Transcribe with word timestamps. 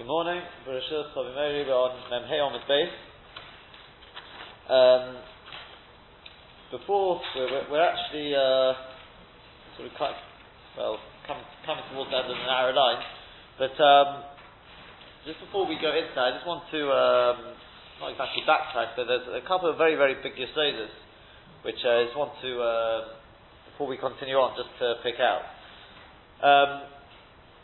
Good 0.00 0.08
morning. 0.08 0.40
We're 0.64 0.80
on 1.68 1.92
Memhei 2.08 2.40
the 2.56 2.64
base. 2.64 2.96
Um, 4.64 5.20
before, 6.72 7.20
we're, 7.36 7.68
we're 7.68 7.84
actually 7.84 8.32
uh, 8.32 8.80
sort 9.76 9.92
of 9.92 10.16
well, 10.80 10.96
come, 11.28 11.36
coming 11.68 11.84
towards 11.92 12.08
the 12.08 12.16
end 12.16 12.32
of 12.32 12.36
the 12.40 12.48
narrow 12.48 12.72
line, 12.72 13.04
but 13.60 13.76
um, 13.76 14.24
just 15.28 15.36
before 15.44 15.68
we 15.68 15.76
go 15.76 15.92
into 15.92 16.16
that, 16.16 16.32
I 16.32 16.32
just 16.32 16.48
want 16.48 16.64
to, 16.72 16.80
um, 16.88 17.36
not 18.00 18.16
exactly 18.16 18.40
backtrack, 18.48 18.96
but 18.96 19.04
there's 19.04 19.28
a 19.28 19.44
couple 19.44 19.68
of 19.68 19.76
very, 19.76 20.00
very 20.00 20.16
big 20.24 20.32
Yesodis, 20.32 20.96
which 21.60 21.84
I 21.84 22.08
just 22.08 22.16
want 22.16 22.32
to, 22.40 22.50
uh, 22.56 23.00
before 23.68 23.84
we 23.84 24.00
continue 24.00 24.40
on, 24.40 24.56
just 24.56 24.72
to 24.80 24.96
pick 25.04 25.20
out. 25.20 25.44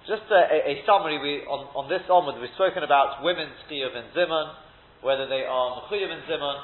Just 0.06 0.30
a, 0.30 0.38
a, 0.38 0.86
summary 0.86 1.18
we, 1.18 1.42
on, 1.50 1.66
on 1.74 1.90
this 1.90 2.06
onward, 2.06 2.38
we've 2.38 2.54
spoken 2.54 2.86
about 2.86 3.26
women's 3.26 3.58
chiyuv 3.66 3.90
and 3.90 4.06
zimun, 4.14 4.54
whether 5.02 5.26
they 5.26 5.42
are 5.42 5.82
mechuyev 5.82 6.14
and 6.14 6.22
zimun. 6.30 6.58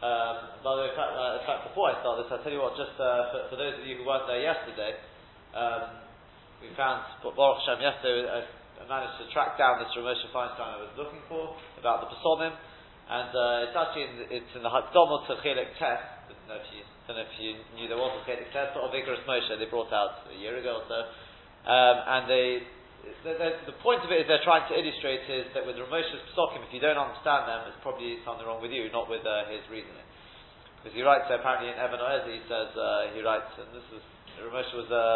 Um, 0.00 0.36
by 0.64 0.80
the 0.80 0.80
way, 0.80 0.88
in 0.88 0.96
fact, 0.96 1.12
uh, 1.12 1.36
in 1.36 1.44
fact, 1.44 1.60
before 1.68 1.92
I 1.92 2.00
start 2.00 2.24
this, 2.24 2.32
I'll 2.32 2.40
tell 2.40 2.48
you 2.48 2.64
what, 2.64 2.72
just 2.80 2.96
uh, 2.96 3.28
for, 3.28 3.52
for, 3.52 3.56
those 3.60 3.76
of 3.76 3.84
you 3.84 4.00
who 4.00 4.08
weren't 4.08 4.24
there 4.24 4.40
yesterday, 4.40 4.96
um, 5.52 6.00
we 6.64 6.72
found, 6.72 7.04
Baruch 7.20 7.60
Hashem, 7.60 7.84
yesterday, 7.84 8.24
I, 8.24 8.40
I, 8.40 8.82
managed 8.88 9.20
to 9.20 9.28
track 9.36 9.60
down 9.60 9.76
this 9.76 9.92
Ramesh 9.92 10.24
Feinstein 10.32 10.64
I 10.64 10.80
was 10.80 10.96
looking 10.96 11.20
for, 11.28 11.52
about 11.76 12.08
the 12.08 12.08
Pesomim, 12.08 12.56
and 12.56 13.30
uh, 13.36 13.68
it's 13.68 13.76
actually 13.76 14.08
in, 14.08 14.14
it's 14.42 14.52
in 14.56 14.64
the 14.64 14.72
Hakdomah 14.72 15.28
to 15.28 15.36
Test, 15.76 16.08
I 16.32 16.32
don't 17.04 17.20
know 17.20 17.28
if 17.28 17.36
you, 17.36 17.52
knew 17.76 17.84
there 17.84 18.00
was 18.00 18.16
a 18.16 18.24
Chelik 18.24 18.48
Test, 18.56 18.72
but 18.72 18.88
of 18.88 18.96
Igros 18.96 19.20
Moshe 19.28 19.52
they 19.60 19.68
brought 19.68 19.92
out 19.92 20.24
a 20.32 20.36
year 20.40 20.56
ago 20.56 20.80
or 20.80 20.86
so. 20.88 20.98
Um, 21.62 21.96
and 22.18 22.22
they, 22.26 22.46
the, 23.22 23.38
the, 23.38 23.50
the, 23.70 23.76
point 23.86 24.02
of 24.02 24.10
it 24.10 24.22
is 24.22 24.26
they're 24.26 24.42
trying 24.42 24.66
to 24.66 24.74
illustrate 24.74 25.22
is 25.30 25.46
that 25.54 25.62
with 25.62 25.78
Ramosha's 25.78 26.26
Psokim, 26.34 26.62
if 26.66 26.74
you 26.74 26.82
don't 26.82 26.98
understand 26.98 27.46
them, 27.46 27.70
it's 27.70 27.78
probably 27.86 28.18
something 28.26 28.42
wrong 28.42 28.58
with 28.58 28.74
you, 28.74 28.90
not 28.90 29.06
with 29.06 29.22
uh, 29.22 29.46
his 29.46 29.62
reasoning. 29.70 30.02
Because 30.82 30.98
he 30.98 31.06
writes 31.06 31.30
uh, 31.30 31.38
apparently 31.38 31.70
in 31.70 31.78
Even 31.78 32.02
HaEzer, 32.02 32.34
he 32.34 32.42
says, 32.50 32.74
uh, 32.74 33.14
he 33.14 33.22
writes, 33.22 33.46
and 33.62 33.70
this 33.70 33.86
is, 33.94 34.02
Ramosha 34.42 34.74
was 34.74 34.90
a, 34.90 35.06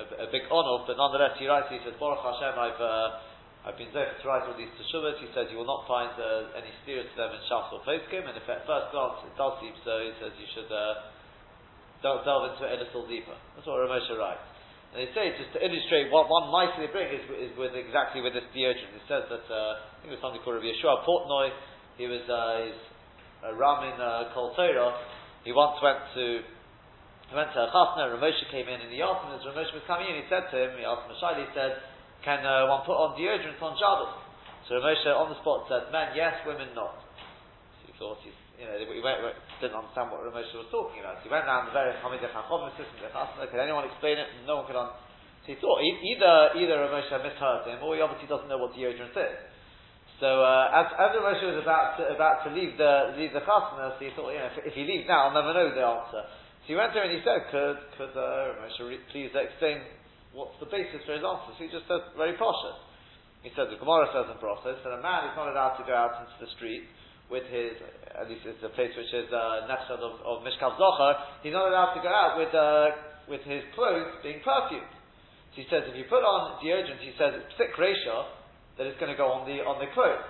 a, 0.00 0.04
a 0.24 0.28
big 0.32 0.48
honor, 0.48 0.88
but 0.88 0.96
nonetheless 0.96 1.36
he 1.36 1.44
writes, 1.44 1.68
he 1.68 1.76
says, 1.84 1.92
Baruch 2.00 2.24
Hashem, 2.24 2.56
I've, 2.56 2.80
uh, 2.80 3.68
I've 3.68 3.76
been 3.76 3.92
there 3.92 4.08
to 4.08 4.24
write 4.24 4.48
all 4.48 4.56
these 4.56 4.72
teshuvas. 4.80 5.20
He 5.20 5.28
says 5.36 5.52
you 5.52 5.60
will 5.60 5.68
not 5.68 5.84
find 5.84 6.08
uh, 6.16 6.56
any 6.56 6.72
steer 6.80 7.04
to 7.04 7.14
them 7.20 7.36
in 7.36 7.40
Shas 7.52 7.68
or 7.68 7.84
Poskim, 7.84 8.24
and 8.24 8.32
if 8.32 8.48
at 8.48 8.64
first 8.64 8.96
glance 8.96 9.20
it 9.28 9.36
does 9.36 9.60
seem 9.60 9.76
so, 9.84 10.00
he 10.00 10.16
says 10.24 10.32
you 10.40 10.48
should 10.56 10.72
uh, 10.72 11.12
delve 12.00 12.48
into 12.48 12.64
it 12.64 12.80
a 12.80 12.88
little 12.88 13.04
deeper. 13.04 13.36
That's 13.52 13.68
what 13.68 13.84
Ramosha 13.84 14.16
writes. 14.16 14.40
And 14.92 15.04
they 15.04 15.10
say, 15.12 15.36
just 15.36 15.52
to 15.52 15.60
illustrate 15.60 16.08
what 16.08 16.32
one 16.32 16.48
might 16.48 16.72
they 16.80 16.88
bring 16.88 17.12
is, 17.12 17.20
is 17.36 17.52
with 17.60 17.76
exactly 17.76 18.24
with 18.24 18.32
this 18.32 18.48
deodorant. 18.56 18.96
It 18.96 19.04
says 19.04 19.28
that, 19.28 19.44
uh, 19.52 19.84
I 19.84 20.00
think 20.00 20.16
it 20.16 20.16
was 20.16 20.24
something 20.24 20.40
called 20.40 20.56
Rabbi 20.56 20.72
Yeshua 20.72 21.04
Portnoy, 21.04 21.52
he 22.00 22.08
was, 22.08 22.24
uh, 22.24 22.72
in 22.72 23.96
uh, 24.00 24.32
Kol 24.32 24.56
Torah. 24.56 24.96
He 25.44 25.52
once 25.52 25.76
went 25.84 26.00
to, 26.16 26.24
he 26.40 27.34
went 27.36 27.52
to 27.52 27.60
a 27.60 27.68
chasna, 27.68 28.16
Ramosha 28.16 28.48
came 28.48 28.64
in 28.64 28.80
and 28.80 28.88
he 28.88 29.04
asked 29.04 29.28
him, 29.28 29.36
as 29.36 29.44
Ramosha 29.44 29.76
was 29.76 29.84
coming 29.84 30.08
in, 30.08 30.24
he 30.24 30.26
said 30.32 30.48
to 30.48 30.56
him, 30.56 30.80
he 30.80 30.84
asked 30.88 31.04
Mashai, 31.04 31.36
he 31.36 31.48
said, 31.52 31.84
can 32.24 32.40
uh, 32.40 32.72
one 32.72 32.88
put 32.88 32.96
on 32.96 33.12
deodorant 33.20 33.60
on 33.60 33.76
Shabbos? 33.76 34.16
So 34.72 34.80
Ramosha 34.80 35.12
on 35.12 35.28
the 35.28 35.38
spot 35.44 35.68
said, 35.68 35.92
men 35.92 36.16
yes, 36.16 36.40
women 36.48 36.72
not. 36.72 36.96
So 37.76 37.92
he 37.92 37.92
thought 38.00 38.24
he's 38.24 38.47
you 38.58 38.66
know, 38.66 38.74
he 38.74 38.98
went, 38.98 39.22
didn't 39.62 39.78
understand 39.78 40.10
what 40.10 40.26
Ramosha 40.26 40.58
was 40.58 40.66
talking 40.74 40.98
about. 40.98 41.22
So 41.22 41.30
he 41.30 41.32
went 41.32 41.46
around 41.46 41.70
the 41.70 41.74
various 41.78 41.94
Hamid 42.02 42.18
Chachom 42.26 42.66
systems, 42.74 43.06
Can 43.06 43.62
anyone 43.62 43.86
explain 43.86 44.18
it? 44.18 44.26
No 44.50 44.60
one 44.60 44.66
could. 44.66 44.74
Un- 44.74 44.98
so 45.46 45.54
he 45.54 45.56
thought 45.62 45.78
either 45.80 46.34
either 46.58 46.76
Ramosha 46.82 47.22
misheard 47.22 47.70
him, 47.70 47.78
or 47.80 47.94
he 47.94 48.02
obviously 48.02 48.26
doesn't 48.26 48.50
know 48.50 48.58
what 48.58 48.74
deodorant 48.74 49.14
is. 49.14 49.38
So 50.18 50.42
uh, 50.42 50.74
as 50.74 50.90
as 50.98 51.10
Ramosha 51.14 51.54
was 51.54 51.62
about 51.62 52.02
to, 52.02 52.10
about 52.10 52.42
to 52.44 52.50
leave 52.50 52.74
the 52.74 53.14
leave 53.14 53.30
the 53.30 53.46
chasna, 53.46 53.94
so 53.94 54.02
he 54.02 54.10
thought, 54.18 54.34
you 54.34 54.42
know, 54.42 54.50
if, 54.50 54.66
if, 54.66 54.74
he 54.74 54.82
leaves 54.82 55.06
now, 55.06 55.30
I'll 55.30 55.38
never 55.38 55.54
know 55.54 55.70
the 55.70 55.86
answer. 55.86 56.26
So 56.26 56.66
he 56.66 56.74
went 56.74 56.90
there 56.92 57.06
and 57.06 57.14
he 57.14 57.22
said, 57.22 57.46
could 57.54 57.78
could 57.94 58.12
uh, 58.18 58.58
Ramosha 58.58 58.90
re- 58.90 59.06
please 59.14 59.30
explain 59.30 59.86
what's 60.34 60.58
the 60.58 60.66
basis 60.66 61.06
for 61.06 61.14
his 61.14 61.22
answer? 61.22 61.54
So 61.54 61.60
he 61.62 61.70
just 61.70 61.86
said 61.86 62.02
very 62.18 62.34
posh. 62.34 62.58
He 63.46 63.54
said 63.54 63.70
the 63.70 63.78
Gemara 63.78 64.10
says 64.10 64.26
in 64.26 64.36
process 64.42 64.82
that 64.82 64.90
a 64.90 64.98
man 64.98 65.30
is 65.30 65.38
not 65.38 65.46
allowed 65.46 65.78
to 65.78 65.86
go 65.86 65.94
out 65.94 66.18
into 66.26 66.34
the 66.42 66.50
street 66.58 66.90
with 67.28 67.44
his, 67.52 67.76
at 68.16 68.24
least 68.28 68.44
it's 68.48 68.64
a 68.64 68.72
place 68.72 68.92
which 68.96 69.12
is 69.12 69.28
uh, 69.28 69.68
of, 69.68 70.12
of 70.24 70.36
Mishkav 70.44 70.80
Zachar, 70.80 71.12
he's 71.44 71.52
not 71.52 71.68
allowed 71.68 71.92
to 71.92 72.00
go 72.00 72.08
out 72.08 72.40
with, 72.40 72.52
uh, 72.56 72.88
with 73.28 73.44
his 73.44 73.60
clothes 73.76 74.16
being 74.24 74.40
perfumed. 74.40 74.88
So 75.52 75.56
he 75.60 75.66
says 75.68 75.84
if 75.88 75.96
you 75.96 76.08
put 76.08 76.24
on 76.24 76.56
deodorant, 76.64 77.04
he 77.04 77.12
says 77.20 77.36
it's 77.36 77.52
psik 77.60 77.76
reisha 77.76 78.32
that 78.80 78.88
it's 78.88 78.96
going 78.96 79.12
to 79.12 79.18
go 79.18 79.28
on 79.28 79.44
the, 79.44 79.60
on 79.60 79.76
the 79.76 79.92
clothes. 79.92 80.24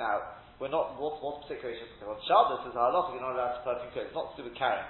Now, 0.00 0.40
we're 0.56 0.72
not, 0.72 0.96
what's, 0.96 1.20
what's 1.20 1.44
psik 1.44 1.60
reisha? 1.60 1.84
On 2.08 2.16
Shabbos, 2.24 2.64
there's 2.64 2.72
a 2.72 2.80
you're 2.80 3.20
not 3.20 3.36
allowed 3.36 3.60
to 3.60 3.64
perfume 3.68 3.92
clothes. 3.92 4.08
It's 4.08 4.16
not 4.16 4.32
to 4.32 4.36
do 4.40 4.48
with 4.48 4.56
carrying. 4.56 4.88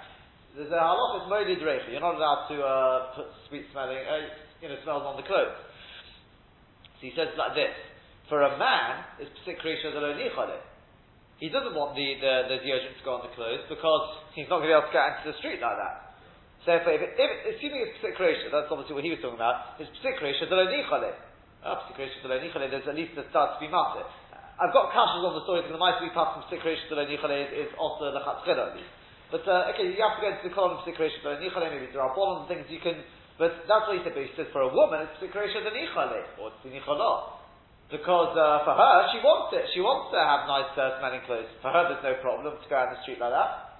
There's 0.54 0.70
a 0.70 0.78
halacha, 0.78 1.18
it's 1.18 1.26
molid 1.26 1.62
reicha. 1.66 1.90
You're 1.90 1.98
not 1.98 2.14
allowed 2.14 2.46
to 2.46 2.56
uh, 2.62 2.98
put 3.18 3.26
sweet 3.50 3.66
smelling, 3.74 3.98
uh, 3.98 4.22
you 4.62 4.70
know, 4.70 4.78
smells 4.86 5.02
on 5.02 5.18
the 5.18 5.26
clothes. 5.26 5.58
So 7.02 7.10
he 7.10 7.12
says 7.18 7.34
like 7.34 7.58
this. 7.58 7.74
For 8.30 8.40
a 8.40 8.54
man, 8.56 9.02
it's 9.18 9.34
psik 9.42 9.58
reisha 9.66 9.90
the 9.90 9.98
lo 9.98 10.14
he 11.44 11.53
doesn't 11.53 11.77
want 11.77 11.93
the, 11.93 12.09
the, 12.25 12.56
the 12.56 12.56
deodorant 12.65 12.97
to 12.97 13.05
go 13.05 13.21
on 13.21 13.22
the 13.28 13.32
clothes 13.37 13.69
because 13.69 14.32
he's 14.32 14.49
not 14.49 14.65
going 14.65 14.72
to 14.72 14.72
be 14.72 14.77
able 14.81 14.88
to 14.88 14.97
get 14.97 15.21
into 15.21 15.28
the 15.28 15.37
street 15.44 15.60
like 15.60 15.77
that. 15.77 16.16
So 16.65 16.72
if, 16.72 16.88
if, 16.88 17.05
if 17.21 17.31
assuming 17.53 17.84
it's 17.84 18.00
psik 18.00 18.16
that's 18.49 18.72
obviously 18.72 18.97
what 18.97 19.05
he 19.05 19.12
was 19.12 19.21
talking 19.21 19.37
about, 19.37 19.77
it's 19.77 19.93
psik 20.00 20.25
reisha 20.25 20.49
delonichale. 20.49 21.12
Oh, 21.60 21.84
psik 21.84 22.00
reisha 22.00 22.25
delonichale, 22.25 22.72
there's 22.72 22.88
at 22.88 22.97
least 22.97 23.12
a 23.21 23.28
start 23.28 23.56
to 23.56 23.59
be 23.60 23.69
matter. 23.69 24.09
I've 24.56 24.72
got 24.72 24.88
kashas 24.97 25.21
on 25.21 25.37
the 25.37 25.44
story 25.44 25.60
because 25.60 25.77
the 25.77 25.84
mice 25.84 26.00
we 26.00 26.09
pass 26.16 26.32
from 26.32 26.49
psik 26.49 26.65
reisha 26.65 26.88
delonichale 26.88 27.37
is, 27.44 27.69
is 27.69 27.71
also 27.76 28.09
lechatchila 28.09 28.72
at 28.72 28.81
least. 28.81 28.88
But 29.28 29.44
uh, 29.44 29.76
okay, 29.76 29.93
you 29.93 30.00
have 30.00 30.16
to 30.16 30.25
go 30.25 30.32
into 30.32 30.49
the 30.49 30.55
column 30.56 30.81
of 30.81 30.88
psik 30.88 30.97
reisha 30.97 31.21
delonichale, 31.21 31.69
maybe 31.69 31.93
there 31.93 32.00
are 32.00 32.16
and 32.16 32.49
things 32.49 32.65
you 32.72 32.81
can, 32.81 33.05
but 33.37 33.69
that's 33.69 33.84
what 33.84 34.00
he 34.00 34.00
said, 34.00 34.16
but 34.16 34.25
he 34.25 34.32
said 34.32 34.49
for 34.49 34.65
a 34.65 34.72
woman 34.72 35.05
it's 35.05 35.21
psik 35.21 35.37
reisha 35.37 35.61
delonichale, 35.61 36.41
or 36.41 36.56
it's 36.56 36.65
delonichale. 36.65 37.44
Because 37.92 38.32
uh, 38.32 38.64
for 38.64 38.72
her, 38.72 38.94
she 39.12 39.20
wants 39.20 39.52
it. 39.52 39.68
She 39.76 39.84
wants 39.84 40.08
to 40.10 40.18
have 40.18 40.48
nice 40.48 40.72
uh, 40.74 40.98
smelling 40.98 41.20
clothes. 41.28 41.50
For 41.60 41.68
her, 41.68 41.92
there's 41.92 42.00
no 42.00 42.16
problem 42.24 42.56
to 42.56 42.66
go 42.66 42.76
out 42.80 42.90
in 42.90 42.96
the 42.96 43.02
street 43.04 43.20
like 43.20 43.32
that. 43.32 43.74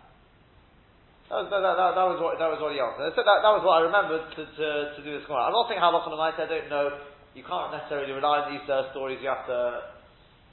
That 1.33 1.41
was, 1.41 1.49
that, 1.49 1.65
that, 1.65 1.97
that 1.97 2.09
was 2.13 2.21
what 2.21 2.37
that 2.37 2.53
was 2.53 2.61
what 2.61 2.77
he 2.77 2.81
answered. 2.85 3.17
So 3.17 3.25
that, 3.25 3.41
that 3.41 3.55
was 3.57 3.65
what 3.65 3.81
I 3.81 3.89
remembered 3.89 4.29
to, 4.37 4.43
to, 4.45 4.67
to 4.93 5.01
do 5.01 5.17
this 5.17 5.25
tomorrow. 5.25 5.49
I'm 5.49 5.57
not 5.57 5.73
saying 5.73 5.81
how 5.81 5.89
often 5.97 6.13
I 6.13 6.37
I 6.37 6.45
don't 6.45 6.69
know. 6.69 7.01
You 7.33 7.43
can't 7.43 7.73
necessarily 7.73 8.13
rely 8.13 8.45
on 8.45 8.53
these 8.53 8.67
uh, 8.69 8.93
stories. 8.93 9.25
You 9.25 9.33
have 9.33 9.49
to. 9.49 9.89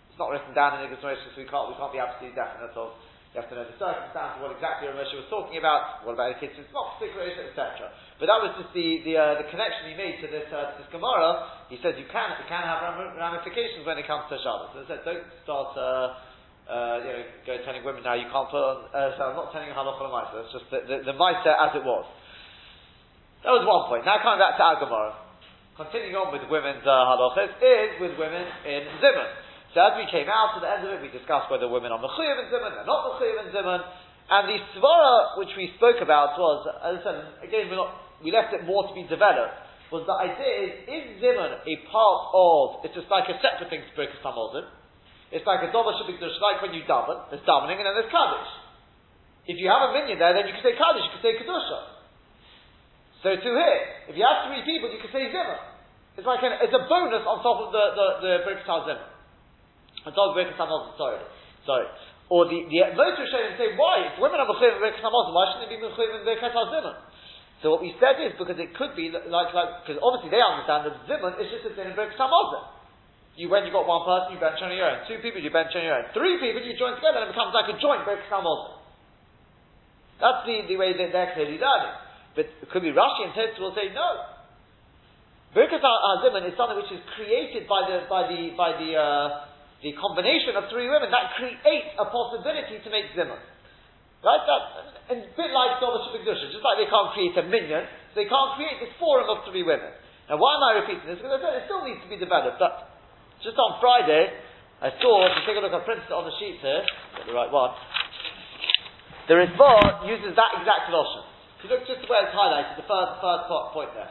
It's 0.07 0.19
not 0.19 0.31
written 0.31 0.55
down 0.55 0.79
in 0.79 0.87
the 0.87 0.95
Gemara, 0.95 1.19
so 1.19 1.35
we 1.35 1.43
can't 1.43 1.67
we 1.67 1.75
can't 1.75 1.91
be 1.91 1.99
absolutely 1.99 2.39
definite 2.39 2.71
of 2.79 2.95
you 3.31 3.39
have 3.39 3.47
to 3.47 3.55
know 3.55 3.63
the 3.63 3.79
circumstances, 3.79 4.43
what 4.43 4.51
exactly 4.51 4.91
Ramesh 4.91 5.07
was 5.15 5.23
talking 5.31 5.55
about, 5.55 6.03
what 6.03 6.19
about 6.19 6.35
the 6.35 6.39
kids, 6.43 6.51
it's 6.59 6.67
not 6.75 6.99
particular, 6.99 7.31
etc. 7.31 7.87
But 8.21 8.29
that 8.29 8.37
was 8.37 8.53
just 8.53 8.69
the, 8.77 9.01
the, 9.01 9.17
uh, 9.17 9.41
the 9.41 9.49
connection 9.49 9.89
he 9.89 9.97
made 9.97 10.21
to 10.21 10.29
this, 10.29 10.45
uh, 10.53 10.69
to 10.69 10.73
this 10.77 10.85
Gemara. 10.93 11.65
He 11.73 11.81
says 11.81 11.97
you 11.97 12.05
can, 12.05 12.37
you 12.37 12.45
can 12.45 12.61
have 12.61 12.85
ramifications 13.17 13.81
when 13.81 13.97
it 13.97 14.05
comes 14.05 14.29
to 14.29 14.37
Shabbos. 14.37 14.77
So 14.77 14.85
said, 14.85 15.01
don't 15.01 15.25
start, 15.41 15.73
uh, 15.73 16.69
uh, 16.69 16.95
you 17.01 17.11
know, 17.17 17.23
go 17.49 17.57
telling 17.65 17.81
women 17.81 18.05
now 18.05 18.13
you 18.13 18.29
can't 18.29 18.45
put 18.53 18.61
on, 18.61 18.93
uh, 18.93 19.17
so 19.17 19.33
I'm 19.33 19.37
not 19.41 19.49
telling 19.49 19.67
you 19.67 19.73
halacha 19.73 20.05
l'maisa, 20.05 20.45
it's 20.45 20.53
just 20.53 20.69
the, 20.69 20.85
the, 20.85 20.95
the 21.09 21.15
as 21.17 21.73
it 21.73 21.81
was. 21.81 22.05
That 23.41 23.57
was 23.57 23.65
one 23.65 23.89
point. 23.89 24.05
Now 24.05 24.21
coming 24.21 24.37
back 24.37 24.53
to 24.53 24.63
our 24.69 24.77
Gemara. 24.77 25.11
Continuing 25.73 26.13
on 26.13 26.29
with 26.29 26.45
women's 26.45 26.85
uh, 26.85 26.93
halachas 26.93 27.57
is 27.57 27.97
with 27.97 28.13
women 28.21 28.45
in 28.69 28.85
Zimun. 29.01 29.29
So 29.73 29.79
as 29.79 29.95
we 29.95 30.05
came 30.11 30.27
out 30.27 30.53
to 30.53 30.59
the 30.59 30.67
end 30.67 30.83
of 30.83 30.91
it, 30.93 30.99
we 30.99 31.09
discussed 31.09 31.47
whether 31.47 31.65
women 31.65 31.95
are 31.95 31.97
mechuyev 31.97 32.43
in 32.43 32.47
zimun, 32.51 32.75
they're 32.75 32.85
not 32.85 33.15
mechuyev 33.15 33.47
in 33.47 33.55
zimun, 33.55 33.79
and 34.31 34.43
the 34.51 34.59
svara 34.75 35.39
which 35.39 35.55
we 35.55 35.71
spoke 35.79 36.03
about 36.03 36.35
was, 36.35 36.67
as 36.83 36.99
I 36.99 37.03
said, 37.03 37.17
again, 37.39 37.71
we're 37.71 37.79
not, 37.79 38.10
we 38.23 38.31
left 38.31 38.53
it 38.53 38.65
more 38.65 38.87
to 38.87 38.93
be 38.93 39.05
developed, 39.05 39.57
was 39.91 40.07
the 40.07 40.15
idea 40.15 40.51
is, 40.65 40.71
is 40.87 41.03
zimun 41.19 41.51
a 41.61 41.75
part 41.91 42.21
of, 42.31 42.87
it's 42.87 42.95
just 42.95 43.11
like 43.11 43.27
a 43.27 43.35
separate 43.43 43.67
thing 43.67 43.83
to 43.83 43.93
break 43.93 44.09
a 44.13 44.19
samozin, 44.23 44.63
it's 45.35 45.43
like 45.43 45.63
a 45.63 45.69
dover 45.69 45.91
shabbat 45.99 46.17
like 46.17 46.59
when 46.63 46.71
you 46.71 46.83
daven, 46.87 47.27
there's 47.27 47.43
davening 47.43 47.79
and 47.79 47.85
then 47.87 47.95
there's 47.99 48.11
kaddish. 48.11 48.51
If 49.47 49.57
you 49.59 49.67
have 49.67 49.89
a 49.89 49.91
minion 49.91 50.21
there, 50.21 50.31
then 50.31 50.47
you 50.47 50.53
can 50.55 50.63
say 50.63 50.79
kaddish, 50.79 51.03
you 51.07 51.13
can 51.17 51.23
say 51.23 51.33
kedusha. 51.39 51.79
So 53.21 53.27
to 53.35 53.49
here, 53.53 53.81
if 54.09 54.15
you 54.17 54.23
have 54.25 54.49
three 54.49 54.63
people, 54.65 54.89
you 54.89 55.01
can 55.03 55.11
say 55.13 55.29
zimun. 55.29 55.59
It's 56.17 56.27
like 56.27 56.43
an, 56.43 56.57
it's 56.59 56.73
a 56.73 56.83
bonus 56.89 57.23
on 57.23 57.39
top 57.45 57.59
of 57.63 57.69
the 57.71 57.83
the, 57.93 58.07
the 58.21 58.31
break 58.43 58.63
zimun. 58.65 59.11
A 60.07 60.11
dog 60.11 60.33
Birkas 60.33 60.57
Hamazon, 60.57 60.97
sorry. 60.97 61.21
Sorry. 61.65 61.85
Or 62.31 62.47
the, 62.47 62.63
the 62.63 62.79
most 62.95 63.19
Rishonim 63.19 63.59
say, 63.59 63.75
why? 63.75 64.07
If 64.07 64.15
women 64.17 64.39
are 64.39 64.47
mechuyev 64.47 64.79
in 64.79 64.97
samazon, 65.03 65.35
why 65.35 65.51
shouldn't 65.51 65.69
they 65.69 65.77
be 65.77 65.83
mechuyev 65.83 66.15
in 66.15 66.23
breaking 66.23 66.49
zimun? 66.49 66.95
So 67.61 67.69
what 67.69 67.81
we 67.85 67.93
said 68.01 68.17
is 68.17 68.33
because 68.41 68.57
it 68.57 68.73
could 68.73 68.97
be 68.97 69.13
like, 69.13 69.53
like, 69.53 69.71
because 69.85 70.01
obviously 70.01 70.33
they 70.33 70.41
understand 70.41 70.89
that 70.89 70.97
zimun 71.05 71.37
is 71.37 71.47
just 71.53 71.69
a 71.69 71.71
thing 71.77 71.93
in 71.93 71.95
Birkas 71.97 72.17
Hamazon. 72.17 72.73
You, 73.37 73.47
when 73.47 73.63
you've 73.63 73.77
got 73.77 73.87
one 73.87 74.03
person, 74.03 74.35
you 74.35 74.39
bench 74.41 74.59
on 74.59 74.73
your 74.73 74.83
own. 74.83 75.07
Two 75.07 75.21
people, 75.23 75.39
you 75.39 75.53
bench 75.53 75.71
on 75.77 75.85
your 75.85 75.95
own. 76.01 76.05
Three 76.11 76.35
people, 76.41 76.59
you 76.65 76.73
join 76.75 76.97
together, 76.97 77.23
and 77.23 77.29
it 77.29 77.37
becomes 77.37 77.53
like 77.53 77.69
a 77.69 77.77
joint 77.77 78.03
Birkas 78.03 78.27
Hamazon. 78.27 78.81
That's 80.19 80.41
the, 80.45 80.73
the 80.73 80.77
way 80.77 80.93
that 80.97 81.09
they're 81.13 81.31
clearly 81.37 81.61
learning. 81.61 81.95
But 82.33 82.49
it 82.49 82.67
could 82.69 82.81
be 82.81 82.91
Rashi 82.91 83.29
and 83.29 83.33
will 83.61 83.73
say, 83.77 83.93
no. 83.93 84.31
Birkas 85.53 85.83
Aziman 85.83 86.47
is 86.47 86.55
something 86.55 86.79
which 86.79 86.91
is 86.95 87.03
created 87.19 87.67
by 87.67 87.83
the 87.83 88.07
by 88.07 88.23
the 88.23 88.55
by 88.55 88.71
the 88.79 88.95
uh, 88.95 89.27
the 89.83 89.91
combination 89.99 90.55
of 90.55 90.71
three 90.71 90.87
women 90.87 91.11
that 91.11 91.35
creates 91.35 91.91
a 91.99 92.07
possibility 92.07 92.79
to 92.79 92.89
make 92.89 93.11
zimun. 93.11 93.35
Right? 94.21 94.41
That, 94.45 94.61
a 95.09 95.15
bit 95.17 95.49
like 95.49 95.81
Dovash 95.81 96.13
Bigdusha, 96.13 96.53
just 96.53 96.61
like 96.61 96.77
they 96.77 96.85
can't 96.85 97.09
create 97.17 97.33
a 97.41 97.45
minyan, 97.49 97.89
so 98.13 98.21
they 98.21 98.29
can't 98.29 98.53
create 98.53 98.77
this 98.77 98.93
forum 99.01 99.25
of 99.33 99.41
three 99.49 99.65
women. 99.65 99.89
Now, 100.29 100.37
why 100.37 100.55
am 100.55 100.63
I 100.63 100.71
repeating 100.85 101.09
this? 101.09 101.17
Because 101.17 101.41
it 101.41 101.65
still 101.65 101.81
needs 101.83 101.99
to 102.05 102.09
be 102.09 102.21
developed. 102.21 102.61
But 102.61 103.01
just 103.41 103.57
on 103.57 103.81
Friday, 103.81 104.29
I 104.79 104.93
saw, 105.01 105.25
if 105.25 105.33
you 105.41 105.43
take 105.49 105.57
a 105.57 105.63
look, 105.65 105.73
I 105.73 105.81
printed 105.81 106.09
on 106.13 106.29
the 106.29 106.35
sheet 106.37 106.61
here, 106.61 106.85
got 107.17 107.25
the 107.25 107.33
right 107.33 107.49
one. 107.49 107.73
The 109.25 109.41
Ritva 109.41 110.05
uses 110.05 110.37
that 110.37 110.51
exact 110.61 110.93
notion. 110.93 111.25
If 111.57 111.65
you 111.65 111.69
look 111.73 111.85
just 111.85 112.05
where 112.05 112.25
it's 112.25 112.33
highlighted, 112.33 112.77
the 112.77 112.87
first, 112.89 113.21
first 113.21 113.45
point 113.73 113.93
there. 113.97 114.09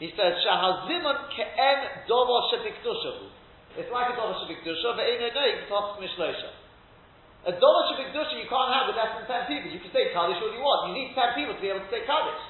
He 0.00 0.12
says, 0.16 0.40
Shahazimun 0.44 1.32
ke'en 1.36 2.04
dovo 2.08 2.48
shebikdushahu. 2.52 3.28
It's 3.76 3.92
like 3.92 4.12
a 4.12 4.16
dovo 4.16 4.36
shebikdusha, 4.40 4.96
but 4.96 5.04
ain't 5.04 5.24
no 5.68 5.96
mishlosha. 6.00 6.67
A 7.46 7.52
dovo 7.54 7.80
shebikdusha 7.94 8.34
you 8.34 8.50
can't 8.50 8.70
have 8.74 8.90
with 8.90 8.98
less 8.98 9.14
than 9.14 9.26
10 9.28 9.46
people. 9.46 9.68
You 9.70 9.78
can 9.78 9.92
say 9.94 10.10
Kaddish 10.10 10.42
all 10.42 10.50
you 10.50 10.58
want. 10.58 10.90
You 10.90 10.94
need 10.98 11.14
10 11.14 11.38
people 11.38 11.54
to 11.54 11.62
be 11.62 11.70
able 11.70 11.86
to 11.86 11.90
say 11.92 12.02
Kaddish. 12.02 12.42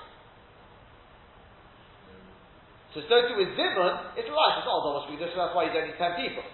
So, 2.97 3.05
so 3.05 3.15
too 3.29 3.37
with 3.37 3.53
Zimun, 3.53 4.17
it's 4.17 4.33
like, 4.33 4.55
it's 4.59 4.65
not 4.65 4.81
a 4.81 5.05
shebikdusha, 5.05 5.37
that's 5.37 5.53
why 5.53 5.69
you 5.69 5.73
don't 5.77 5.93
need 5.93 6.01
10 6.01 6.25
people. 6.25 6.45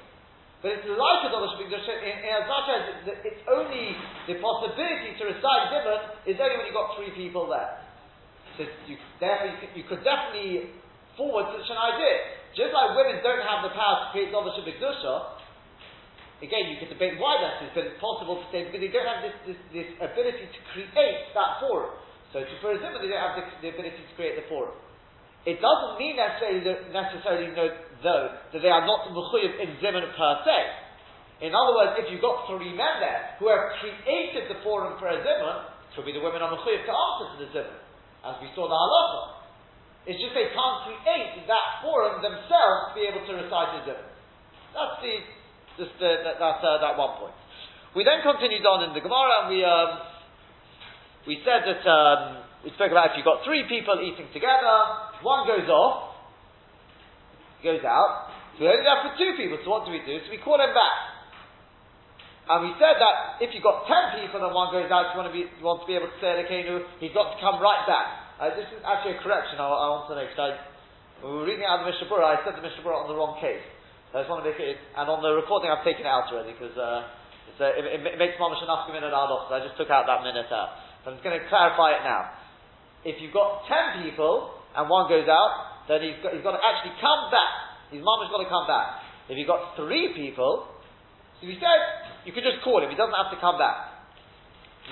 But 0.66 0.81
it's 0.81 0.88
like 0.88 1.20
a 1.25 1.31
dovo 1.31 1.46
shebikdusha 1.54 1.94
in, 2.02 2.14
in 2.26 2.32
as 2.42 2.46
much 2.50 2.66
as 2.75 2.82
it's 3.22 3.42
only 3.46 3.94
the 4.26 4.42
possibility 4.42 5.14
to 5.14 5.22
recite 5.31 5.70
Zimun 5.70 6.26
is 6.26 6.34
only 6.42 6.58
when 6.58 6.66
you've 6.66 6.75
got 6.75 6.98
three 6.98 7.14
people 7.14 7.46
there. 7.46 7.84
So 8.58 8.66
you, 8.86 8.98
therefore, 9.19 9.50
you 9.50 9.58
could, 9.62 9.72
you 9.75 9.84
could 9.86 10.02
definitely 10.06 10.75
forward 11.19 11.50
such 11.54 11.70
an 11.70 11.78
idea. 11.78 12.38
Just 12.54 12.70
like 12.70 12.94
women 12.94 13.19
don't 13.22 13.42
have 13.42 13.66
the 13.66 13.75
power 13.75 14.06
to 14.06 14.06
create 14.14 14.31
Dovash 14.31 14.58
B'Gdusha, 14.62 15.33
again, 16.44 16.69
you 16.69 16.76
could 16.76 16.93
debate 16.93 17.17
why 17.17 17.41
that 17.41 17.64
is, 17.64 17.73
but 17.73 17.88
it's 17.88 18.00
possible 18.00 18.38
to 18.38 18.46
say 18.52 18.69
because 18.69 18.85
they 18.85 18.93
don't 18.93 19.08
have 19.08 19.25
this, 19.25 19.37
this, 19.49 19.61
this 19.73 19.88
ability 19.99 20.44
to 20.44 20.61
create 20.76 21.32
that 21.32 21.58
forum. 21.64 21.96
So 22.37 22.44
to 22.44 22.55
for 22.61 22.75
example, 22.75 23.00
they 23.00 23.08
don't 23.08 23.23
have 23.23 23.38
the, 23.41 23.46
the, 23.62 23.69
ability 23.73 23.96
to 23.96 24.12
create 24.19 24.37
the 24.37 24.46
forum. 24.50 24.76
It 25.46 25.62
doesn't 25.62 25.94
mean 26.00 26.19
necessarily, 26.19 26.67
necessarily 26.91 27.49
though, 27.55 28.26
that 28.52 28.61
they 28.61 28.73
are 28.73 28.85
not 28.85 29.08
mechuyev 29.12 29.61
in 29.61 29.79
Zimun 29.79 30.05
per 30.17 30.32
se. 30.43 30.58
In 31.46 31.52
other 31.55 31.76
words, 31.76 31.94
if 32.00 32.08
you've 32.11 32.25
got 32.25 32.49
three 32.50 32.73
men 32.73 32.99
there 32.99 33.37
who 33.38 33.52
have 33.52 33.76
created 33.79 34.50
the 34.50 34.58
forum 34.67 34.99
for 34.99 35.06
a 35.08 35.20
Zimun, 35.23 35.56
it 35.70 35.91
could 35.94 36.08
be 36.08 36.12
the 36.12 36.25
women 36.25 36.43
are 36.43 36.50
mechuyev 36.50 36.82
to 36.82 36.93
answer 36.93 37.26
to 37.31 37.37
the 37.44 37.49
Zimun, 37.55 37.79
as 38.26 38.35
we 38.43 38.50
saw 38.58 38.67
the 38.67 38.75
halacha. 38.75 39.44
It's 40.11 40.20
just 40.20 40.35
they 40.37 40.50
can't 40.50 40.79
create 40.91 41.46
that 41.46 41.69
forum 41.81 42.20
themselves 42.20 42.91
to 42.91 42.93
be 42.99 43.06
able 43.06 43.23
to 43.23 43.32
recite 43.38 43.70
the 43.79 43.94
Zimun. 43.94 44.11
That's 44.75 44.99
the, 45.06 45.14
just 45.78 45.94
the, 45.98 46.10
that, 46.24 46.38
uh, 46.38 46.78
that 46.80 46.94
one 46.98 47.18
point. 47.18 47.36
We 47.94 48.02
then 48.02 48.22
continued 48.26 48.66
on 48.66 48.90
in 48.90 48.92
the 48.94 49.02
Gemara 49.02 49.46
and 49.46 49.48
we, 49.50 49.62
um, 49.62 49.90
we 51.26 51.34
said 51.46 51.62
that, 51.62 51.82
um, 51.86 52.42
we 52.66 52.70
spoke 52.74 52.90
about 52.90 53.12
if 53.12 53.20
you've 53.20 53.28
got 53.28 53.46
three 53.46 53.66
people 53.70 53.98
eating 54.02 54.26
together, 54.34 54.76
one 55.22 55.46
goes 55.46 55.68
off, 55.70 56.14
goes 57.62 57.84
out, 57.86 58.34
so 58.56 58.66
we're 58.66 58.76
only 58.76 58.86
left 58.86 59.02
with 59.10 59.16
two 59.18 59.32
people, 59.34 59.58
so 59.62 59.68
what 59.70 59.82
do 59.86 59.90
we 59.90 60.02
do? 60.06 60.20
So 60.22 60.30
we 60.30 60.38
call 60.38 60.62
him 60.62 60.70
back. 60.70 61.14
And 62.44 62.68
we 62.68 62.72
said 62.76 63.00
that 63.00 63.40
if 63.40 63.56
you've 63.56 63.64
got 63.64 63.88
ten 63.88 64.20
people 64.20 64.38
and 64.44 64.52
one 64.52 64.68
goes 64.68 64.92
out, 64.92 65.10
you 65.10 65.16
want 65.16 65.32
to 65.32 65.34
be, 65.34 65.48
you 65.48 65.64
want 65.64 65.80
to 65.80 65.88
be 65.88 65.96
able 65.96 66.12
to 66.12 66.18
say 66.20 66.38
Elokeinu, 66.38 66.84
he's 67.00 67.16
got 67.16 67.32
to 67.32 67.38
come 67.40 67.56
right 67.56 67.88
back. 67.88 68.36
Uh, 68.36 68.52
this 68.52 68.68
is 68.68 68.84
actually 68.84 69.16
a 69.16 69.20
correction 69.24 69.56
I, 69.56 69.64
I 69.64 69.88
want 69.96 70.12
to 70.12 70.16
make. 70.20 70.28
I, 70.36 70.60
we 71.24 71.40
were 71.40 71.48
reading 71.48 71.64
out 71.64 71.80
the 71.80 71.88
Mishnah 71.88 72.04
I 72.20 72.44
said 72.44 72.52
the 72.52 72.60
Mishnah 72.60 72.84
on 72.84 73.08
the 73.08 73.16
wrong 73.16 73.40
case. 73.40 73.64
So 74.14 74.22
I 74.22 74.22
just 74.22 74.31
want 74.31 74.46
to 74.46 74.55
make 74.55 74.62
it, 74.62 74.78
and 74.94 75.11
on 75.11 75.26
the 75.26 75.34
recording 75.34 75.75
I've 75.75 75.82
taken 75.82 76.06
it 76.06 76.11
out 76.14 76.31
already 76.31 76.55
because 76.55 76.70
uh, 76.78 77.02
uh, 77.58 77.75
it, 77.75 77.99
it, 77.99 78.14
makes 78.14 78.38
Mamash 78.38 78.62
enough 78.62 78.87
in 78.87 79.02
at 79.02 79.11
our 79.11 79.26
so 79.50 79.50
I 79.50 79.58
just 79.58 79.75
took 79.75 79.90
out 79.90 80.06
that 80.06 80.22
minute 80.22 80.46
out. 80.55 81.02
So 81.02 81.11
I'm 81.11 81.19
just 81.19 81.26
going 81.26 81.34
to 81.34 81.43
clarify 81.50 81.99
it 81.99 82.06
now. 82.06 82.31
If 83.02 83.19
you've 83.19 83.34
got 83.34 83.66
ten 83.66 84.06
people 84.06 84.55
and 84.78 84.87
one 84.87 85.11
goes 85.11 85.26
out, 85.26 85.90
then 85.90 86.06
he's 86.06 86.22
got, 86.22 86.31
he's 86.31 86.46
got 86.46 86.55
to 86.55 86.62
actually 86.62 86.94
come 87.02 87.26
back. 87.34 87.90
His 87.90 88.06
Mama's 88.06 88.31
got 88.31 88.38
to 88.38 88.46
come 88.46 88.70
back. 88.70 89.02
If 89.26 89.34
you've 89.34 89.50
got 89.50 89.75
three 89.75 90.14
people, 90.14 90.70
so 91.43 91.50
he 91.50 91.58
said, 91.58 91.81
you 92.22 92.31
can 92.31 92.46
just 92.46 92.62
call 92.62 92.87
him, 92.87 92.94
he 92.94 92.99
doesn't 92.99 93.19
have 93.19 93.34
to 93.34 93.38
come 93.43 93.58
back. 93.58 93.99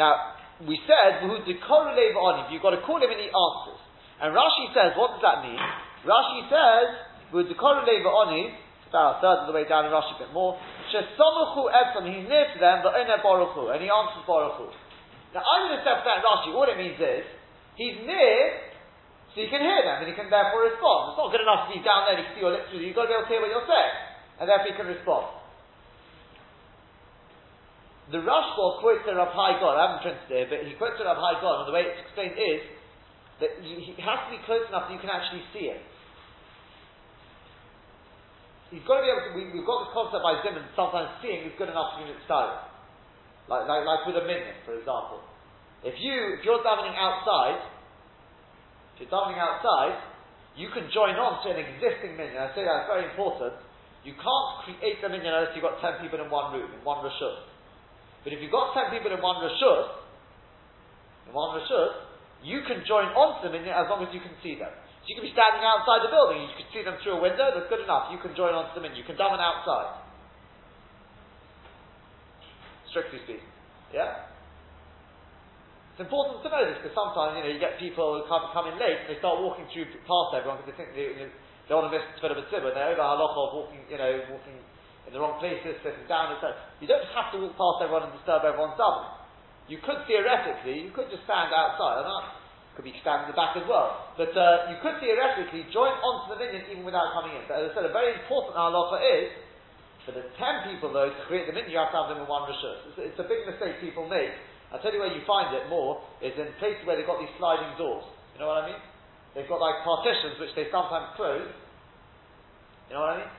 Now, 0.03 0.35
we 0.67 0.83
said, 0.83 1.23
on 1.23 1.31
him, 1.31 2.47
you've 2.51 2.59
got 2.67 2.75
to 2.75 2.83
call 2.83 2.99
him 2.99 3.07
and 3.07 3.23
he 3.23 3.31
answers. 3.31 3.83
And 4.19 4.35
Rashi 4.35 4.75
says, 4.75 4.99
what 4.99 5.15
does 5.15 5.23
that 5.23 5.47
mean? 5.47 5.63
Rashi 6.11 6.51
says, 6.51 6.91
on 7.31 8.27
him, 8.35 8.51
about 8.93 9.19
a 9.19 9.25
third 9.25 9.39
of 9.43 9.47
the 9.49 9.57
way 9.57 9.65
down 9.65 9.89
in 9.89 9.91
Rashi 9.91 10.21
a 10.21 10.29
bit 10.29 10.33
more, 10.37 10.61
Shesamuchu 10.93 11.73
etzam, 11.73 12.05
he's 12.05 12.29
near 12.29 12.45
to 12.53 12.59
them, 12.61 12.85
but 12.85 12.93
Ene 13.01 13.17
Baruchu, 13.25 13.73
and 13.73 13.81
he 13.81 13.89
answers 13.89 14.21
Baruchu. 14.29 14.69
Now 15.33 15.41
I'm 15.41 15.73
going 15.73 15.81
to 15.81 15.83
step 15.83 16.05
that 16.05 16.21
Rashi, 16.21 16.53
all 16.53 16.69
it 16.69 16.77
means 16.77 17.01
is, 17.01 17.25
he's 17.81 18.05
near, 18.05 18.69
so 19.33 19.41
you 19.41 19.49
can 19.49 19.65
hear 19.65 19.81
them, 19.81 20.05
and 20.05 20.09
he 20.13 20.15
can 20.15 20.29
therefore 20.29 20.69
respond. 20.69 21.17
It's 21.17 21.19
not 21.25 21.33
good 21.33 21.41
enough 21.41 21.73
to 21.73 21.73
be 21.73 21.81
down 21.81 22.05
there 22.05 22.21
and 22.21 22.21
you 22.21 22.29
can 22.29 22.35
see 22.37 22.45
your 22.45 22.53
lips 22.53 22.69
through, 22.69 22.85
you've 22.85 22.93
got 22.93 23.09
to 23.09 23.11
be 23.11 23.17
able 23.17 23.25
to 23.25 23.33
hear 23.33 23.41
what 23.41 23.49
you're 23.49 23.65
saying, 23.65 23.95
and 24.39 24.45
therefore 24.45 24.69
he 24.69 24.77
can 24.77 24.89
respond. 24.93 25.25
The 28.13 28.21
Rashba 28.21 28.85
quotes 28.85 29.09
the 29.09 29.17
Rav 29.17 29.33
Hai 29.33 29.57
Gaon, 29.57 29.73
I 29.73 29.83
haven't 29.89 30.05
printed 30.05 30.29
it, 30.29 30.53
but 30.53 30.69
he 30.69 30.77
quotes 30.77 31.01
the 31.01 31.09
Rav 31.09 31.17
Hai 31.17 31.41
Gaon, 31.41 31.65
and 31.65 31.69
the 31.73 31.73
way 31.73 31.89
it's 31.89 32.05
explained 32.05 32.37
is 32.37 32.61
that 33.41 33.57
he 33.65 33.97
has 34.05 34.21
to 34.29 34.31
be 34.37 34.41
close 34.45 34.69
enough 34.69 34.93
that 34.93 34.95
you 34.95 35.01
can 35.01 35.09
actually 35.09 35.41
see 35.57 35.73
him. 35.73 35.81
He's 38.73 38.81
got 38.89 38.99
to 38.99 39.03
be 39.05 39.13
able 39.13 39.25
to, 39.29 39.33
we, 39.37 39.53
have 39.53 39.69
got 39.69 39.85
this 39.85 39.93
concept 39.93 40.25
by 40.25 40.41
Zimun, 40.41 40.65
sometimes 40.73 41.21
seeing 41.21 41.45
is 41.45 41.53
good 41.61 41.69
enough 41.69 41.93
to 41.93 41.97
be 42.01 42.09
mitzvah. 42.09 42.73
Like, 43.45 43.69
like, 43.69 43.85
like 43.85 44.09
with 44.09 44.17
a 44.17 44.25
minyan, 44.25 44.65
for 44.65 44.73
example. 44.73 45.21
If 45.85 46.01
you, 46.01 46.41
if 46.41 46.41
you're 46.41 46.65
davening 46.65 46.97
outside, 46.97 47.61
if 48.97 49.05
you're 49.05 49.13
davening 49.13 49.37
outside, 49.37 50.01
you 50.57 50.73
can 50.73 50.89
join 50.89 51.21
on 51.21 51.45
to 51.45 51.53
an 51.53 51.61
existing 51.61 52.17
minyan. 52.17 52.41
I 52.41 52.49
say 52.57 52.65
that's 52.65 52.89
very 52.89 53.13
important. 53.13 53.61
You 54.09 54.17
can't 54.17 54.51
create 54.65 55.05
the 55.05 55.13
minyan 55.13 55.37
unless 55.37 55.53
you've 55.53 55.69
got 55.69 55.77
ten 55.85 56.01
people 56.01 56.25
in 56.25 56.33
one 56.33 56.57
room, 56.57 56.73
in 56.73 56.81
one 56.81 57.05
rishut. 57.05 57.45
But 58.25 58.33
if 58.33 58.41
you've 58.41 58.55
got 58.55 58.73
ten 58.73 58.89
people 58.89 59.13
in 59.13 59.21
one 59.21 59.45
rashut, 59.45 60.01
in 61.29 61.37
one 61.37 61.61
rashut, 61.61 62.09
you 62.41 62.65
can 62.65 62.89
join 62.89 63.13
onto 63.13 63.53
them 63.53 63.61
as 63.69 63.87
long 63.93 64.01
as 64.01 64.11
you 64.17 64.21
can 64.25 64.33
see 64.41 64.57
them. 64.57 64.73
You 65.03 65.19
can 65.19 65.27
be 65.27 65.35
standing 65.35 65.67
outside 65.67 66.07
the 66.07 66.13
building, 66.15 66.47
you 66.47 66.55
can 66.55 66.69
see 66.71 66.83
them 66.87 66.95
through 67.03 67.19
a 67.19 67.23
window, 67.23 67.51
that's 67.51 67.67
good 67.67 67.83
enough. 67.83 68.15
You 68.15 68.23
can 68.23 68.39
join 68.39 68.55
onto 68.55 68.71
them 68.79 68.87
and 68.87 68.95
you 68.95 69.03
can 69.03 69.19
daven 69.19 69.43
outside. 69.43 69.99
Strictly 72.95 73.19
speaking. 73.27 73.51
Yeah? 73.91 74.31
It's 75.93 76.01
important 76.07 76.41
to 76.41 76.49
know 76.49 76.63
this 76.65 76.79
because 76.81 76.95
sometimes, 76.95 77.37
you 77.37 77.43
know, 77.45 77.53
you 77.53 77.61
get 77.61 77.77
people 77.83 78.17
who 78.17 78.25
come, 78.31 78.49
come 78.55 78.71
in 78.71 78.79
late 78.79 79.05
and 79.05 79.09
they 79.13 79.19
start 79.19 79.43
walking 79.43 79.67
through 79.75 79.91
past 80.07 80.39
everyone 80.39 80.63
because 80.63 80.73
they 80.73 80.79
think 80.79 80.95
they, 80.95 81.13
you 81.19 81.29
know, 81.29 81.33
they 81.69 81.75
want 81.77 81.91
to 81.91 81.95
miss 81.95 82.05
the 82.17 82.23
bit 82.23 82.33
of 82.33 82.41
a 82.41 82.47
tzibur. 82.49 82.73
They're 82.73 82.97
over 82.97 83.03
halacha 83.03 83.39
of 83.39 83.53
walking, 83.53 83.83
you 83.91 83.99
know, 83.99 84.13
walking 84.31 84.57
in 85.07 85.11
the 85.13 85.21
wrong 85.21 85.37
places, 85.43 85.77
sitting 85.83 86.07
down, 86.09 86.33
etc. 86.33 86.57
You 86.81 86.89
don't 86.89 87.05
have 87.13 87.29
to 87.35 87.43
walk 87.43 87.59
past 87.59 87.85
everyone 87.85 88.09
and 88.09 88.15
disturb 88.17 88.47
everyone's 88.47 88.79
davening. 88.79 89.21
You 89.69 89.79
could 89.85 90.05
theoretically, 90.09 90.81
you 90.85 90.93
could 90.97 91.13
just 91.13 91.29
stand 91.29 91.55
outside, 91.55 92.03
and 92.03 92.09
could 92.75 92.89
be 92.89 92.97
standing 93.05 93.29
in 93.29 93.33
the 93.33 93.39
back 93.39 93.53
as 93.57 93.67
well. 93.69 94.17
But 94.17 94.33
uh, 94.33 94.73
you 94.73 94.81
could 94.81 94.97
theoretically 95.01 95.69
join 95.69 95.93
onto 96.01 96.33
the 96.33 96.39
minyan 96.41 96.65
even 96.73 96.85
without 96.89 97.13
coming 97.13 97.37
in. 97.37 97.45
But 97.45 97.61
as 97.61 97.73
I 97.73 97.81
said, 97.81 97.85
a 97.85 97.93
very 97.93 98.17
important 98.17 98.57
halacha 98.57 98.99
is 99.01 99.29
for 100.09 100.13
the 100.17 100.25
ten 100.41 100.67
people 100.67 100.89
though 100.91 101.13
to 101.13 101.23
create 101.29 101.45
the 101.45 101.55
minyan, 101.55 101.71
you 101.71 101.81
have 101.81 101.93
to 101.93 101.99
have 102.01 102.09
them 102.09 102.25
in 102.25 102.29
one 102.29 102.49
rishus. 102.49 102.93
It's, 102.93 103.13
it's, 103.13 103.21
a 103.21 103.29
big 103.29 103.45
mistake 103.45 103.79
people 103.85 104.09
make. 104.09 104.33
I'll 104.73 104.81
tell 104.81 104.93
you 104.93 105.05
where 105.05 105.13
you 105.13 105.21
find 105.29 105.53
it 105.53 105.69
more 105.69 106.01
is 106.25 106.33
in 106.41 106.49
places 106.57 106.81
where 106.89 106.97
they've 106.97 107.09
got 107.09 107.21
these 107.21 107.33
sliding 107.37 107.77
doors. 107.77 108.09
You 108.33 108.41
know 108.41 108.49
what 108.49 108.65
I 108.65 108.73
mean? 108.73 108.81
They've 109.37 109.49
got 109.49 109.61
like 109.61 109.85
partitions 109.85 110.41
which 110.41 110.57
they 110.57 110.73
sometimes 110.73 111.13
close. 111.17 111.49
You 112.89 112.97
know 112.97 113.05
what 113.05 113.17
I 113.17 113.19
mean? 113.21 113.33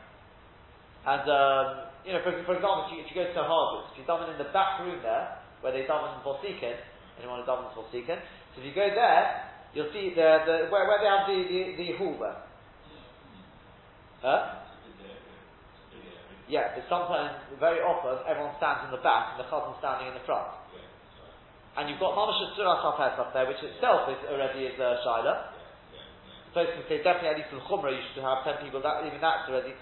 And, 1.03 1.25
um, 1.27 1.65
you 2.07 2.13
know, 2.15 2.21
for, 2.23 2.31
for 2.47 2.55
example, 2.55 2.87
if 2.87 2.95
you, 2.95 2.99
if 3.03 3.07
you 3.11 3.15
go 3.19 3.27
to 3.27 3.43
Harvard, 3.43 3.91
if 3.91 3.99
you 3.99 4.03
daven 4.07 4.31
in 4.31 4.39
the 4.39 4.49
back 4.55 4.79
room 4.79 5.03
there, 5.03 5.41
where 5.59 5.75
they 5.75 5.83
daven 5.83 6.23
Bosikin, 6.23 6.79
anyone 7.19 7.43
who 7.43 7.45
davens 7.45 7.75
Bosikin, 7.75 8.23
so 8.53 8.61
if 8.61 8.69
you 8.69 8.75
go 8.77 8.85
there, 8.93 9.49
you'll 9.73 9.89
see 9.89 10.13
the, 10.13 10.29
the 10.45 10.55
where, 10.69 10.85
where 10.85 11.01
they 11.01 11.09
have 11.09 11.25
the, 11.25 11.37
the, 11.49 11.61
the. 11.77 12.31
Huh? 14.21 14.63
Yeah, 16.47 16.77
but 16.77 16.85
sometimes, 16.85 17.33
very 17.57 17.81
often, 17.81 18.21
everyone 18.29 18.53
stands 18.61 18.85
in 18.85 18.91
the 18.93 19.01
back 19.01 19.33
and 19.33 19.41
the 19.41 19.47
chazan 19.49 19.73
standing 19.81 20.11
in 20.11 20.15
the 20.15 20.25
front. 20.27 20.53
And 21.73 21.89
you've 21.89 21.97
got 21.97 22.13
Mamash 22.13 22.53
Surah 22.53 22.77
up 22.77 23.33
there, 23.33 23.49
which 23.49 23.57
itself 23.65 24.05
is 24.13 24.21
already 24.29 24.69
is 24.69 24.77
a 24.77 25.01
Shaila. 25.01 25.49
So 26.53 26.61
can 26.61 26.85
say 26.85 27.01
definitely 27.01 27.33
at 27.33 27.37
least 27.41 27.49
in 27.49 27.57
Chumrah 27.65 27.89
you 27.89 28.03
should 28.13 28.21
have 28.21 28.45
ten 28.45 28.61
people, 28.61 28.77
that, 28.85 29.01
even 29.09 29.17
that's 29.17 29.49
already 29.49 29.73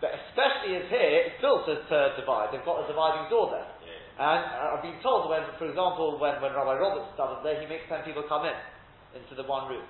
but 0.00 0.12
especially 0.28 0.76
as 0.76 0.86
here, 0.92 1.32
it's 1.32 1.40
built 1.40 1.64
to, 1.64 1.80
to 1.80 1.98
divide. 2.20 2.52
They've 2.52 2.64
got 2.64 2.84
a 2.84 2.86
dividing 2.86 3.32
door 3.32 3.48
there. 3.56 3.68
And 4.16 4.40
uh, 4.48 4.72
I've 4.76 4.84
been 4.84 4.96
told 5.04 5.28
when, 5.28 5.44
for 5.60 5.68
example, 5.68 6.16
when, 6.16 6.40
when 6.40 6.56
Rabbi 6.56 6.80
Roberts 6.80 7.12
started 7.12 7.44
there, 7.44 7.60
he 7.60 7.68
makes 7.68 7.84
ten 7.88 8.00
people 8.00 8.24
come 8.24 8.48
in 8.48 8.56
into 9.12 9.36
the 9.36 9.44
one 9.44 9.68
room. 9.68 9.84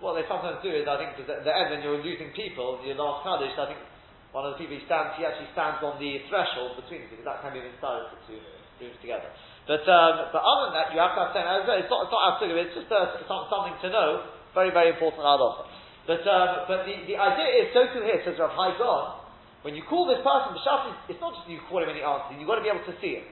what 0.00 0.16
they 0.16 0.24
sometimes 0.26 0.64
do 0.64 0.72
is, 0.72 0.88
I 0.88 0.96
think, 0.96 1.12
at 1.20 1.44
the 1.44 1.52
end 1.52 1.76
when 1.76 1.80
you're 1.84 2.00
losing 2.00 2.32
people, 2.32 2.80
your 2.80 2.96
last 2.96 3.22
Kaddish, 3.24 3.52
I 3.56 3.68
think 3.68 3.80
one 4.32 4.48
of 4.48 4.56
the 4.56 4.58
people 4.58 4.80
he 4.80 4.82
stands, 4.88 5.14
he 5.20 5.28
actually 5.28 5.52
stands 5.52 5.84
on 5.84 6.00
the 6.00 6.24
threshold 6.32 6.80
between 6.80 7.04
them, 7.04 7.08
because 7.12 7.28
that 7.28 7.44
can 7.44 7.52
be 7.52 7.60
inspired 7.60 8.08
to 8.08 8.16
two 8.24 8.40
rooms 8.80 8.96
together. 9.04 9.28
But, 9.68 9.84
um, 9.84 10.32
but 10.32 10.40
other 10.40 10.72
than 10.72 10.74
that, 10.80 10.88
you 10.96 10.98
have 10.98 11.12
to 11.14 11.20
have 11.36 11.68
it's 11.68 11.92
not, 11.92 12.08
it's 12.08 12.14
not 12.16 12.24
absolute, 12.34 12.56
it's 12.64 12.74
just 12.74 12.88
uh, 12.88 13.20
something 13.28 13.76
to 13.84 13.88
know, 13.92 14.24
very, 14.56 14.72
very 14.72 14.96
important 14.96 15.20
halacha. 15.20 15.68
But, 16.08 16.24
um, 16.24 16.64
but 16.64 16.88
the, 16.88 16.96
the 17.04 17.16
idea 17.20 17.48
is, 17.60 17.64
so 17.76 17.84
to 17.84 18.00
here, 18.00 18.24
says 18.24 18.40
Rav 18.40 18.56
Hai 18.56 18.72
Gaon, 18.80 19.19
when 19.62 19.76
you 19.76 19.84
call 19.84 20.08
this 20.08 20.24
person 20.24 20.56
B'Shafti, 20.56 21.12
it's 21.12 21.20
not 21.20 21.36
just 21.36 21.44
you 21.48 21.60
call 21.68 21.84
him 21.84 21.92
and 21.92 22.00
any 22.00 22.04
answer, 22.04 22.32
you've 22.36 22.48
got 22.48 22.56
to 22.56 22.64
be 22.64 22.72
able 22.72 22.84
to 22.88 22.96
see 23.00 23.20
him. 23.20 23.28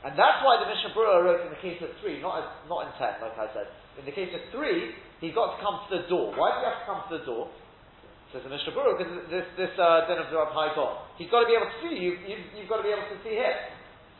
And 0.00 0.16
that's 0.16 0.40
why 0.40 0.56
the 0.56 0.66
Mishnah 0.66 0.96
Berurah 0.96 1.20
wrote 1.20 1.44
in 1.44 1.52
the 1.52 1.60
case 1.60 1.76
of 1.84 1.92
three, 2.00 2.24
not, 2.24 2.40
as, 2.40 2.48
not 2.72 2.88
in 2.88 2.90
ten, 2.96 3.20
like 3.20 3.36
I 3.36 3.52
said. 3.52 3.68
In 4.00 4.08
the 4.08 4.16
case 4.16 4.32
of 4.32 4.40
three, 4.48 4.96
he's 5.20 5.36
got 5.36 5.54
to 5.54 5.56
come 5.60 5.84
to 5.86 5.90
the 5.92 6.08
door. 6.08 6.32
Why 6.32 6.56
does 6.56 6.60
he 6.64 6.66
have 6.72 6.80
to 6.80 6.86
come 6.88 7.00
to 7.04 7.12
the 7.20 7.24
door? 7.28 7.52
Says 8.32 8.40
the 8.46 8.50
Mishnah 8.50 8.72
Berurah, 8.72 8.96
because 8.96 9.12
this, 9.28 9.46
this 9.60 9.74
uh, 9.76 10.08
den 10.08 10.16
of 10.22 10.32
the 10.32 10.38
Rav 10.40 10.56
Hai 10.56 10.72
Gaon. 10.72 11.04
He's 11.20 11.28
got 11.28 11.44
to 11.44 11.48
be 11.50 11.54
able 11.54 11.68
to 11.68 11.78
see 11.84 11.94
you, 12.00 12.16
you, 12.24 12.36
you've 12.56 12.70
got 12.70 12.80
to 12.80 12.86
be 12.86 12.94
able 12.94 13.06
to 13.12 13.18
see 13.20 13.36
him. 13.36 13.56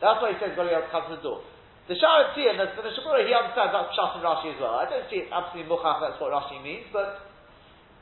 That's 0.03 0.21
why 0.21 0.31
he 0.31 0.37
says 0.37 0.53
he's 0.53 0.59
got 0.59 0.69
to 0.69 0.71
be 0.71 0.77
able 0.77 0.85
to 0.85 0.93
come 0.93 1.09
to 1.09 1.15
the 1.17 1.23
door. 1.25 1.41
The 1.89 1.97
Shaar 1.97 2.29
HaTziyun, 2.29 2.61
the, 2.61 2.77
Mishnah 2.77 3.01
Berurah, 3.01 3.25
he 3.25 3.33
understands 3.33 3.73
that's 3.73 3.89
Pshat 3.97 4.21
and 4.21 4.23
Rashi 4.23 4.53
as 4.53 4.59
well. 4.61 4.77
I 4.77 4.85
don't 4.85 5.07
see 5.09 5.25
it 5.25 5.33
absolutely 5.33 5.65
muchach, 5.65 5.97
that's 5.97 6.21
what 6.21 6.29
Rashi 6.29 6.61
means, 6.61 6.85
but 6.93 7.30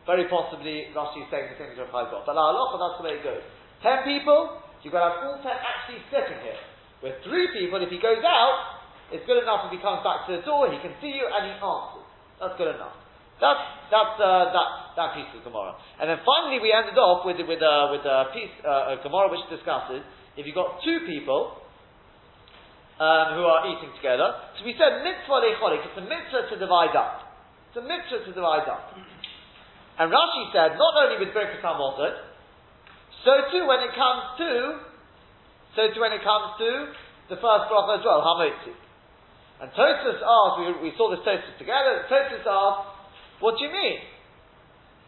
very 0.06 0.28
possibly 0.28 0.92
Rashi 0.96 1.26
is 1.26 1.30
saying 1.32 1.52
the 1.54 1.58
same 1.60 1.72
as 1.74 1.80
Rav 1.80 1.92
God. 1.92 2.24
But 2.24 2.36
la 2.36 2.54
halacha, 2.54 2.76
that's 2.80 2.98
the 3.00 3.06
way 3.06 3.14
it 3.20 3.24
goes. 3.24 3.44
Ten 3.84 4.04
people, 4.04 4.60
you've 4.84 4.94
got 4.96 5.04
to 5.04 5.10
have 5.12 5.20
all 5.24 5.38
ten 5.44 5.56
actually 5.56 6.04
sitting 6.12 6.40
here. 6.44 6.60
With 7.00 7.16
three 7.24 7.48
people, 7.56 7.80
if 7.80 7.90
he 7.90 8.00
goes 8.00 8.20
out, 8.24 8.80
it's 9.10 9.26
good 9.26 9.42
enough 9.42 9.68
if 9.68 9.72
he 9.74 9.80
comes 9.82 10.04
back 10.06 10.28
to 10.30 10.38
the 10.38 10.44
door, 10.44 10.70
he 10.70 10.78
can 10.84 10.94
see 11.02 11.16
you 11.16 11.26
and 11.26 11.42
he 11.50 11.54
answers. 11.58 12.08
That's 12.38 12.56
good 12.60 12.76
enough. 12.76 12.96
That's 13.40 13.64
that's 13.88 14.16
uh, 14.20 14.52
that 14.52 14.70
that 15.00 15.10
piece 15.16 15.32
of 15.32 15.48
Gemara. 15.48 15.80
And 16.00 16.12
then 16.12 16.20
finally, 16.28 16.60
we 16.60 16.76
ended 16.76 17.00
off 17.00 17.24
with 17.24 17.40
with 17.40 17.64
uh, 17.64 17.88
with 17.96 18.04
a 18.04 18.36
piece 18.36 18.52
uh, 18.68 18.94
a 18.94 18.96
Gemara 19.00 19.32
which 19.32 19.48
discusses 19.48 20.04
if 20.36 20.44
you've 20.44 20.60
got 20.60 20.84
two 20.84 21.08
people 21.08 21.56
um, 23.00 23.40
who 23.40 23.48
are 23.48 23.64
eating 23.72 23.96
together. 23.96 24.36
So 24.60 24.68
we 24.68 24.76
said 24.76 25.08
mitzvah 25.08 25.40
lecholik. 25.40 25.88
It's 25.88 26.00
a 26.00 26.04
mitzvah 26.04 26.52
to 26.52 26.56
divide 26.60 26.96
up. 27.00 27.32
It's 27.72 27.80
a 27.80 27.86
mitzvah 27.88 28.28
to 28.28 28.32
divide 28.36 28.68
up. 28.68 28.92
And 30.00 30.08
Rashi 30.08 30.44
said 30.56 30.80
not 30.80 30.96
only 30.96 31.20
with 31.20 31.36
Birkat 31.36 31.60
Hamotad, 31.60 32.16
so 33.28 33.34
too 33.52 33.68
when 33.68 33.84
it 33.84 33.92
comes 33.92 34.24
to 34.40 34.80
so 35.76 35.92
too 35.92 36.00
when 36.00 36.16
it 36.16 36.24
comes 36.24 36.56
to 36.64 36.70
the 37.30 37.38
first 37.38 37.68
bracha 37.70 38.00
as 38.00 38.04
well, 38.08 38.24
Hamotzi. 38.24 38.74
And 39.60 39.70
Tosus 39.76 40.18
asked, 40.24 40.56
we, 40.58 40.90
we 40.90 40.92
saw 40.96 41.12
this 41.12 41.20
Tosus 41.22 41.52
together, 41.60 42.08
Tosus 42.08 42.42
asked, 42.48 42.84
what 43.44 43.60
do 43.60 43.68
you 43.68 43.72
mean? 43.76 44.00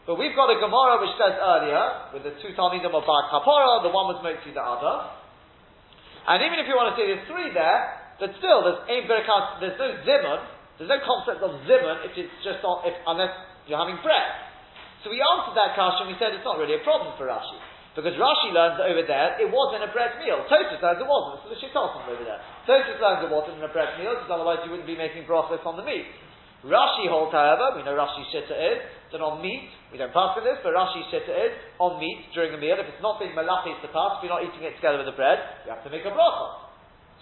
But 0.05 0.19
we've 0.19 0.36
got 0.36 0.51
a 0.51 0.60
Gemara 0.60 1.00
which 1.00 1.15
says 1.15 1.39
earlier, 1.39 2.12
with 2.12 2.24
the 2.27 2.36
two 2.43 2.51
Talmidim 2.53 2.91
of 2.91 3.07
Bar 3.07 3.24
Kapora, 3.31 3.81
the 3.81 3.95
one 3.95 4.12
was 4.12 4.19
Motzi, 4.21 4.53
the 4.53 4.62
other. 4.62 5.07
And 6.27 6.43
even 6.43 6.60
if 6.62 6.67
you 6.67 6.75
want 6.75 6.93
to 6.93 6.95
say 7.00 7.10
there's 7.10 7.25
three 7.31 7.50
there, 7.55 7.95
but 8.19 8.36
still, 8.38 8.62
there's 8.67 8.86
there's 8.86 9.79
no 9.79 9.89
Zimun, 10.05 10.39
there's 10.77 10.91
no 10.91 11.00
concept 11.01 11.41
of 11.41 11.63
Zimun 11.65 12.05
if 12.05 12.13
it's 12.13 12.33
just 12.45 12.62
on, 12.62 12.86
if, 12.86 12.93
unless 13.07 13.33
you're 13.65 13.81
having 13.81 13.98
bread. 14.05 14.50
So 15.01 15.10
we 15.10 15.17
answered 15.17 15.58
that 15.58 15.74
question, 15.74 16.10
we 16.10 16.17
said 16.22 16.38
it's 16.38 16.46
not 16.46 16.62
really 16.62 16.77
a 16.77 16.84
problem 16.86 17.17
for 17.17 17.25
Rashi. 17.25 17.58
Because 17.91 18.15
Rashi 18.15 18.55
learns 18.55 18.79
that 18.79 18.88
over 18.88 19.03
there 19.03 19.36
it 19.41 19.50
wasn't 19.51 19.84
a 19.84 19.91
bread 19.91 20.15
meal. 20.24 20.46
Tosus 20.48 20.79
learns 20.79 21.01
it 21.01 21.10
wasn't. 21.10 21.43
So 21.43 21.48
the 21.51 21.60
Shittosim 21.60 22.08
over 22.08 22.24
there. 22.24 22.39
Tosus 22.63 23.01
learns 23.01 23.27
it 23.27 23.31
wasn't 23.34 23.60
a 23.60 23.72
bread 23.74 24.00
meal 24.00 24.15
because 24.15 24.31
otherwise 24.31 24.63
you 24.63 24.72
wouldn't 24.72 24.88
be 24.88 24.96
making 24.96 25.27
brachos 25.27 25.60
on 25.67 25.75
the 25.75 25.84
meat. 25.84 26.08
Rashi 26.62 27.10
holds, 27.10 27.34
however, 27.34 27.74
we 27.74 27.81
know 27.81 27.98
Rashi's 27.98 28.29
shitta 28.29 28.53
is 28.53 28.79
that 29.10 29.17
on 29.17 29.41
meat, 29.41 29.65
we 29.89 29.98
don't 29.98 30.13
pass 30.13 30.38
with 30.38 30.46
this, 30.46 30.62
but 30.62 30.77
Rashi 30.77 31.01
shitta 31.10 31.34
is 31.50 31.53
on 31.81 31.98
meat 31.98 32.29
during 32.38 32.53
a 32.53 32.60
meal. 32.62 32.77
If 32.77 32.86
it's 32.86 33.01
not 33.01 33.17
being 33.17 33.34
malachis 33.34 33.81
to 33.81 33.89
pass, 33.89 34.22
if 34.22 34.29
you're 34.29 34.31
not 34.31 34.46
eating 34.46 34.62
it 34.62 34.77
together 34.77 35.01
with 35.01 35.10
the 35.10 35.17
bread, 35.17 35.41
you 35.65 35.74
have 35.74 35.81
to 35.81 35.89
make 35.89 36.05
a 36.05 36.13
bracha. 36.13 36.70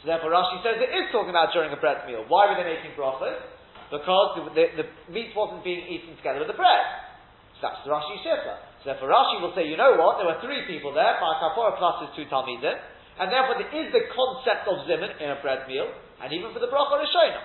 So 0.04 0.12
therefore, 0.12 0.36
Rashi 0.36 0.60
says 0.60 0.84
it 0.84 0.92
is 0.92 1.08
talking 1.16 1.32
about 1.32 1.56
during 1.56 1.72
a 1.72 1.80
bread 1.80 2.04
meal. 2.04 2.28
Why 2.28 2.52
were 2.52 2.60
they 2.60 2.68
making 2.68 3.00
brachos? 3.00 3.40
Because 3.88 4.28
the, 4.38 4.44
the, 4.54 4.66
the, 4.84 4.86
meat 5.08 5.32
wasn't 5.34 5.64
being 5.64 5.88
eaten 5.88 6.20
together 6.20 6.44
with 6.44 6.52
the 6.52 6.60
bread. 6.60 7.09
That's 7.60 7.84
the 7.84 7.92
Rashi 7.92 8.24
shitta. 8.24 8.56
So 8.82 8.96
therefore 8.96 9.12
Rashi 9.12 9.44
will 9.44 9.52
say, 9.52 9.68
you 9.68 9.76
know 9.76 10.00
what, 10.00 10.20
there 10.20 10.28
were 10.28 10.40
three 10.40 10.64
people 10.64 10.96
there, 10.96 11.20
Bar 11.20 11.44
Kapora 11.44 11.76
plus 11.76 12.08
his 12.08 12.12
two 12.16 12.26
Talmidim, 12.32 12.76
and 13.20 13.28
therefore 13.28 13.60
there 13.60 13.72
is 13.76 13.92
the 13.92 14.08
concept 14.16 14.64
of 14.72 14.88
Zimun 14.88 15.12
in 15.20 15.28
a 15.36 15.38
bread 15.44 15.68
meal, 15.68 15.92
and 16.24 16.32
even 16.32 16.56
for 16.56 16.64
the 16.64 16.72
Bracha 16.72 16.96
Rishonah. 16.96 17.44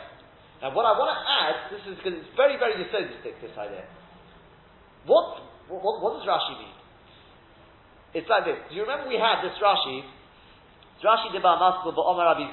Now 0.63 0.71
what 0.71 0.87
I 0.87 0.95
want 0.95 1.11
to 1.11 1.19
add, 1.19 1.57
this 1.75 1.83
is 1.91 1.99
because 1.99 2.15
it's 2.23 2.33
very, 2.39 2.55
very 2.55 2.79
yesodistic, 2.79 3.43
this 3.43 3.55
idea. 3.59 3.83
What, 5.05 5.43
what, 5.69 5.99
what, 5.99 6.17
does 6.17 6.25
Rashi 6.25 6.63
mean? 6.63 6.77
It's 8.15 8.31
like 8.31 8.47
this. 8.47 8.57
Do 8.71 8.79
you 8.79 8.87
remember 8.87 9.11
we 9.11 9.19
had 9.19 9.43
this 9.43 9.59
Rashi, 9.59 10.07
Rashi 11.03 11.35
Deba 11.35 11.59
Maskul 11.59 11.93
Ba'omar 11.93 12.39
Abi. 12.39 12.49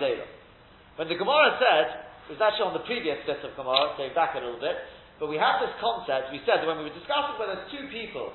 When 0.98 1.08
the 1.08 1.15
Gemara 1.15 1.56
said, 1.62 2.10
it 2.27 2.36
was 2.36 2.41
actually 2.41 2.68
on 2.68 2.75
the 2.75 2.84
previous 2.84 3.22
bit 3.24 3.39
of 3.46 3.53
Gemara, 3.56 3.94
going 3.96 4.12
back 4.18 4.34
a 4.36 4.41
little 4.41 4.60
bit, 4.60 4.75
but 5.22 5.30
we 5.30 5.38
have 5.38 5.62
this 5.62 5.70
concept, 5.78 6.34
we 6.34 6.42
said 6.50 6.66
that 6.66 6.68
when 6.68 6.82
we 6.82 6.90
were 6.90 6.98
discussing 6.98 7.38
whether 7.38 7.62
two 7.70 7.86
people 7.94 8.34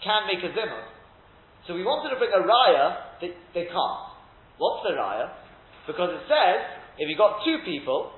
can 0.00 0.24
make 0.24 0.40
a 0.40 0.48
zimmer. 0.56 0.88
So 1.68 1.76
we 1.76 1.84
wanted 1.84 2.08
to 2.08 2.16
bring 2.16 2.32
a 2.32 2.40
raya, 2.40 3.20
that 3.20 3.32
they 3.52 3.68
can't. 3.68 4.02
What's 4.56 4.80
the 4.88 4.96
raya? 4.96 5.28
Because 5.84 6.16
it 6.16 6.24
says, 6.24 6.80
if 6.96 7.04
you've 7.04 7.20
got 7.20 7.44
two 7.44 7.60
people, 7.68 8.16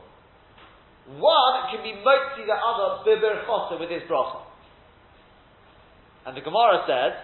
one 1.18 1.74
can 1.74 1.82
be 1.82 1.90
motzi 2.06 2.46
the 2.46 2.54
other 2.54 3.02
bibir 3.02 3.42
chosa 3.50 3.82
with 3.82 3.90
his 3.90 4.06
bracha. 4.06 4.46
And 6.24 6.38
the 6.38 6.40
Gemara 6.40 6.86
said, 6.86 7.18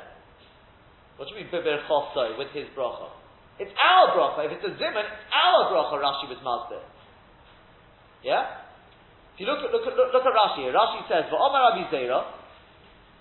what 1.16 1.30
do 1.30 1.38
you 1.38 1.46
mean 1.46 1.54
bibir 1.54 1.86
chosa 1.86 2.34
with 2.34 2.50
his 2.50 2.66
bracha? 2.74 3.14
It's 3.62 3.70
our 3.78 4.10
bracha. 4.18 4.42
If 4.50 4.58
it's 4.58 4.66
a 4.66 4.74
zimun, 4.74 5.06
it's 5.06 5.22
our 5.30 5.70
bracha, 5.70 6.02
Rashi 6.02 6.26
was 6.34 6.42
master. 6.42 6.82
Yeah? 8.26 8.69
You 9.40 9.48
look 9.48 9.64
at, 9.64 9.72
look 9.72 9.88
at, 9.88 9.96
look, 9.96 10.12
look 10.12 10.26
at 10.28 10.36
Rashi 10.36 10.68
here, 10.68 10.76
Rashi 10.76 11.00
says, 11.08 11.24
V'omar 11.32 11.72
Abi 11.72 11.88
Zera, 11.88 12.28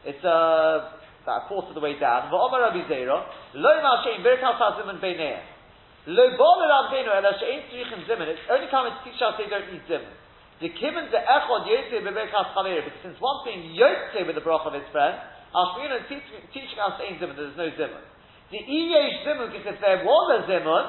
it's 0.03 0.19
uh, 0.19 0.91
about 1.23 1.47
a 1.47 1.47
quarter 1.47 1.71
of 1.71 1.75
the 1.75 1.79
way 1.79 1.95
down. 1.95 2.27
V'omar 2.27 2.59
Rabbi 2.59 2.91
Zera, 2.91 3.23
lo 3.55 3.71
ma 3.79 4.03
shein 4.03 4.19
birkas 4.19 4.59
ha-zimun 4.59 4.99
beineah. 4.99 5.39
Lo 6.11 6.27
bol 6.35 6.59
elam 6.59 6.91
beinu 6.91 7.07
ela 7.07 7.31
shein 7.39 7.71
tzrichin 7.71 8.03
zimun. 8.03 8.27
It's 8.35 8.43
only 8.51 8.67
coming 8.67 8.91
to 8.91 9.01
teach 9.07 9.15
us 9.23 9.39
they 9.39 9.47
don't 9.47 9.71
need 9.71 9.79
zimun. 9.88 10.11
The 10.59 10.75
kibbutz 10.75 11.07
the 11.07 11.23
echod 11.23 11.71
yotzei 11.71 12.03
bebirkas 12.03 12.51
chaver, 12.51 12.83
because 12.83 12.99
since 12.99 13.15
one's 13.23 13.47
being 13.47 13.71
yotzei 13.79 14.27
with 14.27 14.35
the 14.35 14.43
brach 14.43 14.67
of 14.67 14.75
his 14.75 14.83
friend, 14.91 15.15
Ashmina 15.55 16.03
is 16.03 16.19
teaching 16.51 16.83
us 16.83 16.99
ain't 16.99 17.23
zimun, 17.23 17.39
there's 17.39 17.55
no 17.55 17.71
zimun. 17.79 18.03
The 18.51 18.59
iyesh 18.59 19.23
zimun, 19.23 19.55
because 19.55 19.71
if 19.71 19.79
there 19.79 20.03
was 20.03 20.25
a 20.35 20.51
zimun, 20.51 20.83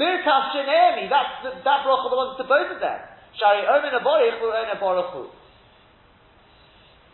birkas 0.00 0.56
shenemi, 0.56 1.12
that's 1.12 1.36
the, 1.44 1.50
that 1.68 1.84
bracha 1.84 2.08
belongs 2.08 2.40
to 2.40 2.48
both 2.48 2.72
of 2.72 2.80
them. 2.80 3.11
Shari 3.42 3.66
omen 3.66 3.90
aborich, 3.98 4.38
omen 4.38 4.70
aborich. 4.70 5.34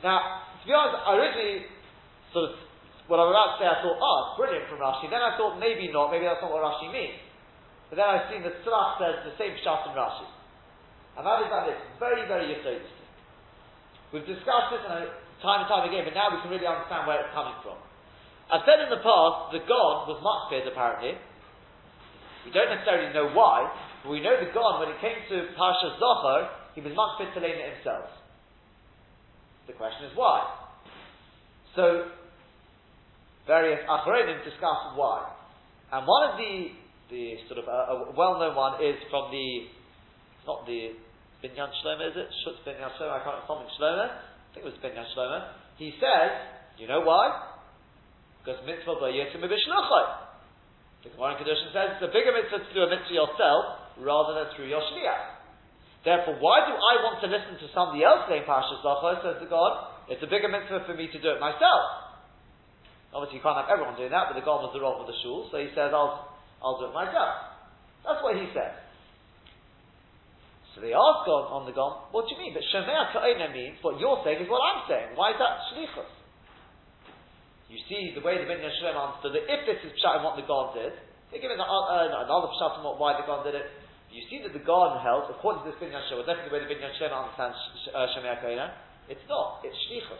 Now, 0.04 0.44
to 0.60 0.64
be 0.68 0.76
honest, 0.76 1.00
originally 1.08 1.64
sort 2.36 2.52
of 2.52 2.60
what 3.08 3.16
I 3.16 3.24
was 3.24 3.32
about 3.32 3.56
to 3.56 3.64
say, 3.64 3.66
I 3.72 3.80
thought, 3.80 3.96
oh, 3.96 4.20
brilliant 4.36 4.68
from 4.68 4.84
Rashi. 4.84 5.08
Then 5.08 5.24
I 5.24 5.40
thought 5.40 5.56
maybe 5.56 5.88
not, 5.88 6.12
maybe 6.12 6.28
that's 6.28 6.44
not 6.44 6.52
what 6.52 6.60
Rashi 6.60 6.92
means. 6.92 7.16
But 7.88 7.96
then 7.96 8.04
I've 8.04 8.28
seen 8.28 8.44
that 8.44 8.60
Tzlach 8.60 9.00
says 9.00 9.24
the 9.24 9.32
same 9.40 9.56
shot 9.64 9.88
in 9.88 9.96
Rashi. 9.96 10.28
And 11.16 11.24
that 11.24 11.40
is 11.40 11.48
that 11.48 11.64
it's 11.72 11.84
very, 11.96 12.28
very 12.28 12.52
yesodistic. 12.52 13.00
We've 14.12 14.28
discussed 14.28 14.76
this 14.76 14.84
time 14.84 15.08
and 15.08 15.68
time 15.72 15.88
again, 15.88 16.04
but 16.04 16.12
now 16.12 16.28
we 16.28 16.44
can 16.44 16.52
really 16.52 16.68
understand 16.68 17.08
where 17.08 17.24
it's 17.24 17.32
coming 17.32 17.56
from. 17.64 17.80
I've 18.52 18.68
said 18.68 18.84
in 18.84 18.92
the 18.92 19.00
past, 19.00 19.56
the 19.56 19.64
Gaon 19.64 20.04
was 20.04 20.20
makpid 20.20 20.68
apparently. 20.68 21.16
We 22.44 22.52
don't 22.52 22.68
necessarily 22.68 23.12
know 23.16 23.32
why, 23.32 23.72
we 24.06 24.22
know 24.22 24.38
the 24.38 24.52
Gaon, 24.54 24.78
when 24.78 24.94
it 24.94 25.00
came 25.02 25.18
to 25.30 25.50
Parsha 25.58 25.98
Zachor, 25.98 26.48
he 26.74 26.80
was 26.80 26.94
makpid 26.94 27.34
to 27.34 27.40
it 27.42 27.58
himself. 27.74 28.06
The 29.66 29.74
question 29.74 30.06
is 30.06 30.12
why? 30.14 30.46
So, 31.74 32.06
various 33.46 33.82
achronim 33.90 34.44
discuss 34.44 34.94
why. 34.94 35.34
And 35.90 36.06
one 36.06 36.30
of 36.30 36.38
the, 36.38 36.70
the 37.10 37.34
sort 37.48 37.58
of, 37.58 37.66
uh, 37.66 38.12
a 38.12 38.14
well-known 38.14 38.54
one 38.54 38.78
is 38.84 38.94
from 39.10 39.32
the, 39.34 39.66
not 40.46 40.66
the 40.66 40.94
Binyan 41.42 41.70
Shlomo, 41.82 42.06
is 42.06 42.14
it? 42.14 42.28
Shutz 42.46 42.62
Binyan 42.62 42.94
Shlomo, 42.94 43.18
I 43.18 43.24
can't, 43.24 43.42
something 43.50 43.68
Shlomo, 43.80 44.06
I 44.06 44.54
think 44.54 44.62
it 44.62 44.70
was 44.70 44.78
Binyan 44.78 45.06
Shlomo. 45.16 45.50
He 45.76 45.92
says, 45.98 46.30
you 46.78 46.86
know 46.86 47.02
why? 47.02 47.34
Because 48.44 48.62
mitzvah 48.64 49.02
b'yotim 49.02 49.42
b'shluchai. 49.42 50.04
The 51.02 51.10
Gemara 51.10 51.34
in 51.34 51.44
Kedushin 51.44 51.70
says 51.74 51.98
it's 51.98 52.06
a 52.06 52.12
bigger 52.14 52.34
mitzvah 52.34 52.62
to 52.62 52.72
do 52.74 52.82
a 52.82 52.90
mitzvah 52.90 53.14
yourself 53.14 53.87
rather 54.00 54.34
than 54.38 54.46
through 54.54 54.70
your. 54.70 54.82
Therefore, 56.04 56.38
why 56.38 56.64
do 56.64 56.72
I 56.72 56.94
want 57.02 57.18
to 57.20 57.28
listen 57.28 57.58
to 57.58 57.68
somebody 57.74 58.06
else 58.06 58.30
saying 58.30 58.46
Parashas 58.46 58.80
Zachor, 58.80 59.18
says 59.20 59.36
the 59.42 59.50
Gaon? 59.50 60.08
It's 60.08 60.22
a 60.22 60.30
bigger 60.30 60.48
mitzvah 60.48 60.86
for 60.86 60.94
me 60.94 61.10
to 61.10 61.18
do 61.18 61.36
it 61.36 61.40
myself. 61.42 62.08
Obviously, 63.12 63.40
you 63.40 63.44
can't 63.44 63.58
have 63.58 63.68
everyone 63.68 63.98
doing 63.98 64.14
that, 64.14 64.30
but 64.30 64.36
the 64.38 64.44
Gaon 64.44 64.62
was 64.62 64.72
the 64.72 64.80
role 64.80 65.02
of 65.02 65.08
the 65.10 65.16
shul, 65.20 65.48
so 65.50 65.58
he 65.58 65.68
says, 65.74 65.90
I'll, 65.90 66.32
I'll 66.62 66.78
do 66.78 66.88
it 66.88 66.96
myself. 66.96 67.60
That's 68.06 68.22
what 68.22 68.38
he 68.38 68.46
says. 68.54 68.72
So 70.72 70.84
they 70.84 70.94
ask 70.94 71.26
on, 71.26 71.44
on 71.50 71.62
the 71.66 71.74
Gaon, 71.74 72.08
what 72.14 72.30
do 72.30 72.36
you 72.36 72.40
mean? 72.40 72.54
But 72.54 72.62
Shomea 72.70 73.10
Ka'ina 73.10 73.50
means 73.50 73.82
what 73.82 73.98
you're 73.98 74.22
saying 74.22 74.44
is 74.44 74.48
what 74.48 74.62
I'm 74.62 74.86
saying. 74.86 75.18
Why 75.18 75.34
is 75.34 75.38
that 75.42 75.66
Shlichus? 75.74 76.12
You 77.68 77.80
see 77.84 78.16
the 78.16 78.24
way 78.24 78.40
the 78.40 78.48
Binyan 78.48 78.72
Shalem 78.80 78.96
understood 78.96 79.36
it. 79.36 79.44
If 79.44 79.60
this 79.68 79.80
is 79.84 79.92
Pshat 80.00 80.20
and 80.20 80.24
what 80.24 80.40
the 80.40 80.46
Gaon 80.46 80.72
did, 80.72 80.96
they 81.28 81.36
give 81.42 81.52
it 81.52 81.60
uh, 81.60 82.24
another 82.24 82.48
Pshat 82.56 82.80
what, 82.80 82.96
why 82.96 83.18
the 83.18 83.26
Gaon 83.28 83.44
did 83.44 83.58
it. 83.60 83.66
You 84.18 84.26
see 84.26 84.42
that 84.42 84.50
the 84.50 84.58
Gaon 84.66 84.98
held, 84.98 85.30
according 85.30 85.62
to 85.62 85.70
this 85.70 85.78
Binyan 85.78 86.02
Shalem, 86.10 86.26
definitely 86.26 86.50
the 86.50 86.54
way 86.58 86.62
the 86.66 86.74
Binyan 86.74 86.90
Shalem 86.98 87.30
understands 87.30 87.54
uh, 87.94 88.10
Shomea 88.18 88.42
Ka'ina, 88.42 88.74
it's 89.06 89.22
not. 89.30 89.62
It's 89.62 89.78
Shlichus. 89.86 90.18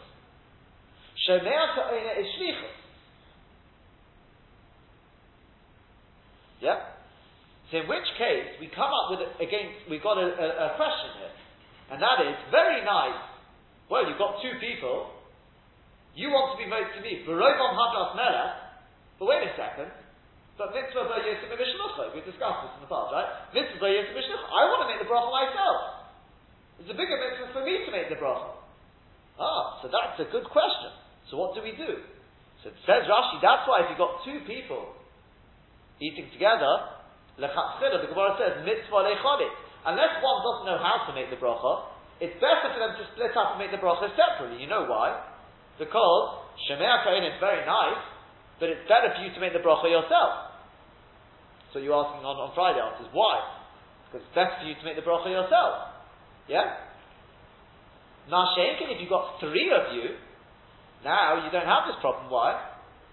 Shomea 1.26 1.74
Ka'ina 1.74 2.14
is 2.22 2.30
Shlichus. 2.38 2.78
Yeah? 6.62 6.94
So 7.74 7.82
in 7.82 7.90
which 7.90 8.06
case, 8.22 8.54
we 8.62 8.70
come 8.70 8.86
up 8.86 9.10
with, 9.10 9.26
a, 9.26 9.34
again, 9.42 9.74
we've 9.90 10.02
got 10.02 10.14
a, 10.14 10.30
a, 10.30 10.46
a, 10.70 10.78
question 10.78 11.18
here. 11.18 11.34
And 11.90 11.98
that 11.98 12.22
is, 12.22 12.38
very 12.54 12.86
nice. 12.86 13.18
Well, 13.90 14.06
you've 14.06 14.22
got 14.22 14.38
two 14.38 14.62
people. 14.62 15.10
You 16.14 16.30
want 16.30 16.54
to 16.54 16.62
be 16.62 16.70
most 16.70 16.94
to 16.94 17.02
me. 17.02 17.26
But 17.26 17.34
wait 19.26 19.42
a 19.42 19.50
second. 19.58 19.90
But 20.58 20.74
mitzvah 20.74 21.06
bar 21.06 21.22
yosef 21.22 21.54
We 22.12 22.20
discussed 22.26 22.60
this 22.66 22.72
in 22.76 22.82
the 22.82 22.90
past, 22.90 23.14
right? 23.14 23.30
Mitzvah 23.54 23.78
bar 23.78 23.94
yosef 23.94 24.10
I 24.10 24.62
want 24.74 24.82
to 24.84 24.88
make 24.90 24.98
the 24.98 25.06
bracha 25.06 25.30
myself. 25.30 26.10
It's 26.82 26.90
a 26.90 26.98
bigger 26.98 27.14
mitzvah 27.14 27.54
for 27.54 27.62
me 27.62 27.86
to 27.86 27.90
make 27.94 28.10
the 28.10 28.18
bracha. 28.18 28.58
Ah, 29.38 29.78
so 29.78 29.86
that's 29.86 30.18
a 30.18 30.26
good 30.34 30.50
question. 30.50 30.90
So 31.30 31.38
what 31.38 31.54
do 31.54 31.62
we 31.62 31.78
do? 31.78 32.02
So 32.62 32.74
it 32.74 32.78
says 32.82 33.06
Rashi, 33.06 33.38
that's 33.38 33.62
why 33.70 33.86
if 33.86 33.94
you've 33.94 34.02
got 34.02 34.18
two 34.26 34.42
people 34.50 34.98
eating 36.02 36.26
together, 36.34 36.98
Lechatchila, 37.38 38.02
the 38.02 38.10
Gemara 38.10 38.34
says, 38.34 38.52
mitzvah 38.66 39.06
lecholit. 39.06 39.54
Unless 39.86 40.18
one 40.18 40.38
doesn't 40.42 40.66
know 40.66 40.80
how 40.82 41.06
to 41.06 41.14
make 41.14 41.30
the 41.30 41.38
bracha, 41.38 41.86
it's 42.18 42.34
better 42.42 42.74
for 42.74 42.82
them 42.82 42.98
to 42.98 43.04
split 43.14 43.30
up 43.38 43.54
and 43.54 43.62
make 43.62 43.70
the 43.70 43.78
bracha 43.78 44.10
separately. 44.18 44.58
You 44.58 44.66
know 44.66 44.90
why? 44.90 45.22
Because 45.78 46.50
Shemea 46.66 47.06
Kain 47.06 47.22
is 47.22 47.38
very 47.38 47.62
nice, 47.62 48.02
but 48.58 48.74
it's 48.74 48.82
better 48.90 49.14
for 49.14 49.22
you 49.22 49.30
to 49.30 49.38
make 49.38 49.54
the 49.54 49.62
bracha 49.62 49.86
yourself. 49.86 50.47
So 51.72 51.78
you're 51.78 51.96
asking 51.96 52.24
on, 52.24 52.36
on 52.40 52.50
Friday 52.56 52.80
answers. 52.80 53.12
Why? 53.12 53.44
Because 54.08 54.24
it's 54.24 54.34
best 54.34 54.60
for 54.60 54.64
you 54.64 54.74
to 54.76 54.84
make 54.88 54.96
the 54.96 55.04
bracha 55.04 55.28
yourself. 55.28 56.00
Yeah? 56.48 56.88
Mashenkin, 58.28 58.92
if 58.92 59.00
you've 59.00 59.12
got 59.12 59.36
three 59.40 59.68
of 59.72 59.92
you, 59.92 60.16
now 61.04 61.44
you 61.44 61.52
don't 61.52 61.68
have 61.68 61.88
this 61.88 62.00
problem. 62.00 62.32
Why? 62.32 62.56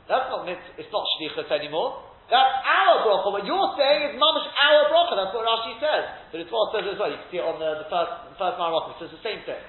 That's 0.07 0.29
not 0.29 0.45
it's 0.45 0.91
not 0.91 1.03
shlichus 1.17 1.49
anymore. 1.51 2.05
That's 2.29 2.55
our 2.65 3.05
bracha. 3.05 3.29
What 3.29 3.45
you're 3.45 3.71
saying 3.77 4.01
is 4.09 4.11
mamish 4.17 4.49
our 4.49 4.83
bracha. 4.89 5.13
That's 5.13 5.33
what 5.33 5.45
Rashi 5.45 5.77
says. 5.77 6.03
But 6.33 6.37
it's 6.41 6.49
what 6.49 6.73
says 6.73 6.85
as 6.89 6.97
well. 6.97 7.09
You 7.11 7.21
can 7.21 7.29
see 7.29 7.41
it 7.41 7.45
on 7.45 7.61
the, 7.61 7.85
the 7.85 7.87
first 7.89 8.11
the 8.33 8.37
first 8.37 8.55
Marok. 8.57 8.97
It 8.97 9.05
says 9.05 9.11
the 9.13 9.23
same 9.25 9.45
thing. 9.45 9.61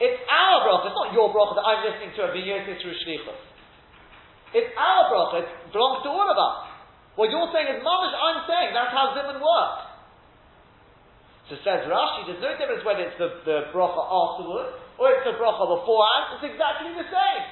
It's 0.00 0.20
our 0.24 0.56
bracha. 0.64 0.88
It's 0.88 0.98
not 0.98 1.12
your 1.12 1.28
bracha 1.28 1.58
that 1.60 1.66
I'm 1.68 1.80
listening 1.84 2.12
to 2.16 2.20
and 2.28 2.32
being 2.32 2.48
used 2.48 2.80
through 2.80 2.96
shlichus. 3.04 3.40
It's 4.56 4.72
our 4.72 5.02
bracha. 5.12 5.44
It 5.44 5.48
belongs 5.72 6.00
to 6.04 6.10
all 6.12 6.28
of 6.28 6.38
us. 6.38 6.71
What 7.14 7.28
you're 7.28 7.50
saying 7.52 7.68
is 7.68 7.78
mamish. 7.84 8.14
I'm 8.16 8.48
saying 8.48 8.72
that's 8.72 8.92
how 8.92 9.12
Zimun 9.12 9.36
works. 9.36 9.92
So 11.52 11.60
says 11.60 11.84
Rashi, 11.84 12.24
there's 12.30 12.40
no 12.40 12.56
difference 12.56 12.80
whether 12.86 13.04
it's 13.04 13.18
the, 13.20 13.28
the 13.44 13.58
bracha 13.76 14.00
afterwards 14.00 14.72
or 14.96 15.12
it's 15.12 15.26
the 15.28 15.36
bracha 15.36 15.68
beforehand. 15.68 16.40
It's 16.40 16.46
exactly 16.48 16.96
the 16.96 17.04
same. 17.12 17.44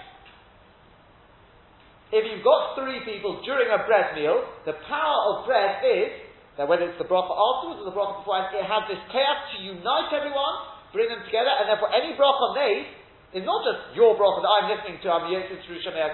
If 2.11 2.23
you've 2.26 2.43
got 2.43 2.81
three 2.81 3.05
people 3.05 3.45
during 3.45 3.69
a 3.69 3.85
bread 3.87 4.17
meal, 4.17 4.43
the 4.64 4.75
power 4.88 5.19
of 5.31 5.47
bread 5.47 5.85
is 5.85 6.11
that 6.57 6.67
whether 6.67 6.88
it's 6.88 6.97
the 6.97 7.07
bracha 7.07 7.29
afterwards 7.29 7.85
or 7.85 7.87
the 7.87 7.95
bracha 7.95 8.25
before, 8.25 8.40
it 8.57 8.64
has 8.64 8.83
this 8.88 9.02
chaos 9.12 9.52
to 9.52 9.57
unite 9.62 10.11
everyone, 10.17 10.55
bring 10.97 11.12
them 11.12 11.21
together, 11.29 11.52
and 11.61 11.69
therefore 11.69 11.93
any 11.93 12.17
bracha 12.17 12.57
made 12.57 12.88
is 13.37 13.45
not 13.47 13.62
just 13.69 13.95
your 13.95 14.17
bracha 14.17 14.43
that 14.43 14.52
I'm 14.59 14.67
listening 14.73 14.99
to, 15.05 15.07
I'm 15.12 15.29
through 15.29 15.81
Shemei 15.85 16.09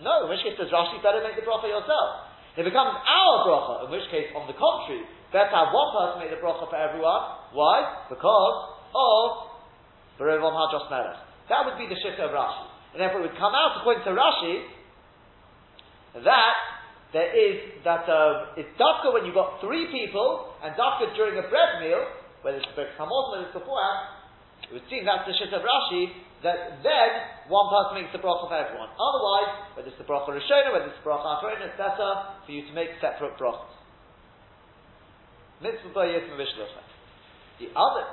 No, 0.00 0.24
in 0.24 0.32
which 0.32 0.46
case 0.46 0.54
Rashi 0.54 1.02
better 1.02 1.20
make 1.20 1.34
the 1.34 1.44
bracha 1.44 1.66
yourself. 1.66 2.28
It 2.56 2.64
becomes 2.64 2.96
our 2.96 3.34
bracha, 3.44 3.74
in 3.86 3.88
which 3.92 4.06
case, 4.10 4.32
on 4.32 4.48
the 4.48 4.56
contrary, 4.56 5.04
better 5.30 5.52
have 5.52 5.70
one 5.74 5.90
person 5.92 6.24
make 6.24 6.32
the 6.32 6.40
bracha 6.40 6.64
for 6.64 6.78
everyone. 6.78 7.52
Why? 7.52 8.08
Because 8.08 8.56
of 8.94 9.26
Berevom 10.18 10.54
Hadros 10.56 10.88
Melech. 10.90 11.20
That 11.48 11.64
would 11.64 11.78
be 11.78 11.86
the 11.88 11.98
shift 12.00 12.20
of 12.20 12.32
Rashi. 12.32 12.66
And 12.92 13.00
therefore 13.00 13.20
it 13.20 13.32
would 13.32 13.40
come 13.40 13.54
out, 13.54 13.78
according 13.80 14.04
to 14.04 14.12
Rashi, 14.16 14.64
that 16.24 16.56
there 17.12 17.30
is 17.32 17.84
that 17.84 18.04
uh, 18.04 18.58
it's 18.60 18.68
dafka 18.76 19.12
when 19.12 19.24
you've 19.24 19.36
got 19.36 19.60
three 19.60 19.88
people 19.88 20.52
and 20.60 20.74
dafka 20.76 21.14
during 21.16 21.38
a 21.40 21.46
bread 21.48 21.80
meal, 21.80 22.04
whether 22.42 22.58
it's 22.58 22.68
hamot, 23.00 23.24
whether 23.32 23.48
it's 23.48 23.56
beforehand. 23.56 24.18
It 24.68 24.72
would 24.76 24.88
seem 24.90 25.04
that's 25.04 25.24
the 25.24 25.32
shit 25.38 25.52
of 25.54 25.62
Rashi 25.64 26.12
that 26.42 26.82
then 26.86 27.10
one 27.50 27.66
person 27.70 28.02
makes 28.02 28.12
the 28.14 28.22
bracha 28.22 28.46
for 28.46 28.54
everyone. 28.54 28.90
Otherwise, 28.94 29.74
whether 29.74 29.88
it's 29.88 29.98
the 29.98 30.06
bracha 30.06 30.30
rishona, 30.30 30.70
whether 30.70 30.86
it's 30.86 30.98
the 31.02 31.06
bracha 31.06 31.38
achron, 31.38 31.58
it's 31.58 31.78
better 31.78 32.10
for 32.46 32.52
you 32.52 32.62
to 32.66 32.72
make 32.72 32.94
separate 33.00 33.34
brachas. 33.38 33.74
Mitzvah 35.58 36.06
The 37.58 37.68
other, 37.74 38.06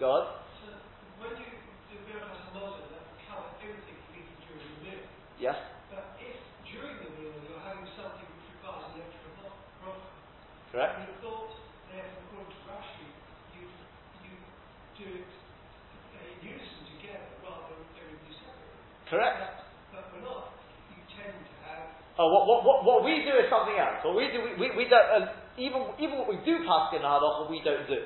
God. 0.00 0.42
So 0.58 0.74
when 1.22 1.38
you 1.38 1.54
do 1.94 2.18
hamot, 2.18 2.82
that 2.90 3.06
covers 3.30 3.54
everything 3.62 3.94
you 4.14 4.26
eat 4.26 4.30
during 4.42 4.66
the 4.66 4.80
meal. 4.82 5.02
Yes. 5.38 5.54
Correct? 10.78 11.00
You 11.00 11.16
thought, 11.24 11.48
therefore, 11.88 12.22
according 12.28 12.52
to 12.52 12.60
Rashi, 12.68 13.08
you, 13.56 13.66
you 14.20 14.36
do 15.00 15.06
it 15.16 15.32
in 16.12 16.44
unison 16.44 16.84
together 16.92 17.24
rather 17.40 17.72
than 17.72 17.88
everybody 17.96 18.36
separate. 18.36 18.76
Correct. 19.08 19.40
But 19.92 20.12
we're 20.12 20.24
not. 20.24 20.52
You 20.92 21.00
tend 21.16 21.32
to 21.32 21.54
have. 21.64 21.88
Oh, 22.20 22.28
what, 22.28 22.44
what, 22.44 22.60
what, 22.64 22.78
what 22.84 23.00
we 23.04 23.24
do 23.24 23.32
is 23.40 23.48
something 23.48 23.76
else. 23.76 24.04
What 24.04 24.16
we 24.16 24.28
do, 24.28 24.44
we, 24.44 24.52
we, 24.60 24.66
we 24.76 24.84
don't, 24.88 25.08
uh, 25.08 25.32
even, 25.56 25.80
even 25.96 26.20
what 26.20 26.28
we 26.28 26.38
do 26.44 26.60
pass 26.68 26.92
in 26.92 27.00
halacha, 27.00 27.48
we 27.48 27.64
don't 27.64 27.88
do. 27.88 28.04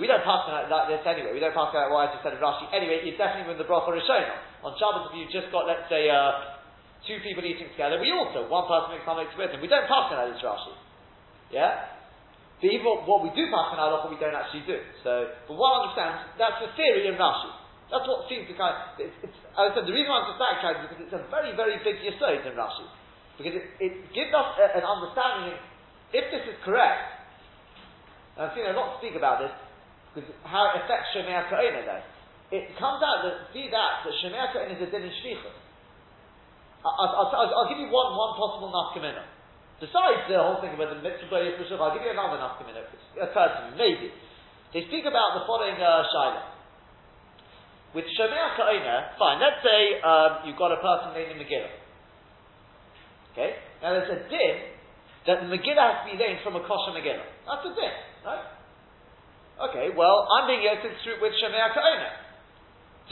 We 0.00 0.08
don't 0.08 0.24
pass 0.24 0.48
like, 0.48 0.72
like 0.72 0.88
this 0.88 1.04
anyway. 1.04 1.36
We 1.36 1.40
don't 1.40 1.52
pass 1.52 1.72
like 1.72 1.92
what 1.92 2.08
I 2.08 2.16
just 2.16 2.24
said 2.24 2.32
of 2.32 2.40
Rashi. 2.40 2.64
Anyway, 2.72 3.04
it's 3.04 3.20
definitely 3.20 3.52
when 3.52 3.60
the 3.60 3.68
bracha 3.68 3.92
Rishona. 3.92 4.64
On 4.64 4.72
Shabbos, 4.80 5.12
if 5.12 5.20
you've 5.20 5.34
just 5.34 5.52
got, 5.52 5.68
let's 5.68 5.84
say, 5.92 6.08
uh, 6.08 6.58
two 7.04 7.20
people 7.20 7.44
eating 7.44 7.68
together, 7.70 8.00
we 8.00 8.08
also, 8.08 8.48
one 8.48 8.64
person 8.64 8.96
makes 8.96 9.04
something 9.04 9.28
with 9.36 9.52
him. 9.52 9.60
We 9.60 9.68
don't 9.68 9.84
pass 9.84 10.08
like 10.10 10.32
this 10.32 10.40
Rashi. 10.40 10.72
Yeah? 11.52 11.92
But 12.62 12.72
even 12.72 12.86
what, 13.04 13.20
we 13.20 13.34
do 13.36 13.46
pass 13.52 13.74
in 13.74 13.78
halacha, 13.78 14.08
we 14.08 14.16
don't 14.16 14.32
actually 14.32 14.64
do. 14.64 14.80
So, 15.04 15.34
but 15.44 15.54
one 15.60 15.84
understands, 15.84 16.34
that's 16.40 16.62
the 16.62 16.72
theory 16.72 17.10
in 17.10 17.20
Rashi. 17.20 17.52
That's 17.92 18.08
what 18.08 18.24
seems 18.32 18.48
to 18.48 18.56
kind 18.56 18.72
of, 18.72 18.96
it's, 18.96 19.12
it's, 19.20 19.40
I 19.52 19.68
said, 19.76 19.84
the 19.84 19.92
reason 19.92 20.08
why 20.08 20.24
I'm 20.24 20.32
backtracking 20.40 20.88
is 20.88 20.90
because 20.96 21.04
it's 21.12 21.18
a 21.18 21.24
very, 21.28 21.52
very 21.52 21.76
big 21.84 22.00
yisod 22.00 22.40
in 22.48 22.56
Rashi. 22.56 22.88
Because 23.36 23.52
it, 23.60 23.66
it 23.80 23.94
gives 24.16 24.32
us 24.32 24.56
a, 24.56 24.80
an 24.80 24.84
understanding, 24.84 25.60
if 26.12 26.24
this 26.32 26.44
is 26.48 26.56
correct, 26.64 27.20
and 28.36 28.48
I've 28.48 28.54
seen 28.56 28.64
a 28.64 28.72
lot 28.72 28.96
speak 28.96 29.12
about 29.12 29.44
this, 29.44 29.52
because 30.12 30.28
how 30.48 30.72
it 30.72 30.84
affects 30.84 31.12
Shemei 31.12 31.36
Ka'ina 31.52 31.84
then. 31.84 32.02
It 32.52 32.76
comes 32.76 33.00
out 33.00 33.24
that, 33.24 33.48
see 33.52 33.68
that, 33.68 34.04
that 34.04 34.14
Shemei 34.24 34.44
Ka'ina 34.56 34.72
is 34.76 34.80
a 34.84 34.88
din 34.88 35.04
in 35.04 35.12
Shlichus. 35.20 35.56
I'll, 36.82 37.30
I'll, 37.30 37.50
I'll, 37.62 37.70
give 37.70 37.78
you 37.78 37.86
one, 37.92 38.10
one 38.18 38.34
possible 38.34 38.72
nafkamina. 38.74 39.22
Besides 39.78 40.26
the 40.26 40.38
whole 40.38 40.58
thing 40.58 40.74
about 40.74 40.94
the 40.94 40.98
mitzvah 40.98 41.30
I'll 41.78 41.94
give 41.94 42.02
you 42.02 42.10
another 42.10 42.42
nafkamin. 42.42 42.74
It 42.74 43.22
occurred 43.22 43.54
to 43.54 43.60
me, 43.70 43.70
maybe. 43.78 44.08
They 44.74 44.88
speak 44.90 45.06
about 45.06 45.38
the 45.38 45.46
following 45.46 45.78
uh, 45.78 46.02
shaila. 46.10 46.51
With 47.92 48.08
Shomea 48.16 48.56
Ka'ina, 48.56 49.20
fine, 49.20 49.36
let's 49.36 49.60
say 49.60 50.00
um, 50.00 50.48
you've 50.48 50.56
got 50.56 50.72
a 50.72 50.80
person 50.80 51.12
named 51.12 51.36
Megillah. 51.36 51.76
Okay? 53.32 53.60
Now 53.84 53.92
there's 53.92 54.08
a 54.08 54.20
din 54.32 54.56
that 55.28 55.44
the 55.44 55.48
Megillah 55.52 55.84
has 55.84 55.96
to 56.04 56.06
be 56.08 56.16
named 56.16 56.40
from 56.40 56.56
a 56.56 56.64
kosher 56.64 56.96
Megillah. 56.96 57.28
That's 57.44 57.68
a 57.68 57.72
din, 57.76 57.94
right? 58.24 58.48
Okay, 59.68 59.92
well, 59.92 60.24
I'm 60.24 60.48
being 60.48 60.64
yoked 60.64 60.88
with 60.88 61.34
Shomea 61.36 61.68
Ka'ina. 61.76 62.10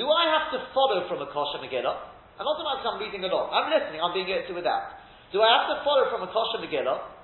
Do 0.01 0.09
I 0.09 0.25
have 0.33 0.49
to 0.57 0.65
follow 0.73 1.05
from 1.13 1.21
a 1.21 1.29
kosher 1.29 1.61
Megillah? 1.61 2.41
I'm 2.41 2.49
not 2.49 2.81
I'm 2.81 2.97
reading 2.97 3.21
along. 3.21 3.53
I'm 3.53 3.69
listening, 3.69 4.01
I'm 4.01 4.17
being 4.17 4.33
yoked 4.33 4.49
with 4.49 4.65
that. 4.65 4.97
Do 5.29 5.45
I 5.45 5.61
have 5.61 5.69
to 5.77 5.85
follow 5.85 6.09
from 6.09 6.25
a 6.25 6.31
kosher 6.33 6.65
Megillah? 6.65 7.21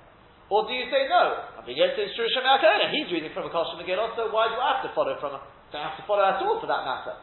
Or 0.53 0.69
do 0.69 0.77
you 0.77 0.85
say 0.93 1.09
no? 1.09 1.57
I 1.57 1.65
mean, 1.65 1.75
yes, 1.75 1.97
it's 1.97 2.13
true 2.13 2.29
He's 2.29 3.09
reading 3.09 3.33
from 3.33 3.49
a 3.49 3.51
kosher 3.51 3.81
Megillah, 3.81 4.13
so 4.13 4.29
why 4.29 4.45
do 4.45 4.61
I 4.61 4.77
have 4.77 4.85
to 4.85 4.93
follow 4.93 5.17
from 5.17 5.35
a? 5.35 5.41
Don't 5.73 5.83
have 5.83 5.97
to 5.97 6.05
follow 6.07 6.23
at 6.23 6.39
all 6.39 6.61
for 6.61 6.69
that 6.69 6.85
matter. 6.85 7.17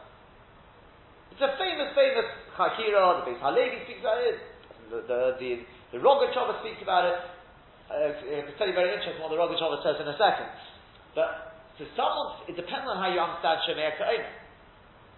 It's 1.35 1.43
a 1.43 1.51
famous, 1.59 1.91
famous 1.91 2.31
Chakira. 2.55 3.27
The 3.27 3.35
Beis 3.35 3.43
Halevi 3.43 3.83
speaks 3.83 3.99
about 3.99 4.23
it. 4.23 4.39
The 4.87 5.03
the 5.03 5.19
the, 5.35 5.49
the 5.91 5.99
Rogatchover 5.99 6.63
speaks 6.63 6.79
about 6.79 7.11
it. 7.11 7.19
Uh, 7.91 8.15
it's 8.39 8.55
very, 8.55 8.71
very 8.71 8.95
interesting 8.95 9.19
what 9.19 9.35
the 9.35 9.37
Rogatchover 9.37 9.83
says 9.83 9.99
in 9.99 10.07
a 10.07 10.15
second. 10.15 10.47
But 11.11 11.59
to 11.75 11.83
someone, 11.99 12.47
it 12.47 12.55
depends 12.55 12.87
on 12.87 13.03
how 13.03 13.11
you 13.11 13.19
understand 13.19 13.67
Shemei 13.67 13.99
Ka'ina. 13.99 14.31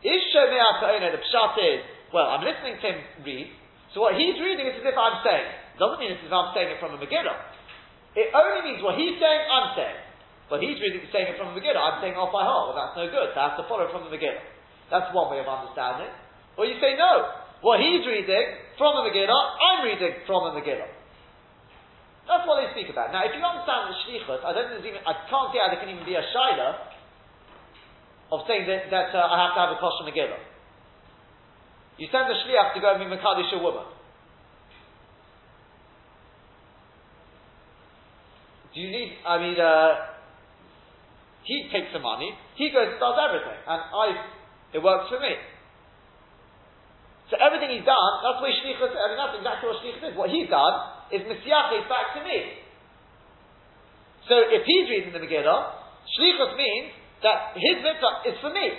Is 0.01 0.21
Shemei 0.34 0.58
Ka'ina 0.82 1.13
the 1.13 1.21
pshat 1.21 1.53
is? 1.62 1.86
Well, 2.10 2.34
I'm 2.34 2.41
listening 2.41 2.82
to 2.82 2.86
him 2.89 2.97
read. 3.21 3.53
So 3.93 4.01
what 4.01 4.17
he's 4.17 4.41
reading 4.41 4.65
is 4.65 4.82
as 4.82 4.89
if 4.89 4.97
I'm 4.97 5.21
saying. 5.21 5.47
It 5.47 5.80
doesn't 5.80 6.01
mean 6.01 6.17
it's 6.17 6.25
as 6.25 6.30
if 6.30 6.34
I'm 6.34 6.49
saying 6.58 6.73
it 6.73 6.82
from 6.82 6.97
a 6.97 6.99
Megillah. 6.99 7.38
It 8.17 8.34
only 8.34 8.73
means 8.73 8.82
what 8.82 8.97
he's 8.97 9.21
saying, 9.21 9.41
I'm 9.53 9.77
saying. 9.77 10.01
But 10.49 10.65
he's 10.65 10.82
reading 10.82 11.06
saying 11.13 11.30
it 11.30 11.38
from 11.38 11.53
the 11.53 11.62
Megillah. 11.62 11.77
I'm 11.77 11.97
saying 12.01 12.17
off 12.17 12.34
by 12.34 12.41
heart. 12.41 12.73
Well, 12.73 12.77
that's 12.82 12.97
no 12.97 13.06
good. 13.06 13.32
So 13.32 13.38
I 13.38 13.53
have 13.53 13.58
to 13.62 13.69
follow 13.69 13.86
from 13.93 14.10
the 14.10 14.12
Megillah. 14.17 14.57
That's 14.89 15.12
one 15.12 15.32
way 15.32 15.39
of 15.43 15.47
understanding. 15.47 16.12
Or 16.56 16.65
you 16.65 16.80
say 16.80 16.95
no. 16.95 17.43
What 17.62 17.82
he's 17.82 18.06
reading 18.06 18.47
from 18.78 19.02
the 19.02 19.04
Megillah, 19.10 19.41
I'm 19.60 19.84
reading 19.84 20.23
from 20.30 20.54
the 20.54 20.62
Megillah. 20.62 20.93
That's 22.28 22.43
what 22.45 22.62
they 22.62 22.69
speak 22.76 22.91
about. 22.91 23.15
Now, 23.15 23.23
if 23.23 23.34
you 23.34 23.41
understand 23.41 23.89
the 23.89 23.95
shlichus, 24.04 24.43
I 24.43 24.52
don't 24.52 24.78
even, 24.84 25.02
I 25.08 25.15
can't 25.32 25.47
see 25.50 25.60
how 25.60 25.71
there 25.71 25.80
can 25.80 25.89
even 25.89 26.06
be 26.06 26.13
a 26.13 26.21
shaila 26.21 26.69
of 28.32 28.43
saying 28.45 28.67
that, 28.67 28.91
that 28.91 29.10
uh, 29.15 29.23
I 29.23 29.47
have 29.47 29.56
to 29.56 29.60
have 29.63 29.71
a 29.73 29.80
kosher 29.80 30.06
Megillah. 30.06 30.43
You 31.97 32.08
send 32.12 32.30
the 32.30 32.38
shliach 32.45 32.76
to 32.76 32.80
go 32.80 32.93
and 32.93 33.00
be 33.02 33.10
Makadish 33.10 33.50
a 33.56 33.60
woman. 33.63 33.89
Do 38.76 38.82
you 38.82 38.91
need, 38.91 39.17
I 39.26 39.41
mean, 39.41 39.58
uh, 39.58 40.13
he 41.41 41.65
takes 41.71 41.89
the 41.93 42.00
money, 42.00 42.30
he 42.56 42.69
goes 42.69 42.91
and 42.91 43.00
does 43.00 43.17
everything, 43.17 43.58
and 43.65 43.82
I, 43.82 44.06
it 44.73 44.82
works 44.84 45.08
for 45.08 45.19
me. 45.19 45.36
So 47.27 47.36
everything 47.43 47.75
he's 47.75 47.88
done, 47.88 48.12
that's 48.23 48.39
what 48.39 48.51
shlichus, 48.63 48.91
I 48.95 49.06
mean, 49.12 49.19
that's 49.19 49.36
exactly 49.36 49.65
what 49.67 49.77
shlichus 49.84 50.03
is. 50.12 50.13
What 50.15 50.32
he's 50.32 50.47
done 50.47 50.75
is 51.12 51.27
misyachis 51.27 51.84
back 51.91 52.15
to 52.15 52.23
me. 52.23 52.63
So 54.32 54.36
if 54.47 54.63
he's 54.63 54.88
reading 54.88 55.12
the 55.12 55.19
Megillah, 55.19 55.60
shlichus 56.15 56.56
means 56.56 56.95
that 57.23 57.56
his 57.60 57.84
mitzvah 57.84 58.32
is 58.32 58.36
for 58.39 58.51
me. 58.51 58.75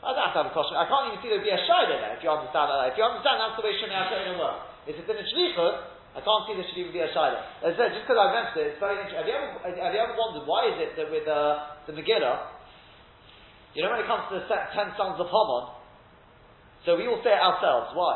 I 0.00 0.16
don't 0.16 0.24
have 0.24 0.32
to 0.32 0.40
have 0.44 0.48
a 0.48 0.56
question. 0.56 0.80
I 0.80 0.88
can't 0.88 1.12
even 1.12 1.20
see 1.20 1.28
there'd 1.28 1.44
be 1.44 1.52
a 1.52 1.60
shiloh 1.68 2.00
there 2.00 2.16
if 2.16 2.24
you 2.24 2.32
understand 2.32 2.72
that. 2.72 2.88
If 2.88 2.96
you 2.96 3.04
understand 3.04 3.36
that's 3.36 3.56
the 3.60 3.64
way 3.68 3.76
Shemei 3.76 4.00
HaKohen 4.00 4.40
works. 4.40 4.88
If 4.88 4.96
it's 4.96 5.04
in 5.04 5.16
a 5.20 5.26
shlichus, 5.28 5.76
I 6.16 6.24
can't 6.24 6.42
see 6.48 6.56
there 6.56 6.64
should 6.72 6.80
even 6.80 6.94
be 6.96 7.04
a 7.04 7.12
shiloh. 7.12 7.36
As 7.60 7.76
I 7.76 7.84
said, 7.84 7.88
just 7.92 8.08
because 8.08 8.16
I 8.16 8.32
mentioned 8.32 8.64
it, 8.64 8.66
it's 8.72 8.80
very 8.80 8.96
interesting. 8.96 9.20
Have 9.20 9.28
you 9.28 9.36
ever, 9.36 9.60
have 9.60 9.92
you 9.92 10.00
ever 10.00 10.16
wondered 10.16 10.48
why 10.48 10.72
is 10.72 10.76
it 10.80 10.96
that 10.96 11.12
with 11.12 11.28
uh, 11.28 11.84
the 11.84 11.92
Megillah, 11.92 12.59
you 13.74 13.82
know 13.82 13.90
when 13.90 14.00
it 14.02 14.08
comes 14.10 14.26
to 14.30 14.42
the 14.42 14.46
ten 14.48 14.90
sons 14.98 15.20
of 15.20 15.30
Haman, 15.30 15.64
so 16.84 16.96
we 16.96 17.06
all 17.06 17.20
say 17.22 17.30
it 17.30 17.42
ourselves. 17.42 17.92
Why? 17.94 18.14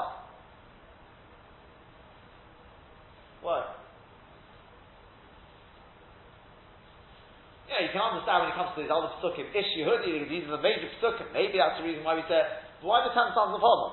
Why? 3.44 3.60
Yeah, 7.68 7.84
you 7.84 7.90
can 7.92 8.00
understand 8.00 8.44
when 8.44 8.50
it 8.52 8.56
comes 8.56 8.72
to 8.76 8.80
these 8.82 8.92
other 8.92 9.12
psukim, 9.20 9.52
Ish 9.52 9.70
Yehudi, 9.78 10.28
these 10.28 10.44
are 10.48 10.56
the 10.56 10.64
major 10.64 10.88
psukim. 11.00 11.32
Maybe 11.32 11.60
that's 11.60 11.76
the 11.80 11.84
reason 11.84 12.04
why 12.04 12.16
we 12.16 12.24
say, 12.28 12.40
why 12.80 13.04
the 13.04 13.12
ten 13.12 13.34
sons 13.36 13.52
of 13.52 13.60
Haman? 13.60 13.92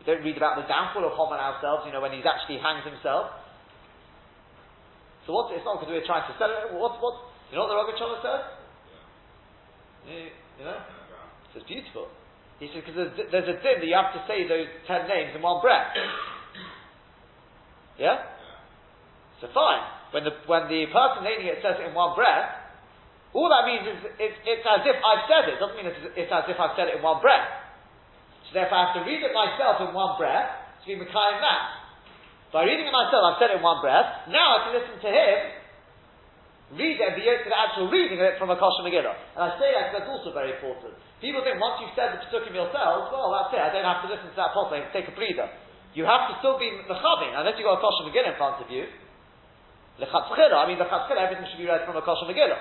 We 0.00 0.02
don't 0.08 0.24
read 0.24 0.36
about 0.36 0.60
the 0.60 0.68
downfall 0.68 1.04
of 1.04 1.16
Haman 1.16 1.40
ourselves, 1.40 1.84
you 1.88 1.92
know, 1.92 2.00
when 2.00 2.12
he's 2.12 2.28
actually 2.28 2.60
hangs 2.60 2.84
himself. 2.84 3.32
So 5.24 5.32
what, 5.32 5.52
it's 5.56 5.64
not 5.64 5.80
because 5.80 5.92
we're 5.92 6.04
trying 6.04 6.28
to 6.28 6.34
sell 6.36 6.52
it. 6.52 6.76
What, 6.76 7.00
what, 7.00 7.32
you 7.48 7.56
know 7.56 7.64
what 7.64 7.72
the 7.72 7.78
Rogatchover 7.80 8.20
says? 8.20 8.63
You, 10.04 10.64
know? 10.64 10.80
It's 11.54 11.66
beautiful. 11.66 12.12
He 12.58 12.70
says, 12.70 12.82
because 12.84 12.94
there's, 12.94 13.14
there's 13.30 13.50
a 13.50 13.58
din 13.62 13.82
that 13.82 13.88
you 13.88 13.96
have 13.96 14.14
to 14.14 14.22
say 14.30 14.46
those 14.46 14.68
ten 14.86 15.08
names 15.08 15.34
in 15.34 15.42
one 15.42 15.62
breath. 15.62 15.90
Yeah? 17.98 18.26
So 19.40 19.50
fine. 19.54 19.82
When 20.14 20.22
the, 20.22 20.34
when 20.46 20.70
the 20.70 20.86
person 20.94 21.26
naming 21.26 21.50
it 21.50 21.58
says 21.62 21.78
it 21.82 21.90
in 21.90 21.94
one 21.94 22.14
breath, 22.14 22.64
all 23.34 23.50
that 23.50 23.66
means 23.66 23.82
is 23.82 23.98
it's, 24.22 24.38
it's 24.46 24.62
as 24.62 24.86
if 24.86 24.94
I've 25.02 25.26
said 25.26 25.50
it. 25.50 25.58
It 25.58 25.60
doesn't 25.62 25.74
mean 25.74 25.90
it's, 25.90 26.02
it's, 26.14 26.30
as 26.30 26.46
if 26.46 26.54
I've 26.54 26.78
said 26.78 26.86
it 26.86 26.98
in 26.98 27.02
one 27.02 27.18
breath. 27.18 27.50
So 28.46 28.54
therefore 28.54 28.78
I 28.78 28.82
have 28.86 28.94
to 28.98 29.02
read 29.02 29.18
it 29.18 29.34
myself 29.34 29.82
in 29.82 29.90
one 29.90 30.14
breath 30.14 30.54
to 30.54 30.84
be 30.86 30.94
Mekayim 30.94 31.38
that. 31.42 31.62
By 32.54 32.62
reading 32.62 32.86
it 32.86 32.94
myself, 32.94 33.34
I've 33.34 33.38
said 33.42 33.50
it 33.50 33.58
in 33.58 33.64
one 33.66 33.82
breath. 33.82 34.30
Now 34.30 34.54
I 34.54 34.58
can 34.70 34.72
listen 34.78 34.96
to 35.02 35.10
him 35.10 35.38
read 36.72 36.96
it 36.96 37.12
to 37.44 37.48
the 37.52 37.58
actual 37.60 37.92
reading 37.92 38.16
of 38.16 38.24
it 38.24 38.40
from 38.40 38.48
a 38.48 38.56
kosher 38.56 38.80
Megillah. 38.80 39.12
And 39.36 39.42
I 39.44 39.50
say 39.60 39.68
that 39.76 39.92
because 39.92 40.08
that's 40.08 40.10
also 40.10 40.32
very 40.32 40.56
important. 40.56 40.96
People 41.20 41.44
think 41.44 41.60
once 41.60 41.84
you've 41.84 41.92
said 41.92 42.16
the 42.16 42.24
Pesukim 42.24 42.56
yourselves, 42.56 43.12
well, 43.12 43.28
that's 43.36 43.52
it, 43.52 43.60
I 43.60 43.68
don't 43.68 43.84
have 43.84 44.00
to 44.04 44.08
listen 44.08 44.32
to 44.32 44.36
that 44.36 44.56
can 44.56 44.88
take 44.96 45.08
a 45.08 45.14
breather. 45.14 45.48
You 45.92 46.08
have 46.08 46.32
to 46.32 46.34
still 46.40 46.56
be 46.56 46.72
lechavim, 46.88 47.36
unless 47.36 47.54
you've 47.60 47.68
got 47.68 47.78
a 47.78 47.84
kosher 47.84 48.08
Megillah 48.08 48.32
in 48.32 48.38
front 48.40 48.58
of 48.64 48.68
you. 48.72 48.88
Lechatzchila, 50.00 50.56
I 50.56 50.64
mean 50.66 50.80
lechatzchila, 50.80 51.20
everything 51.20 51.46
should 51.52 51.60
be 51.60 51.68
read 51.68 51.84
from 51.84 52.00
a 52.00 52.02
kosher 52.02 52.26
Megillah. 52.26 52.58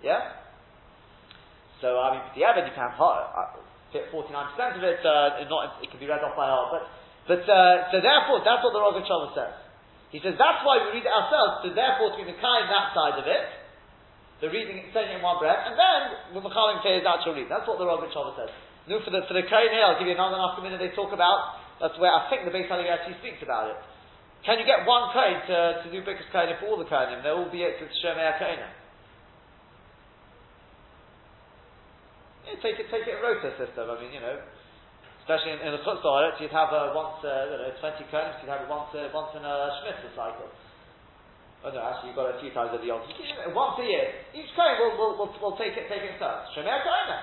Yeah? 0.00 0.40
So, 1.82 1.98
I 2.00 2.16
mean, 2.16 2.24
the 2.38 2.44
evidence 2.46 2.72
you 2.72 2.76
can 2.76 2.88
have 2.88 2.96
uh, 2.96 3.56
49% 3.92 4.14
of 4.14 4.84
it, 4.84 5.00
uh, 5.04 5.44
not, 5.48 5.82
it 5.82 5.90
can 5.90 6.00
be 6.00 6.08
read 6.08 6.22
off 6.24 6.36
by 6.38 6.48
heart, 6.48 6.72
but, 6.72 6.84
but, 7.28 7.42
uh, 7.44 7.92
so 7.92 8.00
therefore, 8.00 8.40
that's 8.44 8.64
what 8.64 8.72
the 8.72 8.80
Rogatchover 8.80 9.32
says. 9.36 9.69
He 10.10 10.18
says, 10.18 10.34
that's 10.34 10.62
why 10.66 10.82
we 10.82 10.98
read 10.98 11.06
it 11.06 11.14
ourselves, 11.14 11.62
so 11.62 11.70
therefore 11.70 12.14
to 12.14 12.18
be 12.18 12.26
Mekayim 12.26 12.66
that 12.66 12.90
side 12.94 13.16
of 13.18 13.26
it, 13.30 13.46
the 14.42 14.50
reading, 14.50 14.82
saying 14.90 15.14
it 15.14 15.18
in 15.18 15.22
one 15.22 15.38
breath, 15.38 15.62
and 15.70 15.78
then 15.78 16.34
the 16.34 16.42
Mekayim 16.42 16.82
say 16.82 16.98
his 16.98 17.06
actual 17.06 17.38
reading. 17.38 17.52
That's 17.52 17.68
what 17.70 17.78
the 17.78 17.86
Rogatchover 17.86 18.34
says. 18.34 18.50
No, 18.90 18.98
for 19.06 19.14
the, 19.14 19.22
for 19.30 19.38
the 19.38 19.46
Kohen 19.46 19.70
I'll 19.70 20.02
give 20.02 20.10
you 20.10 20.18
another 20.18 20.40
after 20.40 20.60
a 20.60 20.64
minute, 20.66 20.82
they 20.82 20.90
talk 20.98 21.14
about 21.14 21.62
that's 21.78 21.96
where 21.96 22.10
I 22.10 22.28
think 22.28 22.44
the 22.44 22.52
Beis 22.52 22.68
Halevi 22.68 22.90
actually 22.90 23.16
speaks 23.22 23.40
about 23.40 23.70
it. 23.72 23.78
Can 24.44 24.58
you 24.58 24.64
get 24.64 24.88
one 24.88 25.12
Kohen 25.12 25.40
to, 25.48 25.58
to 25.84 25.86
do 25.92 26.00
Birkas 26.04 26.28
Kohenim 26.32 26.60
for 26.60 26.72
all 26.72 26.80
the 26.80 26.88
Kohenim? 26.88 27.22
They'll 27.22 27.44
all 27.44 27.52
be 27.52 27.62
it 27.62 27.78
to 27.80 27.84
Shemei. 28.02 28.34
Yeah, 32.44 32.56
take 32.64 32.80
it, 32.80 32.88
take 32.90 33.06
it 33.06 33.20
rota 33.20 33.52
system. 33.60 33.88
I 33.88 34.00
mean, 34.00 34.12
you 34.12 34.20
know, 34.20 34.40
especially 35.30 35.54
in, 35.54 35.62
in 35.62 35.70
the 35.78 35.82
Chutzah, 35.86 36.34
you'd 36.42 36.50
have 36.50 36.74
uh, 36.74 36.90
once, 36.90 37.22
uh, 37.22 37.30
you 37.54 37.70
know, 37.70 37.70
20 37.78 38.02
Kohenim, 38.10 38.34
you'd 38.42 38.50
have 38.50 38.66
it 38.66 38.70
once, 38.70 38.90
uh, 38.98 39.06
once 39.14 39.30
in 39.38 39.46
a 39.46 39.54
Shemitah 39.78 40.10
cycle. 40.18 40.50
Oh 41.62 41.70
no, 41.70 41.78
actually 41.78 42.10
you've 42.10 42.18
got 42.18 42.34
a 42.34 42.40
few 42.42 42.50
times 42.50 42.74
the 42.74 42.82
Yom 42.82 42.98
Once 43.54 43.78
a 43.78 43.86
year. 43.86 44.26
Each 44.34 44.50
Kohen 44.58 44.74
will, 44.82 44.98
will, 44.98 45.14
will, 45.22 45.30
will 45.38 45.56
take 45.60 45.78
it, 45.78 45.86
take 45.86 46.02
it 46.02 46.18
turns. 46.18 46.50
HaKohenim. 46.50 47.22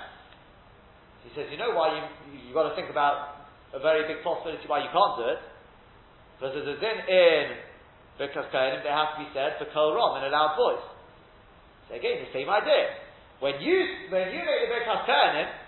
He 1.27 1.35
says, 1.35 1.51
you 1.51 1.59
know 1.59 1.75
why 1.75 1.99
you, 1.99 2.01
you, 2.31 2.37
you've 2.47 2.55
got 2.55 2.71
to 2.71 2.75
think 2.79 2.87
about 2.87 3.43
a 3.75 3.81
very 3.83 4.07
big 4.07 4.23
possibility 4.23 4.63
why 4.71 4.87
you 4.87 4.91
can't 4.93 5.15
do 5.19 5.25
it. 5.27 5.41
Because 6.39 6.55
there's 6.55 6.71
a 6.71 6.79
din 6.79 6.97
in 7.11 7.43
Birkas 8.15 8.47
Kohanim, 8.55 8.87
they 8.87 8.93
have 8.93 9.19
to 9.19 9.25
be 9.25 9.27
said 9.35 9.59
for 9.59 9.67
Kol 9.75 9.99
Rom 9.99 10.21
in 10.21 10.23
a 10.23 10.31
loud 10.31 10.55
voice. 10.55 10.85
So 11.91 11.99
again, 11.99 12.23
the 12.23 12.31
same 12.31 12.47
idea. 12.47 13.03
When 13.43 13.59
you 13.59 13.75
when 14.13 14.31
you 14.31 14.41
make 14.45 14.61
the 14.63 14.71
Birkas 14.71 15.03
Kohanim, 15.03 15.66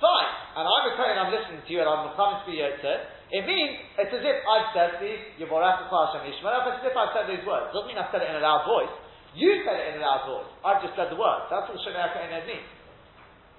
fine, 0.00 0.30
and 0.56 0.64
I'm 0.64 0.84
a 0.88 0.92
Kohen, 0.96 1.16
I'm 1.20 1.30
listening 1.30 1.62
to 1.62 1.70
you, 1.70 1.84
and 1.84 1.88
I'm 1.88 2.10
coming 2.16 2.40
to 2.42 2.50
Yotze, 2.50 2.94
it 3.30 3.46
means 3.46 3.78
it's 3.94 4.10
as 4.10 4.24
if 4.26 4.38
I've 4.42 4.74
said 4.74 4.98
these 4.98 5.22
Yevorach 5.38 5.86
Hashem 5.86 6.26
it's 6.26 6.42
as 6.42 6.82
if 6.82 6.94
I've 6.98 7.14
said 7.14 7.30
these 7.30 7.46
words. 7.46 7.70
It 7.70 7.78
doesn't 7.78 7.86
mean 7.86 8.00
I've 8.00 8.10
said 8.10 8.26
it 8.26 8.30
in 8.34 8.34
a 8.34 8.42
loud 8.42 8.66
voice. 8.66 8.90
You 9.38 9.62
said 9.62 9.78
it 9.78 9.94
in 9.94 10.02
a 10.02 10.02
loud 10.02 10.26
voice. 10.26 10.50
I've 10.66 10.82
just 10.82 10.98
said 10.98 11.14
the 11.14 11.20
words. 11.20 11.46
That's 11.46 11.70
what 11.70 11.78
Shemei 11.86 12.10
Kohen 12.10 12.34
means. 12.50 12.66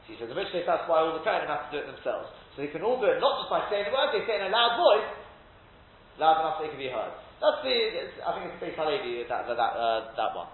So 0.04 0.08
he 0.12 0.16
says, 0.20 0.28
case 0.52 0.68
that's 0.68 0.84
why 0.92 1.00
all 1.00 1.16
the 1.16 1.24
Kohen 1.24 1.48
have 1.48 1.72
to 1.72 1.72
do 1.72 1.80
it 1.80 1.88
themselves. 1.88 2.28
So 2.52 2.68
they 2.68 2.68
can 2.68 2.84
all 2.84 3.00
do 3.00 3.08
it 3.08 3.24
not 3.24 3.40
just 3.40 3.48
by 3.48 3.64
saying 3.72 3.88
the 3.88 3.96
word, 3.96 4.12
they 4.12 4.28
say 4.28 4.44
in 4.44 4.50
a 4.50 4.52
loud 4.52 4.76
voice, 4.76 5.08
loud 6.20 6.44
enough 6.44 6.60
so 6.60 6.68
they 6.68 6.72
can 6.76 6.82
be 6.82 6.92
heard. 6.92 7.16
That's 7.40 7.64
the, 7.64 7.76
I 8.28 8.30
think 8.36 8.52
it's 8.52 8.60
Beis 8.60 8.76
Halevi, 8.76 9.24
that, 9.32 9.48
that, 9.48 9.56
uh, 9.56 10.12
that 10.20 10.32
one. 10.36 10.52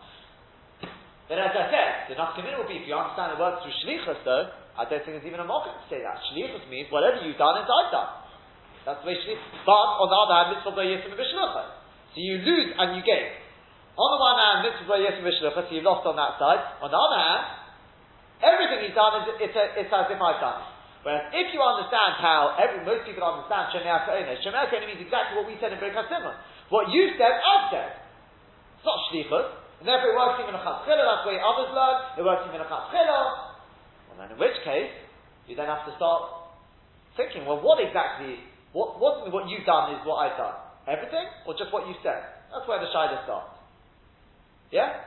But 1.25 1.41
as 1.41 1.51
I 1.57 1.65
said, 1.73 1.89
the 2.07 2.15
nafkamina 2.15 2.61
will 2.61 2.69
be, 2.69 2.79
if 2.79 2.87
you 2.87 2.93
understand 2.93 3.35
it 3.35 3.41
works 3.41 3.65
through 3.65 3.75
shlichus 3.81 4.21
though, 4.23 4.53
I 4.77 4.85
don't 4.85 5.01
think 5.01 5.17
there's 5.17 5.25
even 5.25 5.41
a 5.41 5.49
mocker 5.49 5.73
to 5.73 5.83
say 5.89 6.05
that. 6.05 6.21
Shlichus 6.29 6.69
means 6.69 6.87
whatever 6.93 7.17
you've 7.25 7.41
done 7.41 7.57
is 7.57 7.65
I've 7.65 7.89
done. 7.89 8.11
That's 8.85 9.01
the 9.01 9.09
way 9.09 9.17
shlichus. 9.17 9.41
But 9.65 9.87
on 9.99 10.07
the 10.07 10.19
other 10.21 10.35
hand, 10.37 10.47
mitzvah 10.53 10.85
yisim 10.85 11.17
So 11.17 12.17
you 12.21 12.37
lose 12.45 12.69
and 12.77 12.93
you 12.93 13.01
gain. 13.01 13.33
On 13.97 14.09
the 14.13 14.19
one 14.21 14.37
hand, 14.37 14.57
mitzvah 14.69 15.01
yisim 15.01 15.25
so 15.25 15.73
you've 15.73 15.83
lost 15.83 16.05
on 16.05 16.13
that 16.21 16.37
side. 16.37 16.61
On 16.85 16.93
the 16.93 17.01
other 17.01 17.17
hand, 17.17 17.43
everything 18.45 18.85
he's 18.85 18.93
done 18.93 19.25
is 19.25 19.49
it's, 19.49 19.57
a, 19.57 19.65
it's 19.81 19.89
as 19.89 20.07
if 20.13 20.21
I've 20.21 20.37
done. 20.37 20.61
Whereas 21.01 21.33
if 21.33 21.49
you 21.55 21.59
understand 21.63 22.21
how 22.21 22.53
every, 22.61 22.85
most 22.85 23.01
people 23.09 23.25
understand 23.25 23.73
Shemei 23.73 23.89
HaKohenes, 23.89 24.45
Shemei 24.45 24.69
HaKohenes 24.69 24.93
means 24.93 25.01
exactly 25.01 25.41
what 25.41 25.49
we 25.49 25.57
said 25.57 25.73
in 25.73 25.81
Birkat 25.81 26.05
Zimun. 26.13 26.37
What 26.69 26.93
you 26.93 27.17
said, 27.17 27.33
I've 27.33 27.73
said. 27.73 27.91
It's 28.77 28.85
not 28.85 29.01
Shlichus. 29.09 29.67
And 29.79 29.85
therefore 29.85 30.09
it 30.13 30.17
works 30.17 30.37
even 30.41 30.57
in 30.57 30.57
a 30.57 30.63
Chatzchila, 30.65 31.03
that's 31.05 31.21
the 31.21 31.29
way 31.29 31.37
others 31.37 31.69
learn. 31.69 31.97
It 32.17 32.23
works 32.25 32.43
even 32.49 32.57
in 32.57 32.65
a 32.65 32.69
Chatzchila. 32.69 33.46
Well 34.17 34.25
then 34.25 34.33
in 34.33 34.41
which 34.41 34.57
case, 34.65 34.89
you 35.45 35.53
then 35.53 35.69
have 35.69 35.85
to 35.85 35.93
start 35.95 36.49
thinking, 37.13 37.45
well 37.45 37.61
what 37.61 37.77
exactly, 37.77 38.41
what, 38.73 38.97
what, 38.97 39.29
what 39.29 39.45
you've 39.45 39.65
done 39.65 39.93
is 39.93 40.01
what 40.01 40.25
I've 40.25 40.37
done? 40.37 40.57
Everything? 40.89 41.29
Or 41.45 41.53
just 41.53 41.69
what 41.69 41.85
you 41.85 41.93
said? 42.01 42.25
That's 42.49 42.65
where 42.65 42.81
the 42.81 42.89
Shiloh 42.89 43.21
starts. 43.29 43.53
Yeah? 44.71 45.05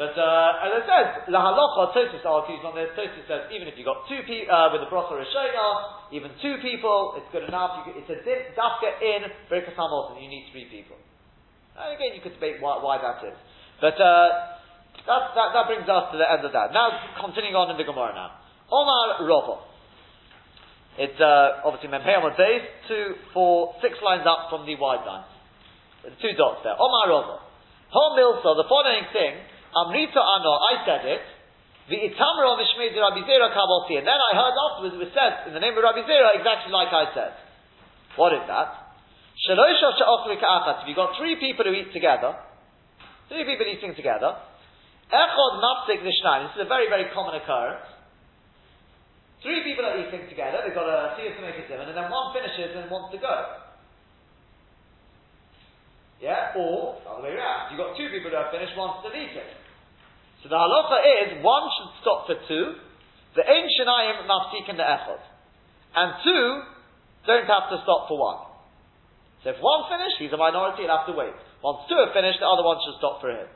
But 0.00 0.16
uh, 0.16 0.64
as 0.64 0.80
I 0.80 0.82
said, 0.88 1.06
la 1.28 1.44
halacha 1.44 1.92
Tosis 1.92 2.24
argues 2.24 2.64
on 2.64 2.72
this. 2.72 2.88
Tosis 2.96 3.20
says 3.28 3.52
even 3.52 3.68
if 3.68 3.76
you 3.76 3.84
got 3.84 4.08
two 4.08 4.24
people 4.24 4.48
uh, 4.48 4.72
with 4.72 4.80
a 4.80 4.88
bracha 4.88 5.12
rishona, 5.12 6.08
even 6.08 6.32
two 6.40 6.56
people, 6.64 7.20
it's 7.20 7.28
good 7.28 7.44
enough. 7.44 7.84
Could, 7.84 8.00
it's 8.00 8.08
a 8.08 8.16
dafka 8.56 8.96
in 9.04 9.28
Birkas 9.52 9.76
Hamilton. 9.76 10.16
You 10.24 10.32
need 10.32 10.48
three 10.56 10.72
people. 10.72 10.96
And 11.76 11.92
again, 11.92 12.16
you 12.16 12.24
could 12.24 12.32
debate 12.32 12.64
why, 12.64 12.80
why 12.80 12.96
that 12.96 13.20
is. 13.28 13.36
But 13.84 14.00
uh, 14.00 14.59
that, 15.06 15.22
that, 15.32 15.48
that 15.56 15.64
brings 15.68 15.88
us 15.88 16.12
to 16.12 16.16
the 16.20 16.28
end 16.28 16.44
of 16.44 16.52
that. 16.52 16.72
Now, 16.72 16.92
continuing 17.20 17.56
on 17.56 17.72
in 17.72 17.76
the 17.80 17.88
Gemara 17.88 18.12
now. 18.12 18.30
Omar 18.68 19.24
Robo. 19.26 19.70
It's 21.00 21.16
uh, 21.16 21.64
obviously 21.64 21.88
Mempei 21.88 22.18
on 22.18 22.36
days, 22.36 22.66
two, 22.84 23.16
four, 23.32 23.74
six 23.80 23.96
lines 24.04 24.28
up 24.28 24.52
from 24.52 24.66
the 24.66 24.76
wide 24.76 25.06
line. 25.06 25.24
The 26.04 26.12
two 26.20 26.36
dots 26.36 26.60
there. 26.60 26.76
Omar 26.76 27.06
Rova. 27.08 27.36
Hom 27.90 28.14
Milsa, 28.14 28.54
the 28.54 28.68
following 28.70 29.06
thing, 29.10 29.34
Amrita 29.74 30.20
Ano, 30.20 30.52
I 30.60 30.74
said 30.86 31.02
it, 31.08 31.24
the 31.90 31.98
Itamro 31.98 32.54
Mishmei 32.54 32.94
Rabbi 32.94 33.26
Zera 33.26 33.50
Kabalti, 33.50 33.98
and 33.98 34.06
then 34.06 34.14
I 34.14 34.30
heard 34.38 34.54
afterwards 34.54 34.94
it 34.94 35.02
was 35.02 35.12
said 35.16 35.50
in 35.50 35.54
the 35.54 35.62
name 35.62 35.74
of 35.74 35.82
Rabbi 35.82 36.06
Zera 36.06 36.38
exactly 36.38 36.70
like 36.70 36.94
I 36.94 37.10
said. 37.16 37.32
What 38.14 38.30
is 38.34 38.46
that? 38.46 38.94
Shalosha 39.48 40.84
If 40.84 40.86
you've 40.86 40.96
got 40.96 41.16
three 41.18 41.36
people 41.40 41.64
who 41.64 41.72
eat 41.74 41.92
together, 41.92 42.36
three 43.26 43.42
people 43.42 43.66
eating 43.66 43.96
together, 43.96 44.36
Echod 45.10 45.52
Mapsik 45.58 46.06
Nishnaim, 46.06 46.54
this 46.54 46.62
is 46.62 46.62
a 46.62 46.70
very, 46.70 46.86
very 46.86 47.10
common 47.10 47.34
occurrence. 47.34 47.82
Three 49.42 49.66
people 49.66 49.82
are 49.82 49.98
eating 49.98 50.30
together, 50.30 50.62
they've 50.62 50.76
got 50.76 50.86
a 50.86 51.18
tea 51.18 51.34
to 51.34 51.40
make 51.42 51.58
a 51.58 51.66
zimun, 51.66 51.90
and 51.90 51.96
then 51.98 52.06
one 52.06 52.30
finishes 52.30 52.76
and 52.78 52.86
wants 52.90 53.10
to 53.10 53.18
go. 53.18 53.34
Yeah? 56.20 56.54
Or, 56.54 57.00
the 57.02 57.10
other 57.10 57.24
way 57.26 57.34
around. 57.34 57.72
You've 57.72 57.80
got 57.80 57.96
two 57.96 58.12
people 58.12 58.30
who 58.30 58.38
have 58.38 58.52
finished, 58.54 58.76
one's 58.76 59.00
still 59.02 59.16
eating. 59.16 59.50
So 60.44 60.52
the 60.52 60.60
halacha 60.60 60.98
is, 61.02 61.28
one 61.42 61.66
should 61.74 61.92
stop 62.04 62.28
for 62.28 62.36
two, 62.46 62.78
the 63.34 63.42
ein 63.42 63.66
shenayim 63.66 64.30
maftikin 64.30 64.76
the 64.76 64.86
echod. 64.86 65.24
And 65.96 66.22
two, 66.22 66.46
don't 67.26 67.48
have 67.50 67.66
to 67.74 67.82
stop 67.82 68.06
for 68.06 68.14
one. 68.14 68.40
So 69.42 69.50
if 69.50 69.58
one 69.58 69.88
finished, 69.90 70.20
he's 70.20 70.32
a 70.32 70.38
minority, 70.38 70.84
he'll 70.84 70.94
have 70.94 71.08
to 71.08 71.16
wait. 71.16 71.34
Once 71.64 71.88
two 71.88 71.96
have 71.98 72.12
finished, 72.12 72.38
the 72.38 72.46
other 72.46 72.62
one 72.62 72.78
should 72.84 73.00
stop 73.00 73.20
for 73.24 73.32
him. 73.32 73.48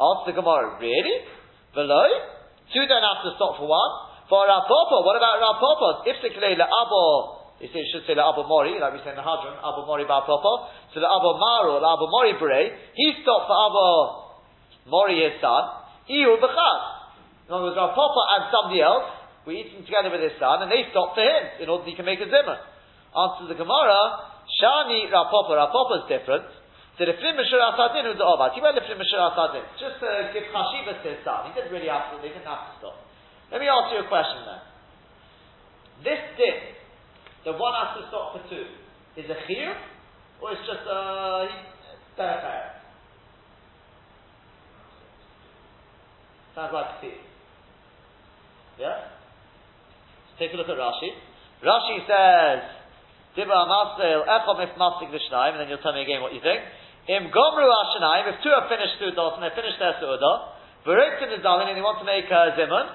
Ask 0.00 0.24
the 0.24 0.32
Gemara, 0.32 0.80
really? 0.80 1.28
Below? 1.76 2.08
Two 2.72 2.84
don't 2.88 3.04
have 3.04 3.20
to 3.28 3.36
stop 3.36 3.60
for 3.60 3.68
one. 3.68 3.92
For 4.32 4.48
Rav 4.48 4.64
Papa, 4.64 4.96
what 5.04 5.20
about 5.20 5.36
Rav 5.42 5.60
Papa? 5.60 5.88
If 6.08 6.24
the 6.24 6.32
Kalei 6.32 6.56
Abo, 6.56 7.40
you 7.60 7.68
should 7.68 8.08
say 8.08 8.16
Abu 8.16 8.48
Mori, 8.48 8.80
like 8.80 8.96
we 8.96 9.04
say 9.04 9.12
in 9.12 9.20
the 9.20 9.26
Hadran, 9.26 9.60
Abu 9.60 9.84
Mori 9.84 10.08
Bar 10.08 10.24
Popo. 10.24 10.72
So 10.96 11.04
the 11.04 11.10
Abu 11.10 11.36
Maru, 11.36 11.76
the 11.76 11.90
Abu 11.92 12.08
Mori 12.08 12.32
Bere, 12.40 12.72
he 12.96 13.20
stopped 13.20 13.44
for 13.44 13.58
Abu 13.58 13.84
Mori, 14.88 15.20
his 15.20 15.36
son. 15.44 15.84
Ihu 16.08 16.40
B'chad. 16.40 16.80
In 17.44 17.50
other 17.52 17.68
words, 17.68 17.76
Rav 17.76 17.92
Papa 17.92 18.22
and 18.38 18.42
somebody 18.48 18.80
else 18.80 19.12
were 19.44 19.52
eating 19.52 19.84
together 19.84 20.08
with 20.08 20.24
his 20.24 20.32
son, 20.40 20.64
and 20.64 20.72
they 20.72 20.88
stopped 20.88 21.20
for 21.20 21.26
him 21.26 21.42
in 21.60 21.68
order 21.68 21.84
he 21.84 21.92
can 21.92 22.08
make 22.08 22.24
a 22.24 22.30
zimmer. 22.32 22.56
Answer 23.12 23.52
the 23.52 23.58
Gemara, 23.58 24.00
Shani 24.56 25.12
Rav 25.12 25.28
Papa, 25.28 26.00
is 26.00 26.04
different. 26.08 26.48
So 27.00 27.08
the 27.08 27.16
Flim 27.16 27.32
Mishur 27.32 27.56
Asadin 27.64 28.12
was 28.12 28.20
the 28.20 28.28
Obat. 28.28 28.52
He 28.52 28.60
went 28.60 28.76
to 28.76 28.84
Flim 28.84 29.00
Mishur 29.00 29.16
Asadin. 29.16 29.64
Just 29.80 30.04
to 30.04 30.36
give 30.36 30.44
Chashiva 30.52 31.00
to 31.00 31.08
his 31.08 31.24
son. 31.24 31.48
He 31.48 31.56
didn't 31.56 31.72
really 31.72 31.88
have 31.88 32.12
to, 32.12 32.20
they 32.20 32.28
didn't 32.28 32.44
have 32.44 32.68
to 32.68 32.72
stop. 32.76 33.00
Let 33.48 33.64
me 33.64 33.72
ask 33.72 33.88
you 33.88 34.04
a 34.04 34.08
question 34.12 34.44
then. 34.44 34.60
This 36.04 36.20
din, 36.36 36.76
the 37.48 37.56
one 37.56 37.72
has 37.72 37.96
to 37.96 38.02
stop 38.12 38.36
for 38.36 38.44
two, 38.52 38.68
is 39.16 39.24
a 39.32 39.38
chiyuv, 39.48 39.80
or 40.44 40.52
it's 40.52 40.60
just 40.68 40.84
uh, 40.84 41.48
a 41.48 42.20
derech 42.20 42.76
Sounds 46.52 46.76
like 46.76 46.84
a 46.84 46.96
chiyuv. 47.00 47.24
Yeah? 48.76 49.08
Let's 49.08 50.36
take 50.36 50.52
a 50.52 50.56
look 50.60 50.68
at 50.68 50.76
Rashi. 50.76 51.16
Rashi 51.64 51.96
says, 52.04 52.60
Dibra 53.40 53.64
Masel, 53.64 54.28
Echom 54.28 54.68
if 54.68 54.76
Masik 54.76 55.08
Vishnayim, 55.08 55.56
and 55.56 55.60
then 55.64 55.68
you'll 55.72 55.80
tell 55.80 55.96
me 55.96 56.04
again 56.04 56.20
what 56.20 56.36
you 56.36 56.44
think. 56.44 56.60
Im 57.08 57.32
Gomru 57.32 57.64
Ashanayim, 57.64 58.28
if 58.34 58.36
two 58.44 58.52
have 58.52 58.68
finished 58.68 59.00
Sudos 59.00 59.40
and 59.40 59.42
they 59.42 59.54
finished 59.56 59.80
their 59.80 59.96
Sudah, 59.96 60.52
Beriktin 60.84 61.32
is 61.32 61.42
darling 61.42 61.68
and 61.72 61.76
they 61.76 61.84
want 61.84 62.00
to 62.00 62.08
make 62.08 62.28
a 62.28 62.52
Zimun, 62.56 62.86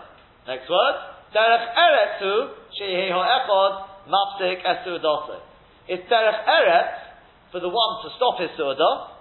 next 0.46 0.70
word, 0.70 0.96
Derech 1.34 1.66
Eretzu, 1.74 2.34
Sheheho 2.78 3.18
Echod, 3.18 3.74
Mapsik 4.06 4.62
Esudose. 4.62 5.42
It's 5.90 6.06
Derech 6.06 6.42
Eret 6.46 6.92
for 7.50 7.60
the 7.60 7.70
one 7.70 7.92
to 8.06 8.14
stop 8.18 8.38
his 8.38 8.54
Sudah, 8.54 9.16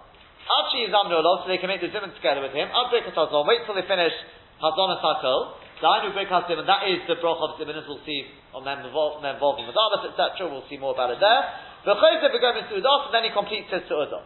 Achi 0.45 0.85
is 0.85 0.93
Amrullah, 0.93 1.41
so 1.41 1.49
they 1.49 1.57
can 1.57 1.73
make 1.73 1.81
the 1.81 1.89
Zimun 1.89 2.13
together 2.13 2.45
with 2.45 2.53
him, 2.53 2.69
Abrik 2.69 3.09
wait 3.09 3.61
till 3.65 3.75
they 3.75 3.89
finish 3.89 4.13
Hazon 4.61 5.01
Sakol, 5.01 5.57
Dainu 5.81 6.13
Brik 6.13 6.29
HaZimun, 6.29 6.69
that 6.69 6.85
is 6.87 7.01
the 7.09 7.17
Broch 7.17 7.41
of 7.41 7.57
Zimun, 7.57 7.77
as 7.81 7.89
we'll 7.89 8.05
see 8.05 8.29
on 8.53 8.65
men, 8.65 8.85
involving 8.85 9.65
others, 9.65 10.13
etc. 10.13 10.47
We'll 10.47 10.69
see 10.69 10.77
more 10.77 10.93
about 10.93 11.11
it 11.11 11.19
there. 11.19 11.43
V'chayzev 11.89 12.31
v'gom 12.31 12.69
Su'udah, 12.69 13.09
and 13.09 13.13
then 13.13 13.25
he 13.25 13.31
completes 13.33 13.73
his 13.73 13.83
Su'udah. 13.89 14.23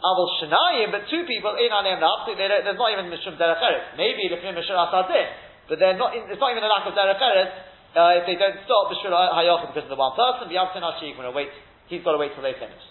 Avol 0.00 0.28
Shanayim, 0.40 0.90
but 0.90 1.06
two 1.12 1.28
people 1.28 1.54
in 1.60 1.68
Anem 1.68 2.00
there's 2.00 2.80
not 2.80 2.90
even 2.92 3.12
Mishum 3.12 3.36
Derech 3.36 3.60
Eretz. 3.60 3.96
Maybe 3.96 4.28
the 4.32 4.40
Fim 4.40 4.56
Mishum 4.56 4.76
Asadeh, 4.76 5.68
but 5.68 5.78
they're 5.78 5.96
not, 5.96 6.16
it's 6.16 6.40
not 6.40 6.50
even 6.52 6.64
a 6.64 6.72
lack 6.72 6.88
of 6.88 6.96
Derech 6.96 7.20
Eretz, 7.20 7.52
uh, 7.92 8.20
if 8.22 8.24
they 8.24 8.38
don't 8.40 8.56
stop 8.64 8.88
B'shur 8.88 9.12
Hayochim 9.12 9.74
because 9.74 9.84
of 9.84 9.92
the 9.92 10.00
one 10.00 10.16
person, 10.16 10.48
V'yavsin 10.48 10.80
Hashik, 10.80 11.18
when 11.18 11.28
wait, 11.34 11.52
he's 11.88 12.02
got 12.02 12.12
to 12.12 12.20
wait 12.22 12.32
till 12.32 12.42
they 12.42 12.56
finish. 12.56 12.82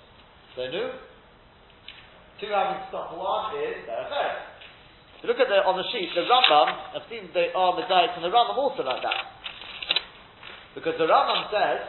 So, 0.56 0.70
no? 0.70 0.94
Two 2.40 2.52
having 2.54 2.84
to 2.84 2.86
stop 2.94 3.12
one 3.18 3.58
is 3.58 3.84
Derech 3.90 4.14
Eretz. 4.14 4.50
If 5.20 5.28
you 5.28 5.36
look 5.36 5.44
at 5.44 5.52
the, 5.52 5.60
on 5.68 5.76
the 5.76 5.84
sheet, 5.92 6.16
the 6.16 6.24
Rambam, 6.24 6.96
I've 6.96 7.04
seen 7.12 7.28
they 7.36 7.52
are 7.52 7.76
the 7.76 7.84
Ar 7.84 8.08
Medayat 8.08 8.16
and 8.16 8.24
the 8.24 8.32
Rambam 8.32 8.56
also 8.56 8.88
like 8.88 9.04
that. 9.04 9.36
Because 10.72 10.96
the 10.96 11.12
Rambam 11.12 11.52
says, 11.52 11.84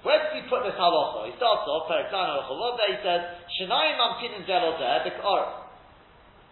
where 0.00 0.16
does 0.22 0.32
he 0.38 0.48
put 0.48 0.64
this 0.64 0.72
halacha? 0.78 1.28
He 1.28 1.36
starts 1.36 1.68
off, 1.68 1.90
he 1.90 2.96
says, 3.04 3.22
Shenayim 3.56 3.96
Amtinin 3.96 4.44
Zelodeh, 4.44 5.08
Bik'ara. 5.08 5.64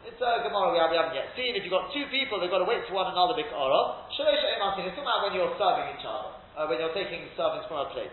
It's 0.05 0.21
a 0.21 0.45
Gemara 0.45 0.73
we 0.73 0.81
haven't 0.81 1.17
yet 1.17 1.33
seen. 1.37 1.57
If 1.57 1.65
you've 1.65 1.73
got 1.73 1.93
two 1.93 2.05
people, 2.13 2.41
they've 2.41 2.53
got 2.53 2.61
to 2.61 2.69
wait 2.69 2.85
for 2.89 2.97
one 2.97 3.13
another 3.13 3.37
Bik'ara. 3.37 4.09
Shalei 4.17 4.37
She'im 4.41 4.61
Amtinin, 4.61 4.93
it's 4.93 5.01
about 5.01 5.25
when 5.29 5.37
you're 5.37 5.53
serving 5.61 5.97
each 5.97 6.05
other, 6.05 6.33
uh, 6.57 6.65
when 6.69 6.81
you're 6.81 6.97
taking 6.97 7.29
servings 7.37 7.69
from 7.69 7.85
a 7.85 7.89
plate. 7.93 8.13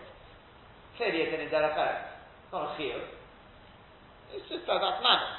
Clearly 1.00 1.24
it's 1.24 1.32
an 1.32 1.40
Inderech 1.48 2.12
not 2.52 2.68
a 2.68 2.70
chiyuv. 2.76 3.00
It's 4.36 4.44
just 4.52 4.68
uh, 4.68 4.76
that's 4.76 5.00
manner. 5.00 5.32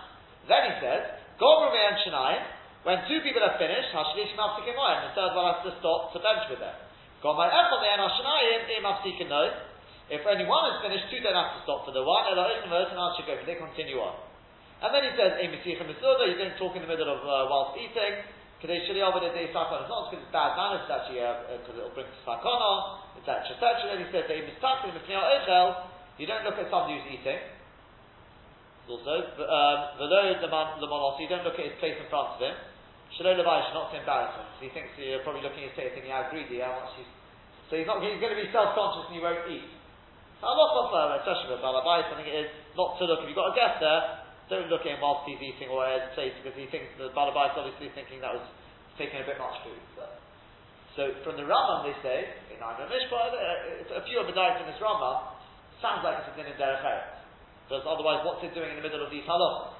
Then 0.49 0.61
he 0.65 0.73
says, 0.81 1.01
Gomru 1.37 1.69
and 1.69 2.01
Shanai, 2.01 2.35
when 2.83 3.05
two 3.05 3.21
people 3.21 3.45
have 3.45 3.61
finished, 3.61 3.93
Hashlish 3.93 4.33
Mafsikim 4.33 4.75
the 4.75 5.13
third 5.13 5.31
one 5.37 5.53
has 5.53 5.61
to 5.69 5.71
stop 5.77 6.11
to 6.11 6.19
bench 6.19 6.49
with 6.49 6.59
them. 6.59 6.73
Gomar 7.21 7.47
Echel 7.53 7.79
and 7.85 8.01
Hashanayim, 8.01 8.61
Im 8.75 8.83
Mafsikim 8.83 9.29
If 10.11 10.23
only 10.27 10.43
one 10.43 10.63
is 10.75 10.83
finished, 10.83 11.07
two 11.07 11.23
don't 11.23 11.37
have 11.37 11.55
to 11.55 11.61
stop 11.63 11.87
for 11.87 11.95
the 11.95 12.03
one, 12.03 12.27
and 12.27 12.39
I'll 12.39 13.13
should 13.15 13.27
go, 13.27 13.39
they 13.43 13.55
continue 13.55 14.03
on. 14.03 14.19
And 14.83 14.91
then 14.91 15.07
he 15.07 15.15
says, 15.15 15.39
Im 15.39 15.55
Misichim 15.55 15.87
Misuda, 15.87 16.27
you 16.27 16.35
don't 16.35 16.59
talk 16.59 16.75
in 16.75 16.83
the 16.83 16.91
middle 16.91 17.07
of 17.07 17.23
uh, 17.23 17.47
whilst 17.47 17.79
eating, 17.79 18.19
Kadei 18.59 18.83
Shali 18.83 18.99
over 18.99 19.23
the 19.23 19.31
day 19.31 19.47
Sakon, 19.55 19.83
it's 19.83 19.91
not 19.91 20.11
because 20.11 20.23
it's 20.23 20.33
bad 20.35 20.59
manners, 20.59 20.83
it's 20.83 20.91
actually 20.91 21.23
because 21.23 21.75
uh, 21.75 21.87
it'll 21.87 21.95
bring 21.95 22.07
Sakona, 22.27 22.99
etc. 23.19 23.55
etc. 23.55 23.95
Then 23.95 23.99
he 24.03 24.07
says, 24.11 24.27
Mifniyah 24.27 25.39
Echel, 25.39 25.67
you 26.19 26.27
don't 26.27 26.43
look 26.43 26.59
at 26.59 26.67
somebody 26.67 26.99
who's 26.99 27.19
eating, 27.19 27.39
also, 28.83 29.15
um, 29.15 29.79
the 29.95 30.07
low 30.11 30.27
the 30.43 30.51
monos, 30.51 31.15
you 31.15 31.31
don't 31.31 31.47
look 31.47 31.55
at 31.55 31.71
his 31.71 31.79
place 31.79 31.95
in 31.95 32.03
front 32.11 32.35
of 32.35 32.39
him. 32.43 32.51
Shalom 33.15 33.39
Levi 33.39 33.55
should 33.63 33.77
not 33.77 33.93
to 33.93 33.97
embarrass 34.01 34.35
him. 34.35 34.47
He 34.59 34.67
thinks 34.75 34.91
you're 34.99 35.23
probably 35.23 35.39
looking 35.39 35.63
at 35.63 35.71
his 35.71 35.77
face 35.79 35.91
thinking 35.95 36.11
how 36.11 36.27
greedy, 36.27 36.59
how 36.59 36.83
much 36.83 36.91
he's. 36.99 37.07
So 37.71 37.79
he's 37.79 37.87
not. 37.87 38.03
He's 38.03 38.19
going 38.19 38.35
to 38.35 38.41
be 38.41 38.51
self-conscious 38.51 39.07
and 39.07 39.15
he 39.15 39.21
won't 39.23 39.47
eat. 39.47 39.69
Not 40.43 40.91
further, 40.91 41.15
especially 41.23 41.55
with 41.55 41.63
Balabai, 41.63 42.03
something 42.11 42.27
it 42.27 42.47
is 42.47 42.51
not 42.75 42.99
to 42.99 43.07
look. 43.07 43.23
If 43.23 43.31
you've 43.31 43.39
got 43.39 43.51
a 43.51 43.57
guest 43.57 43.79
there, 43.79 44.01
don't 44.51 44.67
look 44.67 44.83
him 44.83 44.99
whilst 44.99 45.23
he's 45.23 45.39
eating 45.39 45.71
or 45.71 45.87
at 45.87 46.11
his 46.11 46.11
place 46.19 46.35
because 46.43 46.53
he 46.59 46.67
thinks 46.67 46.91
the 46.99 47.09
Balabai 47.15 47.55
is 47.55 47.57
obviously 47.57 47.89
thinking 47.95 48.19
that 48.19 48.35
was 48.35 48.43
taking 48.99 49.23
a 49.23 49.25
bit 49.25 49.39
much 49.39 49.55
food. 49.63 49.79
So, 49.95 50.03
so 50.99 51.01
from 51.23 51.39
the 51.39 51.47
Rambam 51.47 51.87
they 51.87 51.95
say 52.03 52.19
in 52.51 52.59
Nagam 52.59 52.91
Mishpah, 52.91 53.33
uh, 53.33 53.99
a 53.99 54.03
few 54.03 54.19
of 54.19 54.27
the 54.27 54.35
diets 54.35 54.59
in 54.59 54.67
this 54.67 54.77
Rambam 54.83 55.31
sounds 55.79 56.03
like 56.03 56.19
it's 56.21 56.29
a 56.29 56.35
din 56.35 56.51
in 56.51 56.59
Derech 56.59 56.83
because 57.65 57.87
otherwise, 57.87 58.21
what's 58.27 58.43
it 58.43 58.51
doing 58.51 58.75
in 58.75 58.77
the 58.77 58.85
middle 58.85 58.99
of 58.99 59.09
these 59.09 59.23
halachas? 59.23 59.79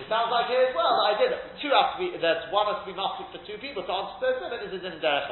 It 0.00 0.06
sounds 0.06 0.30
like 0.30 0.46
here 0.46 0.70
as 0.70 0.74
well. 0.74 1.02
I 1.02 1.18
did 1.18 1.34
it. 1.34 1.42
Two 1.58 1.70
have 1.74 1.94
to 1.94 1.98
be. 1.98 2.14
There's 2.14 2.46
one 2.54 2.70
has 2.70 2.78
to 2.82 2.88
be 2.88 2.94
mastic 2.94 3.26
for 3.34 3.42
two 3.42 3.58
people 3.58 3.82
to 3.82 3.90
answer 3.90 4.38
but 4.38 4.62
This 4.62 4.70
is 4.70 4.86
in 4.86 5.02
derech 5.02 5.28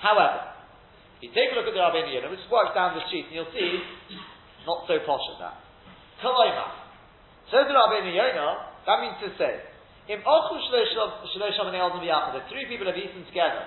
However, 0.00 0.59
you 1.20 1.28
take 1.36 1.52
a 1.52 1.54
look 1.56 1.68
at 1.68 1.74
the 1.76 1.80
Rabbeinu 1.80 2.14
Yonah, 2.16 2.36
just 2.36 2.48
work 2.48 2.74
down 2.74 2.94
the 2.96 3.02
sheet 3.12 3.26
and 3.28 3.34
you'll 3.36 3.52
see 3.52 3.78
not 4.64 4.88
so 4.88 4.96
posh 5.04 5.20
as 5.36 5.40
that. 5.40 5.60
Kaloima. 6.24 6.64
Says 7.52 7.68
the 7.68 7.76
Rabbeinu 7.76 8.08
Yonah, 8.12 8.56
that 8.88 9.00
means 9.04 9.20
to 9.24 9.28
say, 9.36 9.60
if 10.08 10.24
the 10.24 10.32
three 12.48 12.64
people 12.66 12.86
have 12.86 12.96
eaten 12.96 13.24
together, 13.26 13.64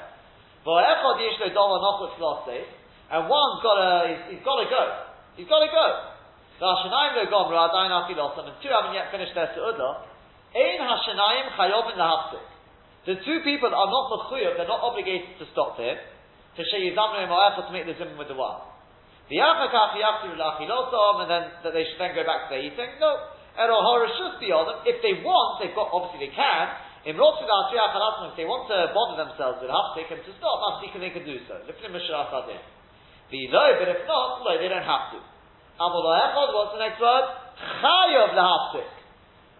and 3.13 3.29
one's 3.29 3.61
got 3.61 3.77
a, 3.77 4.07
he's, 4.07 4.17
he's 4.31 4.41
got 4.43 4.55
to 4.63 4.69
go. 4.71 4.83
He's 5.35 5.47
got 5.47 5.59
to 5.59 5.67
go. 5.67 5.99
And 6.59 6.93
two 8.63 8.69
haven't 8.69 8.93
yet 8.93 9.11
finished 9.11 9.35
their 9.35 9.51
su'udah. 9.55 9.97
The 13.05 13.15
two 13.25 13.39
people 13.43 13.67
are 13.67 13.91
not 13.91 14.11
mechuyev, 14.11 14.55
they're 14.55 14.67
not 14.67 14.79
obligated 14.79 15.37
to 15.39 15.45
stop 15.51 15.75
there. 15.77 15.99
To 16.53 16.61
show 16.61 16.77
you 16.77 16.93
sheyizamnu 16.93 17.25
mo'echa 17.27 17.65
to 17.65 17.73
make 17.73 17.85
the 17.89 17.97
zimim 17.97 18.17
with 18.17 18.27
the 18.29 18.37
one. 18.37 18.61
The 19.29 19.37
achakach 19.41 19.97
yachtiru 19.97 20.37
lachilotam, 20.37 21.25
and 21.25 21.29
then 21.31 21.43
that 21.63 21.73
they 21.73 21.85
should 21.89 21.97
then 21.97 22.13
go 22.13 22.23
back 22.23 22.49
to 22.49 22.55
their 22.55 22.61
eating. 22.61 22.99
No. 22.99 23.33
If 23.53 24.97
they 25.05 25.13
want, 25.21 25.61
they've 25.61 25.77
got, 25.77 25.93
obviously 25.93 26.25
they 26.25 26.33
can. 26.33 26.65
If 27.05 27.13
they 27.13 27.21
want 27.21 28.65
to 28.65 28.77
bother 28.97 29.17
themselves 29.21 29.61
with 29.61 29.69
hapsik 29.69 30.09
and 30.09 30.25
to 30.25 30.31
stop 30.41 30.57
hapsik, 30.57 30.97
they 30.97 31.13
can 31.13 31.21
do 31.21 31.37
so. 31.45 31.61
The 31.61 31.73
low, 33.53 33.69
but 33.77 33.87
if 33.93 34.01
not, 34.09 34.41
no, 34.41 34.57
they 34.57 34.69
don't 34.69 34.81
have 34.81 35.13
to. 35.13 35.21
What's 35.77 36.73
the 36.73 36.81
next 36.81 36.97
word? 37.01 37.25
Chayav 37.81 38.33
lahaftik. 38.33 38.89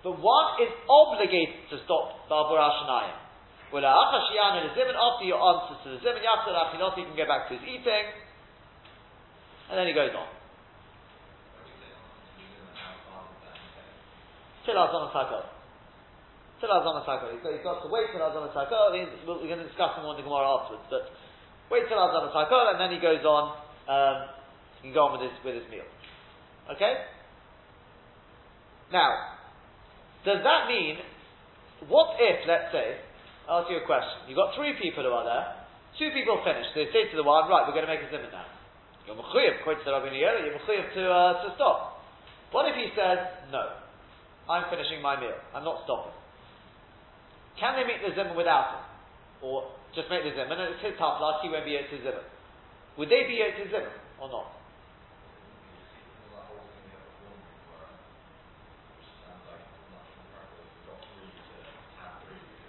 But 0.03 0.17
one 0.17 0.57
is 0.61 0.73
obligated 0.89 1.69
to 1.69 1.77
stop 1.85 2.25
Babur 2.29 2.57
Hashanayim. 2.57 3.22
Well, 3.73 3.81
Achashiyan 3.81 4.61
and 4.61 4.69
the 4.69 4.73
Zimun, 4.77 4.93
after 4.93 5.25
your 5.25 5.41
answers 5.41 5.81
to 5.81 5.89
the 5.97 5.99
Zimun, 6.05 6.21
Yachzor 6.21 6.53
Achinot, 6.53 6.93
he 6.93 7.09
can 7.09 7.17
go 7.17 7.25
back 7.25 7.49
to 7.49 7.57
his 7.57 7.65
eating. 7.65 8.05
And 9.73 9.81
then 9.81 9.89
he 9.89 9.97
goes 9.97 10.13
on. 10.13 10.29
Till 14.61 14.77
Azon 14.77 15.09
Sakal. 15.09 15.49
Till 16.61 16.69
Azon 16.69 17.01
Sakal. 17.01 17.33
He's 17.33 17.65
got, 17.65 17.81
to 17.81 17.89
wait 17.89 18.13
till 18.13 18.21
Azon 18.21 18.53
Sakal. 18.53 18.93
We're 18.93 19.49
going 19.49 19.57
to 19.57 19.65
discuss 19.65 19.97
him 19.97 20.05
on 20.05 20.21
the 20.21 20.23
Gemara 20.23 20.53
afterwards, 20.53 20.85
but 20.93 21.09
wait 21.73 21.89
till 21.89 21.97
Azon 21.97 22.29
Sakal, 22.29 22.71
and 22.71 22.79
then 22.79 22.93
he 22.93 23.01
goes 23.01 23.25
on. 23.25 23.57
Um, 23.89 24.29
he 24.85 24.89
can 24.89 24.93
go 24.93 25.09
on 25.09 25.17
with 25.17 25.25
his 25.25 25.35
with 25.43 25.55
his 25.55 25.65
meal. 25.73 25.89
Okay. 26.69 26.93
Now, 28.93 29.33
does 30.23 30.45
that 30.45 30.69
mean? 30.69 31.01
What 31.89 32.15
if, 32.21 32.47
let's 32.47 32.71
say, 32.71 33.01
I'll 33.47 33.63
ask 33.63 33.71
you 33.71 33.83
a 33.83 33.85
question. 33.85 34.31
You've 34.31 34.39
got 34.39 34.55
three 34.55 34.75
people 34.79 35.03
who 35.03 35.11
are 35.11 35.27
there. 35.27 35.63
Two 35.99 36.09
people 36.15 36.39
finished. 36.41 36.71
They 36.73 36.87
say 36.95 37.11
to 37.11 37.15
the 37.19 37.27
one, 37.27 37.45
right, 37.51 37.67
we're 37.67 37.75
going 37.75 37.85
to 37.85 37.91
make 37.91 38.01
a 38.01 38.09
zimun 38.09 38.31
now. 38.31 38.47
You're 39.05 39.19
mechuyev, 39.19 39.61
according 39.61 39.83
to 39.83 39.91
Rabbi 39.91 40.15
Yehuda, 40.15 40.47
you're 40.47 40.57
mechuyev 40.57 40.85
to, 40.95 41.03
uh, 41.05 41.33
to 41.43 41.47
stop. 41.59 42.01
What 42.55 42.71
if 42.71 42.75
he 42.79 42.87
says, 42.95 43.19
no, 43.51 43.77
I'm 44.47 44.71
finishing 44.71 45.03
my 45.03 45.19
meal, 45.19 45.35
I'm 45.51 45.67
not 45.67 45.83
stopping? 45.83 46.15
Can 47.59 47.75
they 47.75 47.85
make 47.85 47.99
the 47.99 48.15
zimun 48.15 48.33
without 48.39 48.79
him? 48.79 48.83
Or 49.43 49.69
just 49.93 50.07
make 50.07 50.23
the 50.23 50.31
zimun, 50.31 50.55
and 50.55 50.73
it's 50.73 50.81
his 50.81 50.95
taflas, 50.95 51.43
he 51.43 51.51
won't 51.51 51.67
be 51.67 51.75
to 51.75 51.97
zimun. 51.99 52.25
Would 52.97 53.09
they 53.11 53.27
be 53.27 53.43
to 53.43 53.63
zimun, 53.67 53.91
or 54.23 54.31
not? 54.31 54.62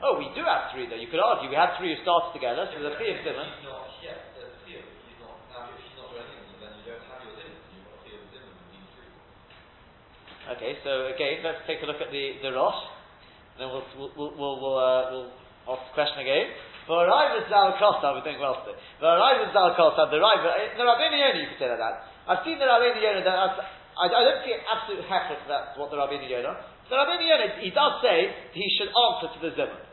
Oh, 0.05 0.21
we 0.21 0.29
do 0.37 0.45
have 0.45 0.69
three 0.77 0.85
though. 0.85 1.01
You 1.01 1.09
could 1.09 1.17
argue 1.17 1.49
we 1.49 1.57
had 1.57 1.81
three 1.81 1.97
who 1.97 1.99
started 2.05 2.37
together, 2.37 2.69
so 2.69 2.77
the 2.77 2.93
three 3.01 3.17
of 3.17 3.25
Zimun. 3.25 3.49
Okay, 10.45 10.77
so 10.85 11.09
again, 11.09 11.41
let's 11.41 11.65
take 11.65 11.81
a 11.81 11.89
look 11.89 12.05
at 12.05 12.13
the 12.13 12.37
the 12.45 12.53
Rosh. 12.53 12.77
Then 13.57 13.73
we'll 13.73 13.89
we'll 13.97 14.37
we'll 14.37 14.57
we'll, 14.61 14.77
uh, 14.77 15.03
we'll 15.09 15.33
ask 15.73 15.89
the 15.89 15.97
question 15.97 16.21
again. 16.21 16.53
For 16.85 17.01
Raiva 17.09 17.49
Zal 17.49 17.81
Costa, 17.81 18.13
we're 18.13 18.29
doing 18.29 18.37
well 18.37 18.61
today. 18.61 18.77
For 19.01 19.09
Raiva 19.09 19.57
Zal 19.57 19.73
Costa, 19.73 20.13
the 20.13 20.21
eh, 20.21 20.77
the 20.77 20.85
Rabbeinu 20.85 21.17
Yonah, 21.17 21.41
you 21.41 21.49
could 21.49 21.65
say 21.65 21.73
that. 21.73 21.81
I've 22.29 22.45
seen 22.45 22.61
the 22.61 22.69
Rabbeinu 22.69 23.01
Yonah 23.01 23.25
that 23.25 23.37
I, 23.97 24.05
I 24.05 24.21
don't 24.21 24.45
see 24.45 24.53
an 24.53 24.61
absolute 24.69 25.09
heckler 25.09 25.41
that's 25.49 25.81
what 25.81 25.89
the 25.89 25.97
Rabbeinu 25.97 26.29
Yonah. 26.29 26.61
The 26.93 26.97
Rabbeinu 27.01 27.25
Yonah, 27.25 27.65
he 27.65 27.73
does 27.73 28.05
say 28.05 28.29
he 28.53 28.69
should 28.77 28.93
answer 28.93 29.33
to 29.33 29.39
the 29.41 29.53
Zimun. 29.57 29.84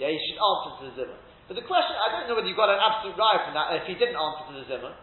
Yeah, 0.00 0.08
he 0.08 0.18
should 0.20 0.40
answer 0.40 0.70
to 0.76 0.82
the 0.88 0.92
Zimun. 0.96 1.20
But 1.48 1.60
the 1.60 1.66
question, 1.66 1.92
I 1.98 2.08
don't 2.14 2.30
know 2.30 2.36
whether 2.38 2.48
you've 2.48 2.60
got 2.60 2.72
an 2.72 2.80
absolute 2.80 3.18
right 3.18 3.40
from 3.44 3.52
that, 3.58 3.76
if 3.82 3.84
he 3.84 3.98
didn't 3.98 4.16
answer 4.16 4.42
to 4.48 4.54
the 4.56 4.66
Zimun. 4.68 4.94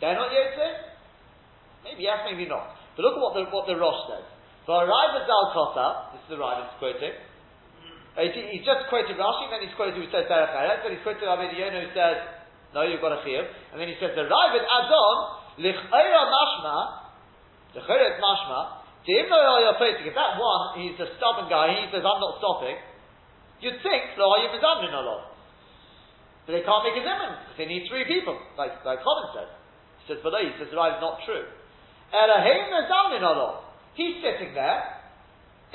They're 0.00 0.16
not 0.16 0.32
Yotzei? 0.32 0.70
Maybe 1.84 2.08
yes, 2.08 2.24
maybe 2.24 2.48
not. 2.48 2.76
But 2.96 3.04
look 3.04 3.18
at 3.18 3.22
what 3.22 3.34
the, 3.36 3.42
what 3.52 3.64
the 3.68 3.76
Rosh 3.76 4.08
says. 4.08 4.24
For 4.64 4.80
Raiva 4.80 5.28
Zal 5.28 5.44
Kota, 5.52 6.16
this 6.16 6.24
is 6.24 6.28
the 6.32 6.40
Raiva 6.40 6.72
quoting, 6.80 7.12
uh, 8.14 8.22
he's 8.30 8.62
just 8.62 8.86
quoted 8.88 9.18
Rashi, 9.18 9.50
then 9.50 9.66
he's 9.66 9.74
quoted 9.74 9.98
who 9.98 10.06
says 10.08 10.30
Derech 10.30 10.54
Eretz, 10.54 10.86
then 10.86 10.94
he's 10.94 11.02
quoted 11.02 11.26
Rabbi 11.26 11.50
Yonah 11.50 11.82
who 11.82 11.90
says, 11.92 12.16
no, 12.70 12.86
you've 12.86 13.02
got 13.02 13.10
a 13.10 13.20
chiyuv, 13.26 13.44
and 13.74 13.76
then 13.76 13.90
he 13.90 13.98
says 13.98 14.14
the 14.14 14.24
Raiva 14.24 14.60
adds 14.62 14.90
on, 14.94 15.16
Lich'eira 15.58 16.22
Mashma, 16.30 16.76
Lich'eira 17.74 18.16
Mashma, 18.22 18.86
if 19.04 20.14
that 20.16 20.32
one, 20.40 20.80
he's 20.80 20.96
a 20.96 21.12
stubborn 21.18 21.50
guy, 21.50 21.76
he 21.76 21.92
says, 21.92 22.00
I'm 22.00 22.20
not 22.22 22.40
stopping, 22.40 22.78
you'd 23.64 23.80
think, 23.80 24.14
Lo 24.20 24.28
Hayim 24.36 24.52
Mizamrin 24.52 24.92
Allah. 24.92 25.32
But 26.44 26.60
they 26.60 26.64
can't 26.64 26.84
make 26.84 27.00
a 27.00 27.02
zimun, 27.02 27.32
because 27.40 27.56
they 27.56 27.64
need 27.64 27.88
three 27.88 28.04
people, 28.04 28.36
like, 28.60 28.84
like 28.84 29.00
Common 29.00 29.26
says. 29.32 29.50
He 30.04 30.12
says, 30.12 30.20
below, 30.20 30.44
he 30.44 30.52
says, 30.60 30.68
the 30.68 30.76
right, 30.76 31.00
not 31.00 31.24
true. 31.24 31.48
Elohim 32.12 32.68
Mizamrin 32.68 33.24
Allah. 33.24 33.64
He's 33.96 34.20
sitting 34.20 34.52
there, 34.52 34.94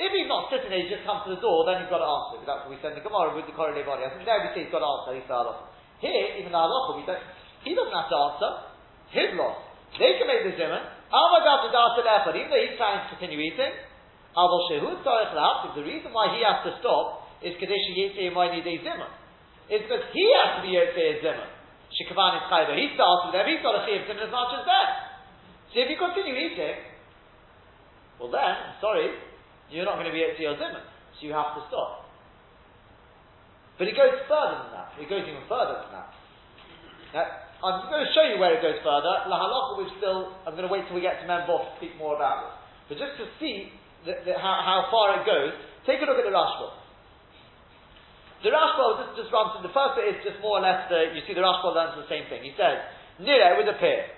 if 0.00 0.08
he's 0.16 0.30
not 0.32 0.48
sitting 0.48 0.72
there, 0.72 0.80
he 0.80 0.88
just 0.88 1.04
comes 1.04 1.28
to 1.28 1.36
the 1.36 1.42
door, 1.44 1.68
then 1.68 1.84
he's 1.84 1.92
got 1.92 2.00
to 2.00 2.08
answer. 2.08 2.40
because 2.40 2.48
That's 2.48 2.62
what 2.64 2.72
we 2.72 2.80
in 2.80 2.96
the 2.96 3.04
Gemara 3.04 3.36
with 3.36 3.44
the 3.44 3.52
Korele 3.52 3.84
body. 3.84 4.08
I 4.08 4.14
think 4.16 4.24
there 4.24 4.40
we 4.40 4.48
say 4.56 4.64
he's 4.64 4.72
got 4.72 4.80
to 4.80 4.88
answer, 4.88 5.12
he's 5.12 5.28
Here, 6.00 6.40
even 6.40 6.56
the 6.56 6.60
halacha, 6.62 6.96
we 6.96 7.04
don't, 7.04 7.20
he 7.66 7.76
doesn't 7.76 7.92
have 7.92 8.08
to 8.08 8.16
answer. 8.16 8.50
His 9.12 9.34
loss. 9.36 9.58
They 9.98 10.16
can 10.16 10.30
make 10.30 10.46
the 10.46 10.54
zimun. 10.54 10.80
Amagav 11.10 11.68
the 11.68 12.32
even 12.32 12.48
though 12.48 12.62
he's 12.62 12.78
planning 12.78 13.02
to 13.04 13.08
continue 13.18 13.42
eating. 13.42 13.74
Avol 14.38 14.70
Shehud 14.70 15.02
Tzarech 15.02 15.74
the 15.74 15.82
reason 15.82 16.14
why 16.14 16.30
he 16.30 16.46
has 16.46 16.62
to 16.62 16.78
stop 16.78 17.26
is 17.42 17.56
Kadesh 17.56 17.86
Yitzei 17.96 18.32
Moini 18.32 18.62
De 18.64 18.80
Zimun. 18.84 19.10
It's 19.70 19.86
because 19.86 20.04
he 20.12 20.24
has 20.40 20.60
to 20.60 20.60
be 20.66 20.76
Yitzei 20.76 21.24
Zimun. 21.24 21.50
Shikavan 21.90 22.38
is 22.38 22.44
Chayba. 22.48 22.72
He 22.76 22.94
starts 22.94 23.28
with 23.28 23.34
them, 23.34 23.46
he's 23.48 23.62
got 23.62 23.74
a 23.74 23.82
Chiyav 23.86 24.06
Zimun 24.06 24.26
as 24.26 24.32
much 24.32 24.50
as 24.58 24.64
them. 24.66 24.88
So 25.70 25.78
if 25.78 25.86
you 25.86 25.98
continue 25.98 26.34
eating, 26.34 26.82
well 28.18 28.28
then, 28.34 28.74
sorry, 28.82 29.14
you're 29.70 29.86
not 29.86 30.02
going 30.02 30.10
to 30.10 30.14
be 30.14 30.20
your 30.20 30.58
zimun, 30.58 30.82
so 30.82 31.20
you 31.22 31.32
have 31.32 31.54
to 31.54 31.62
stop. 31.70 32.10
But 33.78 33.86
it 33.86 33.94
goes 33.94 34.18
further 34.26 34.66
than 34.66 34.70
that. 34.74 34.88
It 34.98 35.06
goes 35.06 35.22
even 35.24 35.46
further 35.46 35.86
than 35.86 35.90
that. 35.94 36.10
Now, 37.14 37.26
I'm 37.62 37.86
going 37.86 38.02
to 38.02 38.12
show 38.12 38.26
you 38.26 38.42
where 38.42 38.50
it 38.50 38.60
goes 38.60 38.82
further. 38.82 39.30
La 39.30 39.38
halacha, 39.38 39.78
we've 39.78 39.94
still, 39.96 40.34
I'm 40.42 40.58
going 40.58 40.66
to 40.66 40.72
wait 40.72 40.90
till 40.90 40.98
we 40.98 41.06
get 41.06 41.22
to 41.22 41.26
Membov 41.30 41.70
to 41.70 41.72
speak 41.78 41.94
more 41.96 42.18
about 42.18 42.50
it. 42.50 42.52
But 42.90 42.98
just 42.98 43.14
to 43.22 43.30
see 43.38 43.70
how, 44.36 44.56
how 44.66 44.90
far 44.90 45.22
it 45.22 45.24
goes, 45.24 45.54
take 45.86 46.02
a 46.02 46.06
look 46.10 46.18
at 46.18 46.26
the 46.26 46.34
Rashba. 46.34 46.79
The 48.40 48.48
Rashba, 48.48 49.04
just, 49.04 49.28
just 49.28 49.30
run 49.32 49.52
through, 49.52 49.68
the 49.68 49.74
first 49.76 50.00
bit 50.00 50.16
is 50.16 50.24
just 50.24 50.40
more 50.40 50.58
or 50.58 50.64
less 50.64 50.88
the, 50.88 51.12
you 51.12 51.20
see 51.28 51.36
the 51.36 51.44
Rashba 51.44 51.76
learns 51.76 51.92
the 52.00 52.08
same 52.08 52.24
thing. 52.32 52.40
He 52.40 52.56
says, 52.56 52.80
Nire 53.20 53.60
with 53.60 53.68
a 53.68 53.76
pair. 53.76 54.16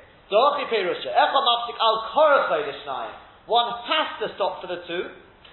One 3.47 3.69
has 3.85 4.09
to 4.23 4.27
stop 4.39 4.63
for 4.63 4.69
the 4.71 4.81
two. 4.87 5.11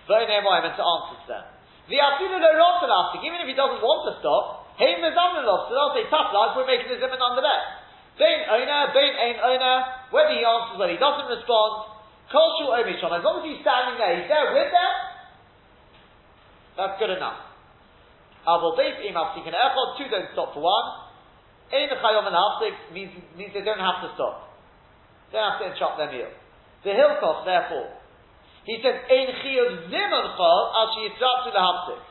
Very 0.09 0.25
near 0.25 0.41
and 0.41 0.73
to 0.73 0.81
answer 0.85 1.17
to 1.21 1.27
them. 1.27 1.45
The 1.89 1.97
Afilu 1.97 2.37
lo 2.37 3.01
even 3.17 3.41
if 3.41 3.47
he 3.49 3.57
doesn't 3.57 3.81
want 3.81 4.01
to 4.09 4.13
stop, 4.21 4.77
hey 4.77 4.95
mezamnilov, 5.01 5.67
so 5.67 5.73
they'll 5.73 5.93
say, 5.97 6.05
tough 6.09 6.29
lads, 6.31 6.53
we're 6.55 6.69
making 6.69 6.87
the 6.87 7.01
zimun 7.01 7.19
nonetheless. 7.19 7.81
Bain 8.15 8.45
owner, 8.47 8.93
bain 8.93 9.13
ain 9.17 9.37
owner, 9.41 9.75
whether 10.13 10.31
he 10.31 10.45
answers, 10.45 10.77
whether 10.77 10.93
he 10.93 11.01
doesn't 11.01 11.27
respond, 11.27 11.89
kol 12.31 12.49
shul 12.61 12.71
omishon, 12.77 13.09
as 13.11 13.25
long 13.25 13.41
as 13.41 13.45
he's 13.49 13.59
standing 13.65 13.97
there, 13.97 14.13
he's 14.21 14.29
there 14.29 14.53
with 14.53 14.69
them, 14.71 14.93
that's 16.79 16.95
good 16.95 17.11
enough. 17.11 17.35
Avol 17.35 18.38
beis 18.38 18.38
im 18.38 18.38
aftikin 18.38 18.38
echod, 18.38 18.38
two 19.97 20.07
don't 20.09 20.29
stop 20.33 20.53
for 20.53 20.63
one. 20.63 20.87
Ein 21.69 21.89
chayom 21.93 22.25
and 22.25 22.33
haftik 22.33 22.75
means, 22.93 23.13
means 23.37 23.53
they 23.53 23.61
don't 23.61 23.79
have 23.79 24.01
to 24.01 24.09
stop. 24.17 24.49
They 25.29 25.37
don't 25.37 25.53
have 25.53 25.61
to 25.61 25.67
interrupt 25.69 25.97
their 26.01 26.09
meal. 26.09 26.33
The 26.81 26.97
hilkoch, 26.97 27.45
therefore, 27.45 27.93
he 28.65 28.81
says, 28.81 29.05
Ein 29.05 29.29
chiyuv 29.43 29.93
zimun 29.93 30.25
chol 30.33 30.63
al 30.73 30.87
sheyitzratu 30.97 31.49
lahaptik. 31.53 32.01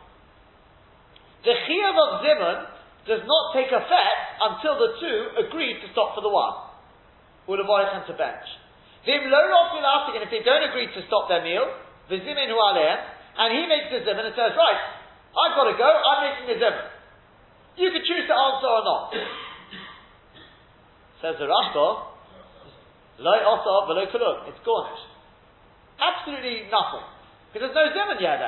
The 1.42 1.54
chiyuv 1.66 1.96
of 1.98 2.10
zimun 2.22 2.58
does 3.06 3.22
not 3.26 3.44
take 3.56 3.72
effect 3.72 4.22
until 4.42 4.78
the 4.78 4.90
two 5.00 5.18
agree 5.48 5.74
to 5.80 5.86
stop 5.90 6.14
for 6.14 6.20
the 6.20 6.30
one. 6.30 6.68
Ulavoich 7.48 7.96
and 7.96 8.06
to 8.06 8.14
bench. 8.14 8.46
Vim 9.06 9.30
lo 9.32 9.40
and 9.40 10.22
if 10.22 10.30
they 10.30 10.44
don't 10.44 10.68
agree 10.68 10.86
to 10.92 11.00
stop 11.08 11.26
their 11.32 11.42
meal, 11.42 11.64
the 12.12 12.20
zimun 12.20 12.46
hu 12.46 12.58
and 13.38 13.48
he 13.54 13.62
makes 13.66 13.88
the 13.90 14.04
zimun 14.04 14.26
and 14.28 14.36
says, 14.36 14.52
right, 14.52 14.82
I've 15.34 15.56
got 15.56 15.66
to 15.68 15.76
go, 15.76 15.88
I'm 15.88 16.20
making 16.24 16.48
a 16.52 16.56
zimun. 16.60 16.86
You 17.78 17.94
can 17.94 18.02
choose 18.02 18.26
to 18.26 18.34
answer 18.34 18.66
or 18.66 18.82
not. 18.82 19.14
Says 21.22 21.38
the 21.38 21.46
Rashba, 21.46 21.86
lo 23.18 23.32
it's 24.46 24.62
garnished. 24.62 25.10
Absolutely 25.98 26.70
nothing. 26.70 27.02
Because 27.52 27.74
there's 27.74 27.92
no 27.94 28.06
Zimun 28.06 28.20
yet 28.22 28.38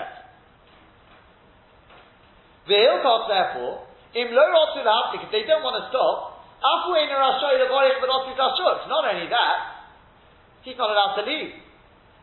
The 2.68 2.78
Hilchot, 2.78 3.26
therefore, 3.26 3.82
im 4.14 4.30
lo 4.30 4.42
rotu 4.42 4.84
if 5.24 5.30
they 5.32 5.42
don't 5.46 5.62
want 5.62 5.82
to 5.82 5.88
stop, 5.90 6.30
it's 6.60 6.86
not 8.86 9.04
only 9.08 9.26
that, 9.26 9.56
he's 10.62 10.76
not 10.76 10.90
allowed 10.90 11.14
to 11.16 11.22
leave. 11.26 11.54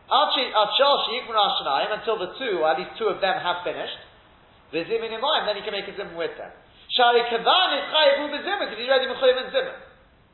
Until 0.08 0.48
the 2.18 2.32
two, 2.38 2.60
or 2.62 2.70
at 2.70 2.78
least 2.78 2.96
two 2.96 3.08
of 3.12 3.20
them 3.20 3.40
have 3.42 3.62
finished, 3.64 3.98
the 4.72 4.84
zimun 4.84 5.08
in 5.08 5.20
mind, 5.20 5.48
then 5.48 5.56
he 5.56 5.62
can 5.64 5.72
make 5.72 5.88
a 5.88 5.94
zimun 5.96 6.16
with 6.16 6.36
them. 6.36 6.52
Shari 6.92 7.24
kavan 7.28 7.68
is 7.76 7.84
chayivu 7.88 8.24
b'zimun, 8.32 8.68
because 8.68 8.80
he's 8.80 8.88
ready 8.88 9.08
mechuyev 9.08 9.36
and 9.40 9.50
zimun. 9.52 9.78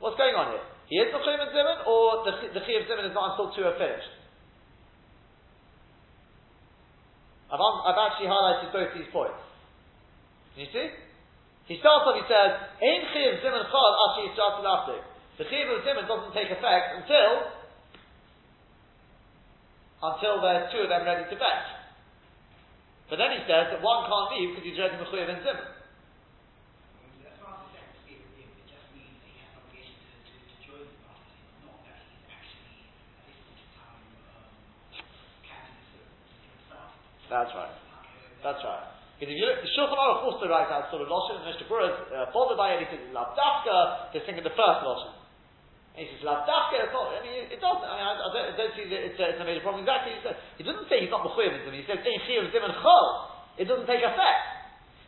What's 0.03 0.18
going 0.18 0.35
on 0.35 0.55
here? 0.55 0.66
He 0.91 0.97
is 0.99 1.11
mechuyev 1.14 1.39
and 1.39 1.53
zimun, 1.55 1.87
or 1.87 2.26
the, 2.26 2.32
the 2.51 2.62
chayiv 2.66 2.91
zimun 2.91 3.07
is 3.11 3.14
not 3.14 3.35
until 3.35 3.55
two 3.55 3.62
are 3.62 3.78
finished? 3.78 4.11
I've, 7.55 7.62
I've 7.62 8.01
actually 8.11 8.26
highlighted 8.26 8.74
both 8.74 8.91
these 8.99 9.11
points. 9.14 9.39
Can 10.55 10.66
you 10.66 10.70
see? 10.74 10.89
He 11.70 11.78
starts 11.78 12.05
off, 12.05 12.18
he 12.18 12.26
says, 12.26 12.51
Ein 12.82 13.03
chiv 13.14 13.39
zimun 13.39 13.70
chal 13.70 13.93
ashi 14.11 14.35
yisrael 14.35 14.99
The 15.39 15.47
chiv 15.47 15.70
of 15.70 15.87
zimun 15.87 16.11
doesn't 16.11 16.35
take 16.35 16.51
effect 16.51 16.99
until 16.99 17.55
until 20.05 20.43
there's 20.45 20.68
two 20.68 20.85
of 20.85 20.91
them 20.93 21.07
ready 21.09 21.24
to 21.24 21.37
bench. 21.37 21.68
But 23.11 23.20
then 23.20 23.36
he 23.36 23.40
says 23.44 23.68
that 23.68 23.84
one 23.84 24.09
can't 24.09 24.32
leave 24.32 24.57
because 24.57 24.64
he's 24.64 24.78
ready 24.80 24.96
Mechuyev 24.96 25.28
and 25.28 25.44
Zimun. 25.44 25.61
That 27.24 27.36
that 27.36 27.84
in 27.84 28.00
time, 33.76 34.05
um, 34.32 34.48
counting 35.44 35.76
the 35.76 35.84
sort 35.92 36.05
of 36.05 36.16
himself. 36.16 36.90
That's 37.28 37.52
right. 37.52 37.76
That's 38.40 38.62
right. 38.64 38.88
Because 39.20 39.30
if 39.30 39.38
you 39.40 39.46
look, 39.48 39.61
the 39.64 39.72
Shulchan 39.72 39.96
Aruch 39.96 40.24
also 40.24 40.48
writes 40.48 40.72
out 40.72 40.90
sort 40.90 41.00
of 41.00 41.09
Lashon, 41.09 41.40
and 41.40 41.46
Mishnah 41.48 41.68
Berurah 41.68 41.92
is 41.92 41.98
uh, 42.12 42.28
bothered 42.32 42.61
by 42.61 42.76
it, 42.76 42.84
he 42.84 42.86
says 42.92 43.00
it's 43.05 43.14
Lav 43.14 43.32
Dafka, 43.32 44.12
to 44.12 44.18
think 44.24 44.36
of 44.36 44.44
the 44.44 44.52
first 44.52 44.80
Lashon. 44.84 45.23
And 45.95 46.03
he 46.03 46.11
says 46.11 46.26
Lav 46.26 46.42
Dafka, 46.42 46.82
it's 46.82 46.90
not, 46.90 47.14
I 47.14 47.22
mean, 47.22 47.47
it 47.47 47.62
doesn't, 47.62 47.86
I 47.86 47.95
mean, 47.95 48.07
I, 48.07 48.14
don't, 48.18 48.47
I 48.51 48.55
don't 48.59 48.74
see 48.74 48.90
that 48.90 49.01
it's, 49.07 49.14
uh, 49.14 49.30
it's 49.30 49.38
a 49.38 49.47
major 49.47 49.62
problem. 49.62 49.86
Exactly, 49.86 50.18
he, 50.18 50.66
doesn't 50.66 50.90
say 50.90 51.07
he's 51.07 51.14
not 51.14 51.22
Mechuyev 51.22 51.55
in 51.55 51.70
he 51.70 51.86
says, 51.86 52.03
Ein 52.03 52.18
Chiyav 52.26 52.51
Zim 52.51 52.66
and 52.66 52.74
Chol. 52.82 53.07
It 53.62 53.70
doesn't 53.70 53.86
take 53.86 54.03
effect. 54.03 54.42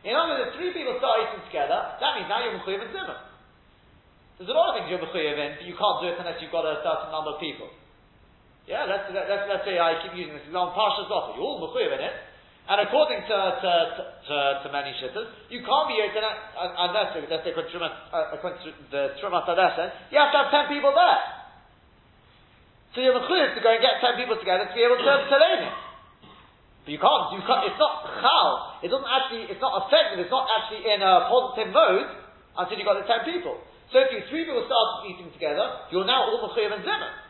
In 0.07 0.15
other 0.15 0.39
words, 0.39 0.55
if 0.55 0.63
three 0.63 0.71
people 0.71 0.95
start 1.03 1.27
eating 1.27 1.43
together, 1.51 1.99
that 1.99 2.11
means 2.15 2.31
now 2.31 2.39
you're 2.39 2.55
Mechuyev 2.63 2.87
in 2.87 2.95
Zimun. 2.95 3.19
There's 4.39 4.47
a 4.47 4.55
lot 4.55 4.71
of 4.71 4.75
things 4.79 4.87
you're 4.87 5.03
Mechuyev 5.03 5.35
in, 5.35 5.51
but 5.59 5.67
you 5.67 5.75
can't 5.75 5.99
do 5.99 6.07
it 6.15 6.17
unless 6.23 6.39
you've 6.39 6.55
got 6.55 6.63
a 6.63 6.79
certain 6.87 7.11
number 7.11 7.35
of 7.35 7.43
people. 7.43 7.67
Yeah, 8.71 8.87
let's, 8.87 9.11
let, 9.11 9.27
let's, 9.27 9.47
let's 9.51 9.67
say 9.67 9.83
I 9.83 9.99
keep 10.07 10.15
using 10.15 10.39
this 10.39 10.47
example, 10.47 10.71
Parshas 10.71 11.11
Zachor. 11.11 11.35
You're 11.35 11.51
all 11.51 11.67
Mechuyev 11.67 11.99
in 11.99 12.03
it, 12.07 12.15
and 12.67 12.83
according 12.83 13.23
to, 13.31 13.39
to, 13.63 13.73
to, 14.27 14.37
to, 14.67 14.69
many 14.75 14.91
shitters, 14.99 15.31
you 15.47 15.63
can't 15.63 15.87
be 15.87 16.03
Yotin 16.03 16.27
unless, 16.59 17.15
let's 17.15 17.47
say, 17.47 17.55
according 17.55 18.59
to 18.67 18.71
the 18.91 19.15
Trumat 19.23 19.47
Hadeshen, 19.47 19.95
you 20.11 20.19
have 20.19 20.35
to 20.35 20.39
have 20.43 20.51
ten 20.51 20.67
people 20.67 20.91
there. 20.91 21.23
So 22.91 23.07
you're 23.07 23.15
mechuyev 23.15 23.55
to 23.55 23.63
go 23.63 23.71
and 23.71 23.79
get 23.79 24.03
ten 24.03 24.19
people 24.19 24.35
together 24.35 24.67
to 24.67 24.75
be 24.75 24.83
able 24.83 24.99
to, 24.99 25.13
to 25.31 25.37
it. 25.39 25.63
But 26.83 26.91
you 26.91 26.99
can't, 26.99 27.25
you 27.39 27.43
can't, 27.47 27.63
it's 27.71 27.79
not 27.79 28.03
chal, 28.19 28.83
it 28.83 28.91
doesn't 28.91 29.11
actually, 29.11 29.47
it's 29.47 29.63
not 29.63 29.87
effective, 29.87 30.27
it's 30.27 30.35
not 30.35 30.51
actually 30.51 30.91
in 30.91 31.03
a 31.03 31.31
positive 31.31 31.71
mode 31.71 32.11
until 32.59 32.75
you've 32.79 32.87
got 32.87 32.99
the 32.99 33.07
ten 33.07 33.23
people. 33.27 33.63
So 33.95 34.03
if 34.03 34.11
you 34.11 34.27
three 34.27 34.43
people 34.43 34.67
start 34.67 35.07
eating 35.07 35.31
together, 35.31 35.87
you're 35.95 36.07
now 36.07 36.27
all 36.27 36.51
mechuyev 36.51 36.75
and 36.75 36.83
zimun. 36.83 37.26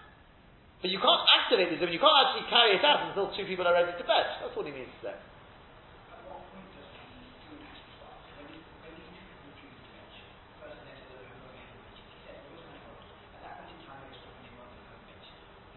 But 0.82 0.90
you 0.92 1.00
can't 1.00 1.24
activate 1.40 1.72
the 1.72 1.80
zimun, 1.80 1.92
you 1.92 1.98
can't 1.98 2.20
actually 2.20 2.46
carry 2.52 2.76
it 2.76 2.84
out 2.84 3.08
until 3.08 3.32
two 3.32 3.48
people 3.48 3.66
are 3.66 3.72
ready 3.72 3.96
to 3.96 4.04
bench. 4.04 4.30
That's 4.44 4.54
what 4.54 4.66
he 4.68 4.72
means 4.76 4.92
to 5.00 5.08
say. 5.08 5.16
At 5.16 6.20
what 6.28 6.44
point 6.52 6.68
does 6.76 6.84
the 6.84 7.00
doing 7.48 7.64
actually 7.64 7.96
start? 7.96 8.12
When, 8.36 8.44
he, 8.52 8.60
when 8.84 8.92
these 8.92 9.08
two 9.08 9.24
people 9.24 9.56
choose 9.56 9.72
to 9.72 9.88
bench, 9.96 10.14
the 10.20 10.68
person 10.68 10.84
then 10.84 11.00
says, 11.00 11.26
I'm 11.26 11.40
going 11.42 11.56
ahead 11.56 11.80
and 11.80 11.80
bench. 11.80 11.96
He 12.04 12.28
said, 12.28 12.36
there 12.44 12.52
was 12.52 12.60
my 12.68 12.76
fault. 12.84 13.08
At 13.08 13.40
that 13.40 13.54
point 13.56 13.72
in 13.72 13.80
time, 13.88 14.04
there 14.04 14.12
was 14.12 14.20
someone 14.20 14.44
who 14.46 14.52
wanted 14.60 14.76
to 14.76 14.84
go 14.84 14.92
and 14.94 15.04
bench. 15.08 15.26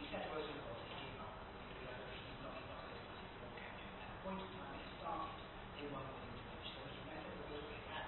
He 0.03 0.05
said 0.11 0.19
there 0.19 0.35
was 0.35 0.45
my 0.51 0.59
fault, 0.67 0.83
he 0.83 0.93
gave 0.99 1.15
up. 1.15 1.31
He 1.47 1.79
realized 1.79 2.05
that 2.05 2.19
he's 2.19 2.43
not, 2.43 2.53
he's 2.59 2.67
not 2.67 2.83
going 2.83 2.91
to 2.91 3.07
bench, 3.07 3.23
he's 3.23 3.39
not 3.39 3.55
captain. 3.55 3.87
At 4.03 4.11
the 4.11 4.19
point 4.19 4.39
in 4.43 4.51
time 4.51 4.67
that 4.75 4.83
he 4.83 4.91
started, 4.99 5.31
they 5.79 5.87
weren't 5.87 6.11
willing 6.11 6.35
to 6.35 6.43
bench. 6.43 6.67
There 6.75 6.83
was 6.83 6.91
a 6.99 7.03
method 7.07 7.33
that 7.39 7.47
was 7.55 7.63
being 7.71 7.87
had. 7.87 8.03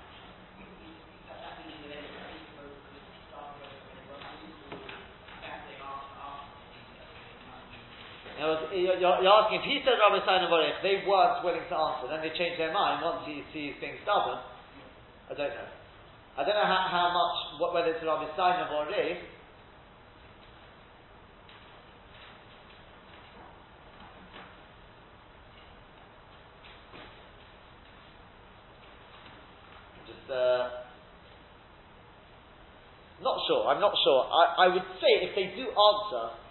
That, 1.32 1.40
that 1.40 1.54
means 1.56 1.80
that 1.88 1.88
they 1.88 2.04
were 2.04 2.28
able 2.36 2.68
to 2.68 3.00
start 3.32 3.64
going 3.64 3.80
when 3.80 3.96
they 3.96 4.06
weren't 4.12 4.28
willing 4.28 4.60
to 4.60 4.76
that 5.40 5.66
day 5.66 5.80
after, 5.80 6.20
after 6.20 6.60
You 8.72 8.98
know, 9.06 9.11
you're, 9.22 9.32
asking 9.32 9.62
if 9.62 9.66
he 9.66 9.78
said 9.86 9.98
Rabbi 10.02 10.22
Stein 10.26 10.42
and 10.42 10.50
Baruch, 10.50 10.82
they 10.82 11.06
weren't 11.06 11.46
willing 11.46 11.66
to 11.70 11.78
answer, 11.78 12.10
then 12.10 12.22
they 12.22 12.34
change 12.34 12.58
their 12.58 12.74
mind 12.74 13.06
once 13.06 13.24
he 13.26 13.46
sees 13.54 13.78
things 13.80 14.02
stubborn. 14.04 14.42
I 15.30 15.34
don't 15.38 15.54
know. 15.54 15.70
I 16.38 16.42
don't 16.44 16.56
know 16.56 16.66
how, 16.66 16.88
how 16.90 17.08
much, 17.14 17.62
what, 17.62 17.74
whether 17.74 17.94
it's 17.94 18.04
Rabbi 18.04 18.34
Stein 18.34 18.60
or 18.66 18.86
Baruch. 18.90 19.22
Just, 30.08 30.28
uh, 30.32 30.82
not 33.22 33.38
sure. 33.48 33.68
I'm 33.70 33.80
not 33.80 33.94
sure. 34.04 34.22
I, 34.26 34.66
I 34.66 34.68
would 34.74 34.88
say 34.98 35.30
if 35.30 35.36
they 35.36 35.54
do 35.56 35.70
answer, 35.70 36.42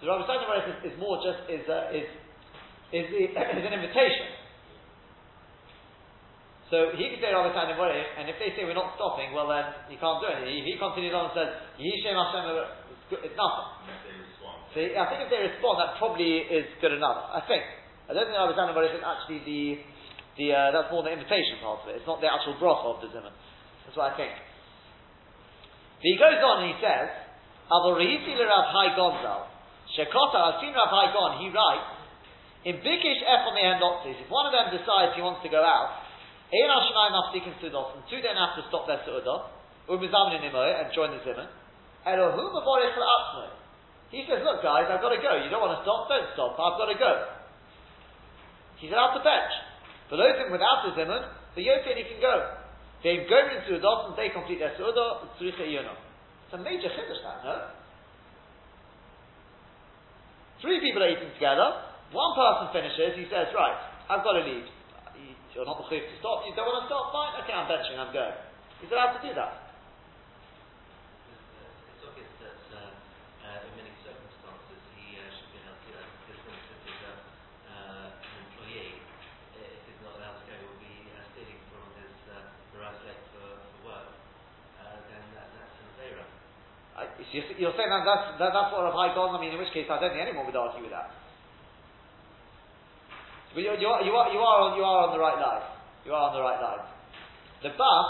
the 0.00 0.08
Rabbi 0.08 0.24
Stein 0.24 0.40
is, 0.40 0.92
is 0.92 0.96
more 0.96 1.20
just 1.20 1.44
is 1.52 1.60
uh, 1.68 1.92
is 1.92 2.08
is, 2.88 3.06
is 3.60 3.64
an 3.68 3.74
invitation. 3.76 4.40
So 6.72 6.96
he 6.96 7.12
could 7.12 7.20
say 7.20 7.28
Rabbi 7.28 7.52
Stein 7.52 7.76
and 7.76 8.24
if 8.32 8.40
they 8.40 8.56
say 8.56 8.64
we're 8.64 8.78
not 8.78 8.96
stopping, 8.96 9.36
well 9.36 9.52
then 9.52 9.92
he 9.92 10.00
can't 10.00 10.24
do 10.24 10.30
anything. 10.32 10.64
If 10.64 10.66
he 10.72 10.74
continues 10.80 11.12
on 11.12 11.28
and 11.28 11.36
says 11.36 11.50
Yishem 11.76 12.16
Hashem, 12.16 12.48
it's 13.28 13.36
nothing. 13.36 13.68
So 14.72 14.78
I 14.80 15.04
think 15.12 15.26
if 15.26 15.28
they 15.28 15.42
respond, 15.52 15.84
that 15.84 16.00
probably 16.00 16.48
is 16.48 16.64
good 16.80 16.96
enough. 16.96 17.36
I 17.36 17.44
think. 17.44 17.66
I 18.08 18.16
don't 18.16 18.24
think 18.24 18.40
Rabbi 18.40 18.56
Stein 18.56 18.72
is 18.72 19.04
actually 19.04 19.40
the 19.44 19.62
the 20.40 20.46
uh, 20.56 20.72
that's 20.72 20.88
more 20.88 21.04
the 21.04 21.12
invitation 21.12 21.60
part 21.60 21.84
of 21.84 21.92
it. 21.92 22.00
It's 22.00 22.08
not 22.08 22.24
the 22.24 22.30
actual 22.32 22.56
broth 22.56 22.88
of 22.88 23.04
the 23.04 23.12
zimun. 23.12 23.36
That's 23.84 23.98
what 24.00 24.14
I 24.14 24.16
think. 24.16 24.32
But 26.00 26.06
he 26.08 26.16
goes 26.16 26.40
on 26.40 26.64
and 26.64 26.72
he 26.72 26.78
says, 26.80 27.12
"Avorihiti 27.68 28.32
Rav 28.40 28.72
Hai 28.72 28.96
Gaon 28.96 29.20
zal 29.20 29.49
Shekota. 29.96 30.38
I've 30.38 30.58
seen 30.62 30.74
Rav 30.74 30.90
Hai 30.90 31.10
Gaon. 31.14 31.32
He 31.42 31.48
writes 31.50 31.90
in 32.64 32.76
Bikish 32.84 33.20
Echon 33.24 33.54
Mehem 33.56 33.80
If 34.06 34.28
one 34.28 34.46
of 34.46 34.52
them 34.52 34.70
decides 34.74 35.16
he 35.16 35.22
wants 35.22 35.40
to 35.42 35.50
go 35.50 35.64
out, 35.64 36.00
Ein 36.50 36.66
Hashanai 36.66 37.08
Maftikin 37.14 37.54
Sudos, 37.62 37.94
and 37.94 38.02
two 38.10 38.18
then 38.20 38.34
have 38.34 38.58
to 38.58 38.66
stop 38.66 38.86
their 38.90 38.98
Sudah, 39.06 39.54
Umizamin 39.86 40.42
in 40.42 40.50
and 40.50 40.88
join 40.90 41.14
the 41.14 41.22
zimun. 41.22 41.46
Elohum 42.06 42.52
Avorich 42.58 42.96
La'atzmoi. 42.98 43.54
He 44.10 44.26
says, 44.26 44.42
look 44.42 44.58
guys, 44.58 44.90
I've 44.90 44.98
got 44.98 45.14
to 45.14 45.22
go. 45.22 45.38
You 45.38 45.46
don't 45.46 45.62
want 45.62 45.78
to 45.78 45.82
stop? 45.86 46.10
Don't 46.10 46.26
stop. 46.34 46.58
I've 46.58 46.74
got 46.74 46.90
to 46.90 46.98
go. 46.98 47.12
He's 48.82 48.90
allowed 48.90 49.14
to 49.14 49.22
bench. 49.22 49.54
Below 50.10 50.26
him 50.34 50.50
without 50.50 50.82
the 50.82 50.98
zimun, 50.98 51.22
the 51.54 51.62
yotin 51.62 51.94
he 51.94 52.04
can 52.10 52.18
go. 52.18 52.34
They 53.06 53.22
go 53.30 53.38
into 53.46 53.78
sudah 53.78 54.10
and 54.10 54.18
they 54.18 54.34
complete 54.34 54.58
their 54.58 54.74
sudah, 54.74 55.38
tzricha 55.38 55.62
yono. 55.62 55.94
It's 55.94 56.54
a 56.54 56.58
major 56.58 56.90
chiddush 56.90 57.22
that, 57.22 57.46
no? 57.46 57.79
Three 60.60 60.76
people 60.84 61.00
are 61.00 61.08
eating 61.08 61.32
together, 61.40 61.88
one 62.12 62.32
person 62.36 62.68
finishes, 62.76 63.16
he 63.16 63.24
says, 63.32 63.48
right, 63.56 63.76
I've 64.12 64.20
got 64.20 64.36
to 64.36 64.44
leave. 64.44 64.68
You're 65.56 65.64
not 65.64 65.80
the 65.80 65.88
to 65.88 66.16
stop, 66.20 66.44
you 66.46 66.52
don't 66.52 66.68
want 66.68 66.84
to 66.84 66.88
stop, 66.88 67.10
fine, 67.10 67.32
okay, 67.42 67.56
I'm 67.56 67.66
benching, 67.66 67.96
I'm 67.96 68.12
going. 68.12 68.36
He's 68.84 68.92
allowed 68.92 69.18
to 69.18 69.22
do 69.24 69.32
that. 69.34 69.72
It's 71.96 72.04
obvious 72.06 72.32
that 72.44 72.60
uh, 72.76 72.80
uh, 73.44 73.66
in 73.66 73.72
many 73.76 73.92
circumstances 74.04 74.80
he 74.96 75.20
uh, 75.20 75.26
should 75.36 75.50
be 75.52 75.58
allowed 75.64 75.80
to 75.80 75.86
do 75.90 75.92
that 75.96 76.08
because, 76.22 76.40
for 76.44 76.52
instance, 76.54 76.82
if 76.86 76.98
uh, 77.02 77.12
uh, 77.76 78.24
an 78.24 78.34
employee, 78.46 79.00
uh, 79.00 79.74
if 79.74 79.82
he's 79.84 80.00
not 80.00 80.16
allowed 80.16 80.38
to 80.38 80.44
go, 80.48 80.54
will 80.64 80.80
be 80.80 80.96
uh, 81.12 81.24
stealing 81.34 81.60
from 81.68 81.88
his 81.98 82.14
uh, 82.30 82.40
the 82.72 82.78
right 82.80 83.00
leg 83.04 83.18
for, 83.36 83.48
for 83.58 83.80
work, 83.90 84.08
uh, 84.80 84.96
then 85.12 85.24
that, 85.36 85.48
that's 85.56 85.76
an 85.76 85.88
Avera. 85.98 86.24
I, 87.30 87.46
you're, 87.62 87.74
saying 87.78 87.90
that 87.94 88.02
that's, 88.02 88.26
that, 88.42 88.50
that's 88.50 88.70
what 88.74 88.82
Rav 88.82 88.98
Hai 88.98 89.14
I 89.14 89.38
mean, 89.38 89.54
in 89.54 89.58
which 89.62 89.70
case 89.70 89.86
I 89.86 90.02
don't 90.02 90.10
think 90.10 90.18
anyone 90.18 90.50
would 90.50 90.58
argue 90.58 90.82
with 90.82 90.90
that. 90.90 91.14
But 93.54 93.62
you, 93.62 93.70
you, 93.78 93.86
are, 93.86 94.02
you, 94.02 94.10
are, 94.14 94.28
you, 94.34 94.42
are 94.42 94.58
on, 94.66 94.70
you 94.74 94.82
are 94.82 94.98
on 95.06 95.10
the 95.14 95.22
right 95.22 95.38
line. 95.38 95.62
You 96.02 96.10
are 96.10 96.30
on 96.30 96.34
the 96.34 96.42
right 96.42 96.58
line. 96.58 96.82
The 97.62 97.70
Bach, 97.78 98.08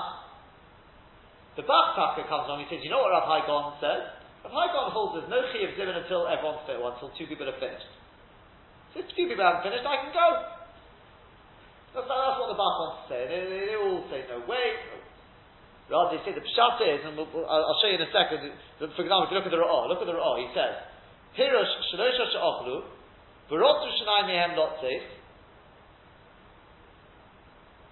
the 1.60 1.64
Bach 1.68 1.96
Taka 2.00 2.24
comes 2.32 2.48
on, 2.48 2.64
he 2.64 2.66
says, 2.72 2.80
you 2.80 2.88
know 2.88 3.04
what 3.04 3.12
Rav 3.12 3.28
Hai 3.28 3.44
says? 3.84 4.08
Rav 4.48 4.52
Hai 4.56 4.68
holds 4.88 5.20
there's 5.20 5.28
no 5.28 5.44
Chi 5.52 5.68
of 5.68 5.76
until 5.76 6.24
everyone's 6.24 6.64
fit, 6.64 6.80
until 6.80 7.12
two 7.12 7.28
people 7.28 7.44
are 7.44 7.60
finished. 7.60 7.92
So 8.96 9.04
if 9.04 9.06
two 9.12 9.28
people 9.28 9.44
haven't 9.44 9.68
finished, 9.68 9.84
I 9.84 9.96
can 10.00 10.12
go. 10.16 10.28
That's, 11.92 12.08
that's 12.08 12.38
what 12.40 12.48
the 12.48 12.56
Bach 12.56 12.74
wants 12.80 12.96
to 13.04 13.04
say. 13.12 13.20
They, 13.28 13.40
they, 13.52 13.62
they 13.68 13.76
all 13.76 14.00
say, 14.08 14.24
no 14.32 14.40
way. 14.48 14.99
Rather, 15.90 16.14
they 16.14 16.22
say 16.22 16.32
the 16.38 16.46
Pshat 16.46 16.78
is, 16.86 17.02
and 17.02 17.18
we'll, 17.18 17.26
I'll 17.50 17.78
show 17.82 17.90
you 17.90 17.98
in 17.98 18.06
a 18.06 18.12
second. 18.14 18.46
For 18.78 19.02
example, 19.02 19.26
if 19.26 19.34
you 19.34 19.36
look 19.42 19.50
at 19.50 19.54
the 19.54 19.58
Ra'ah, 19.58 19.90
look 19.90 19.98
at 19.98 20.06
the 20.06 20.14
Ra'ah, 20.14 20.38
he 20.38 20.48
says, 20.54 20.86
Pirush 21.34 21.74
Shalosha 21.90 22.30
Sha'achlu, 22.30 22.86
Barotu 23.50 23.90
Shanai 23.98 24.30
Mehem 24.30 24.54
Lotzes, 24.54 25.02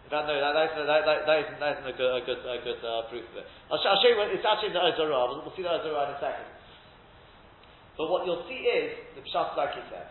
that, 0.09 0.25
no, 0.25 0.41
that, 0.41 0.57
that, 0.57 0.73
that, 0.89 1.21
that, 1.29 1.39
isn't, 1.45 1.59
that 1.61 1.71
isn't 1.77 1.89
a 1.93 1.97
good, 1.99 2.09
a 2.09 2.23
good, 2.25 2.41
a 2.41 2.59
good 2.65 2.81
uh, 2.81 3.05
proof 3.13 3.29
of 3.29 3.45
it. 3.45 3.47
I'll, 3.69 3.77
sh- 3.77 3.93
I'll 3.93 4.01
show 4.01 4.09
you 4.09 4.17
what, 4.17 4.33
it's 4.33 4.41
actually 4.41 4.73
in 4.73 4.77
the 4.79 4.81
Or 4.81 4.97
Zarua. 4.97 5.29
We'll, 5.29 5.45
we'll 5.45 5.53
see 5.53 5.61
the 5.61 5.69
Or 5.69 5.85
Zarua 5.85 6.09
in 6.09 6.17
a 6.17 6.21
second. 6.23 6.49
But 8.01 8.09
what 8.09 8.25
you'll 8.25 8.47
see 8.49 8.57
is, 8.57 8.97
the 9.19 9.23
Pshat 9.27 9.53
like 9.53 9.77
he 9.77 9.85
said, 9.93 10.09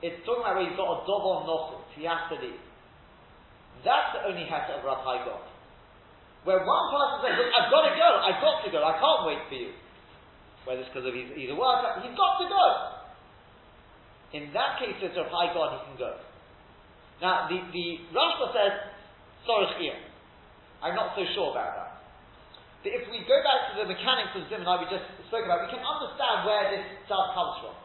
it's 0.00 0.24
talking 0.24 0.40
about 0.40 0.56
where 0.56 0.64
you've 0.64 0.80
got 0.80 0.88
a 0.88 1.04
on 1.04 1.44
nochel, 1.44 1.84
leave. 2.40 2.64
That's 3.84 4.10
the 4.16 4.32
only 4.32 4.48
hat 4.48 4.72
of 4.72 4.80
Rav 4.80 5.04
Hai 5.04 5.28
Gaon. 5.28 5.51
Where 6.42 6.58
one 6.66 6.84
person 6.90 7.16
says, 7.22 7.34
look, 7.38 7.50
I've 7.54 7.70
got 7.70 7.86
to 7.86 7.94
go, 7.94 8.08
I've 8.18 8.40
got 8.42 8.56
to 8.66 8.68
go, 8.74 8.80
I 8.82 8.94
can't 8.98 9.22
wait 9.30 9.42
for 9.46 9.58
you. 9.58 9.70
Whether 10.66 10.82
it's 10.82 10.90
because 10.90 11.06
of 11.06 11.14
he's, 11.14 11.30
he's 11.34 11.50
a 11.50 11.58
worker, 11.58 12.02
he's 12.02 12.14
got 12.14 12.42
to 12.42 12.46
go. 12.50 12.66
In 14.34 14.50
that 14.56 14.80
case, 14.82 14.96
it's 14.98 15.14
Rav 15.14 15.30
Hai 15.30 15.54
Gaon, 15.54 15.70
he 15.76 15.80
can 15.92 15.96
go. 15.98 16.12
Now, 17.22 17.46
the, 17.46 17.62
the 17.70 17.86
Rashba 18.10 18.50
says, 18.50 18.74
Sorich 19.46 19.78
I'm 20.82 20.98
not 20.98 21.14
so 21.14 21.22
sure 21.38 21.54
about 21.54 21.78
that. 21.78 21.92
that 22.82 22.90
if 22.90 23.06
we 23.14 23.22
go 23.22 23.38
back 23.46 23.70
to 23.70 23.82
the 23.82 23.86
mechanics 23.86 24.34
of 24.34 24.50
Zimun 24.50 24.66
like 24.66 24.82
we 24.82 24.88
just 24.90 25.06
spoke 25.30 25.46
about, 25.46 25.62
we 25.62 25.70
can 25.70 25.82
understand 25.82 26.42
where 26.42 26.74
this 26.74 26.82
stuff 27.06 27.30
comes 27.38 27.54
from. 27.62 27.76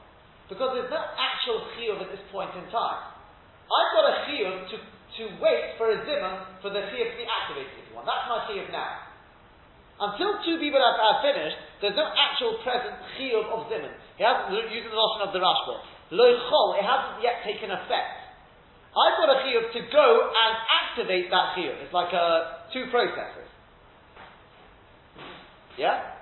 Because 0.49 0.73
there's 0.73 0.89
no 0.89 1.03
actual 1.13 1.61
chiyuv 1.77 2.01
at 2.01 2.09
this 2.09 2.23
point 2.33 2.49
in 2.57 2.65
time. 2.73 3.01
I've 3.69 3.91
got 3.93 4.05
a 4.09 4.13
chiyuv 4.25 4.55
to, 4.73 4.75
to 5.18 5.24
wait 5.41 5.78
for 5.78 5.89
a 5.89 5.97
Zimun 6.05 6.61
for 6.61 6.70
the 6.70 6.82
chiyuv 6.93 7.07
to 7.13 7.18
be 7.18 7.26
activated, 7.26 7.74
if 7.82 7.86
you 7.89 7.93
want. 7.97 8.05
That's 8.05 8.26
my 8.30 8.45
chiyuv 8.45 8.70
now. 8.70 9.07
Until 9.97 10.38
two 10.45 10.61
people 10.61 10.78
have, 10.78 11.26
finished, 11.26 11.57
there's 11.82 11.97
no 11.97 12.05
actual 12.13 12.61
present 12.61 12.93
chiyuv 13.18 13.49
of 13.49 13.65
Zimun. 13.70 13.93
He 14.18 14.24
hasn't, 14.24 14.53
using 14.70 14.93
the 14.93 14.97
notion 14.97 15.26
of 15.26 15.32
the 15.34 15.41
Rashba. 15.41 15.76
Loichol, 16.13 16.78
it 16.78 16.86
hasn't 16.86 17.26
yet 17.26 17.41
taken 17.41 17.74
effect. 17.74 18.18
I've 18.93 19.18
got 19.18 19.30
a 19.34 19.38
chiyuv 19.45 19.74
to 19.74 19.82
go 19.89 20.07
and 20.30 20.53
activate 20.86 21.30
that 21.34 21.57
chiyuv. 21.57 21.82
It's 21.82 21.93
like 21.93 22.13
uh, 22.13 22.70
two 22.74 22.86
processes. 22.93 23.49
Yeah? 25.78 26.18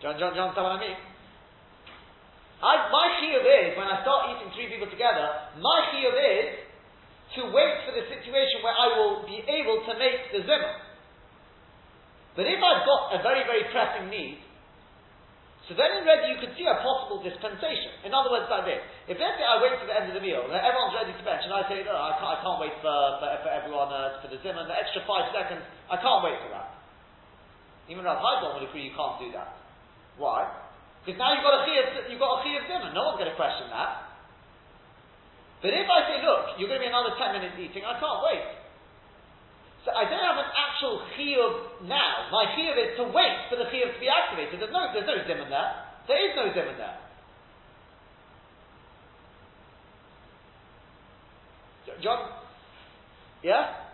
John, 0.00 0.16
John, 0.20 0.36
John, 0.36 0.52
understand 0.52 0.64
what 0.64 0.76
I 0.76 0.80
mean? 0.80 0.96
I, 2.64 2.88
my 2.88 3.06
chiyuv 3.20 3.44
is, 3.44 3.76
when 3.76 3.92
I 3.92 4.00
start 4.00 4.32
eating 4.32 4.48
three 4.56 4.72
people 4.72 4.88
together, 4.88 5.52
my 5.60 5.78
chiyuv 5.92 6.16
is 6.16 6.64
to 7.36 7.52
wait 7.52 7.84
for 7.84 7.92
the 7.92 8.08
situation 8.08 8.64
where 8.64 8.72
I 8.72 8.86
will 8.96 9.28
be 9.28 9.44
able 9.44 9.84
to 9.84 9.92
make 10.00 10.32
the 10.32 10.48
zimun. 10.48 10.80
But 12.32 12.48
if 12.48 12.56
I've 12.56 12.82
got 12.88 13.02
a 13.14 13.20
very, 13.20 13.44
very 13.44 13.68
pressing 13.68 14.08
need, 14.08 14.40
so 15.68 15.72
then 15.76 15.96
in 15.96 16.04
already 16.04 16.36
you 16.36 16.38
could 16.40 16.52
see 16.56 16.68
a 16.68 16.76
possible 16.84 17.24
dispensation. 17.24 18.04
In 18.04 18.12
other 18.12 18.28
words, 18.28 18.48
like 18.52 18.68
this. 18.68 18.80
If 19.08 19.16
let's 19.16 19.36
say 19.40 19.44
I 19.48 19.60
wait 19.64 19.80
to 19.80 19.86
the 19.88 19.96
end 19.96 20.12
of 20.12 20.14
the 20.16 20.24
meal, 20.24 20.44
and 20.44 20.52
everyone's 20.52 20.92
ready 20.92 21.16
to 21.16 21.24
bench, 21.24 21.44
and 21.44 21.52
I 21.56 21.64
say, 21.68 21.84
no, 21.84 21.96
I 21.96 22.16
can't, 22.20 22.32
I 22.32 22.38
can't 22.44 22.60
wait 22.60 22.76
for, 22.84 22.96
for, 23.20 23.28
for 23.44 23.50
everyone, 23.52 23.88
uh, 23.92 24.20
for 24.24 24.28
the 24.28 24.40
zimun, 24.44 24.68
the 24.68 24.76
extra 24.76 25.04
five 25.08 25.32
seconds, 25.32 25.64
I 25.88 25.96
can't 26.00 26.20
wait 26.24 26.36
for 26.44 26.52
that. 26.52 26.80
Even 27.88 28.04
Rav 28.04 28.20
Hai 28.20 28.40
Gaon 28.40 28.60
would 28.60 28.68
agree 28.68 28.88
you 28.88 28.96
can't 28.96 29.20
do 29.20 29.32
that. 29.36 29.56
Why? 30.16 30.63
Because 31.04 31.20
now 31.20 31.36
you've 31.36 31.44
got 31.44 31.60
a 31.60 31.62
chiyuv, 31.68 32.08
you've 32.08 32.18
got 32.18 32.40
a 32.40 32.48
chiyuv 32.48 32.64
dinner. 32.64 32.88
No 32.96 33.12
one's 33.12 33.20
going 33.20 33.28
to 33.28 33.36
question 33.36 33.68
that. 33.68 34.08
But 35.60 35.76
if 35.76 35.84
I 35.84 36.00
say, 36.08 36.16
look, 36.24 36.56
you're 36.56 36.68
going 36.72 36.80
to 36.80 36.84
be 36.84 36.88
another 36.88 37.12
10 37.12 37.36
minutes 37.36 37.60
eating, 37.60 37.84
I 37.84 38.00
can't 38.00 38.20
wait. 38.24 38.44
So 39.84 39.92
I 39.92 40.08
don't 40.08 40.24
have 40.24 40.40
an 40.40 40.48
actual 40.48 41.04
chiyuv 41.12 41.84
now. 41.84 42.32
My 42.32 42.48
chiyuv 42.56 42.76
is 42.80 42.96
to 42.96 43.04
wait 43.12 43.52
for 43.52 43.60
the 43.60 43.68
chiyuv 43.68 43.92
to 43.92 44.00
be 44.00 44.08
activated. 44.08 44.64
There's 44.64 44.72
no, 44.72 44.88
there's 44.96 45.04
no 45.04 45.20
zimun 45.28 45.52
there. 45.52 45.70
There 46.08 46.20
is 46.24 46.32
no 46.32 46.48
zimun 46.56 46.80
there. 46.80 46.96
John, 52.00 52.32
yeah, 53.44 53.84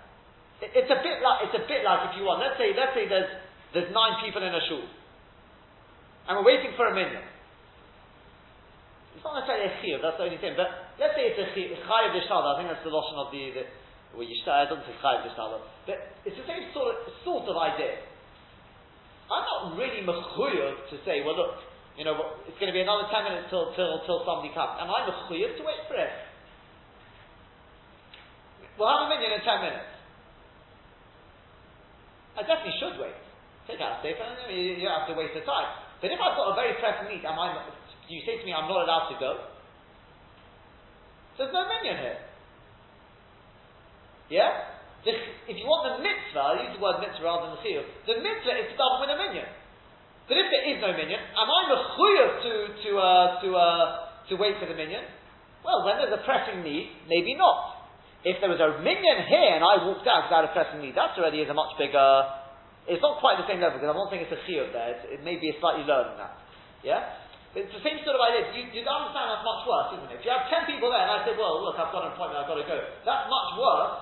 it, 0.63 0.71
it's 0.75 0.91
a 0.91 1.01
bit 1.03 1.21
like 1.21 1.39
it's 1.47 1.57
a 1.59 1.67
bit 1.67 1.85
like 1.85 2.11
if 2.11 2.17
you 2.17 2.25
want. 2.25 2.41
Let's 2.41 2.57
say 2.57 2.73
let's 2.73 2.95
say 2.95 3.07
there's 3.07 3.29
there's 3.75 3.91
nine 3.93 4.23
people 4.25 4.41
in 4.43 4.55
a 4.55 4.63
shul 4.71 4.87
and 6.31 6.39
we're 6.39 6.47
waiting 6.47 6.71
for 6.79 6.87
a 6.87 6.95
minyan. 6.95 7.27
It's 9.19 9.27
not 9.27 9.35
necessarily 9.43 9.67
a 9.67 9.75
chiyuv, 9.83 9.99
that's 9.99 10.15
the 10.15 10.31
only 10.31 10.39
thing, 10.39 10.55
but 10.55 10.95
let's 10.95 11.19
say 11.19 11.27
it's 11.27 11.43
a 11.43 11.51
chayiv 11.51 12.15
d'shtada, 12.15 12.55
I 12.55 12.63
think 12.63 12.71
that's 12.71 12.87
the 12.87 12.95
lotion 12.95 13.19
of 13.19 13.35
the, 13.35 13.43
the 13.51 13.63
well, 14.15 14.23
I 14.23 14.63
don't 14.71 14.87
say 14.87 14.95
chayiv 15.03 15.27
d'shtada, 15.27 15.59
but 15.91 15.99
it's 16.23 16.39
the 16.39 16.47
same 16.47 16.71
sort 16.71 16.95
of, 16.95 17.11
sort 17.27 17.51
of 17.51 17.59
idea. 17.59 18.07
I'm 19.27 19.43
not 19.43 19.75
really 19.75 20.07
mechuyev 20.07 20.87
to 20.95 20.97
say, 21.03 21.27
well 21.27 21.35
look, 21.35 21.67
you 21.99 22.07
know, 22.07 22.15
it's 22.47 22.57
going 22.63 22.71
to 22.71 22.79
be 22.79 22.87
another 22.87 23.11
10 23.11 23.27
minutes 23.27 23.51
till, 23.51 23.75
till, 23.75 23.99
till 24.07 24.23
somebody 24.23 24.55
comes. 24.55 24.79
Am 24.79 24.87
I 24.87 25.11
mechuyev 25.11 25.59
to 25.59 25.63
wait 25.67 25.83
for 25.91 25.99
it? 25.99 26.15
We'll 28.79 28.87
have 28.87 29.05
a 29.05 29.09
minyan 29.11 29.35
in 29.35 29.43
10 29.43 29.67
minutes. 29.67 29.91
I 32.39 32.47
definitely 32.47 32.79
should 32.79 33.03
wait. 33.03 33.19
Take 33.67 33.83
out 33.83 33.99
a 33.99 34.07
safe, 34.07 34.15
you 34.15 34.87
don't 34.87 34.95
have 34.95 35.11
to 35.11 35.19
waste 35.19 35.35
the 35.35 35.43
time. 35.43 35.90
But 36.01 36.09
if 36.09 36.19
I've 36.21 36.37
got 36.37 36.53
a 36.53 36.57
very 36.57 36.75
pressing 36.81 37.13
need, 37.13 37.25
am 37.29 37.37
I, 37.37 37.61
you 38.09 38.25
say 38.25 38.41
to 38.41 38.45
me, 38.45 38.57
I'm 38.57 38.69
not 38.69 38.89
allowed 38.89 39.13
to 39.13 39.17
go? 39.21 39.33
There's 41.37 41.53
no 41.53 41.69
minyan 41.69 41.97
here. 42.01 42.19
Yeah? 44.33 44.81
The, 45.05 45.13
if 45.49 45.57
you 45.57 45.65
want 45.65 45.89
the 45.89 46.05
mitzvah, 46.05 46.41
I 46.41 46.53
use 46.69 46.73
the 46.77 46.83
word 46.83 47.01
mitzvah 47.01 47.25
rather 47.25 47.49
than 47.49 47.57
the 47.57 47.63
chiyuv, 47.65 47.85
the 48.05 48.17
mitzvah 48.21 48.53
is 48.61 48.69
to 48.73 48.77
daven 48.77 48.99
with 49.01 49.13
a 49.13 49.19
minyan. 49.21 49.49
But 50.29 50.37
if 50.37 50.47
there 50.53 50.65
is 50.69 50.79
no 50.81 50.93
minyan, 50.93 51.21
am 51.21 51.49
I 51.49 51.61
mechuyev 51.69 52.31
to, 52.45 52.53
to, 52.71 52.91
uh, 52.97 53.27
to, 53.41 53.49
uh, 53.57 53.85
to 54.29 54.33
wait 54.37 54.61
for 54.61 54.69
the 54.69 54.77
minyan? 54.77 55.05
Well, 55.65 55.85
when 55.85 56.01
there's 56.01 56.17
a 56.17 56.23
pressing 56.25 56.65
need, 56.65 56.93
maybe 57.09 57.37
not. 57.37 57.89
If 58.25 58.41
there 58.41 58.53
was 58.53 58.61
a 58.61 58.81
minyan 58.85 59.25
here 59.29 59.57
and 59.57 59.65
I 59.65 59.81
walked 59.81 60.05
out 60.05 60.29
without 60.29 60.45
a 60.45 60.53
pressing 60.53 60.85
need, 60.85 60.97
that 60.97 61.17
already 61.17 61.41
is 61.41 61.49
a 61.49 61.57
much 61.57 61.73
bigger 61.81 62.40
it's 62.91 62.99
not 62.99 63.23
quite 63.23 63.39
the 63.39 63.47
same 63.47 63.63
level 63.63 63.79
because 63.79 63.95
I'm 63.95 64.01
not 64.03 64.11
saying 64.11 64.27
it's 64.27 64.35
a 64.35 64.43
chiyuv 64.43 64.75
there. 64.75 64.99
It's, 64.99 65.05
it 65.15 65.21
may 65.23 65.39
be 65.39 65.55
a 65.55 65.57
slightly 65.63 65.87
lower 65.87 66.11
than 66.11 66.19
that. 66.19 66.35
Yeah? 66.83 67.23
But 67.55 67.67
it's 67.67 67.75
the 67.75 67.83
same 67.87 68.03
sort 68.03 68.19
of 68.19 68.23
idea. 68.23 68.51
You, 68.51 68.67
you 68.75 68.83
understand 68.83 69.31
that's 69.31 69.47
much 69.47 69.63
worse, 69.63 69.95
isn't 69.95 70.11
it? 70.11 70.19
If 70.19 70.23
you 70.27 70.35
have 70.35 70.51
ten 70.51 70.67
people 70.67 70.91
there 70.91 70.99
and 70.99 71.11
I 71.11 71.23
say, 71.23 71.39
well, 71.39 71.63
look, 71.63 71.79
I've 71.79 71.95
got 71.95 72.11
an 72.11 72.19
appointment, 72.19 72.43
I've 72.43 72.51
got 72.51 72.59
to 72.59 72.67
go. 72.67 72.79
That's 73.07 73.27
much 73.31 73.51
worse 73.59 73.95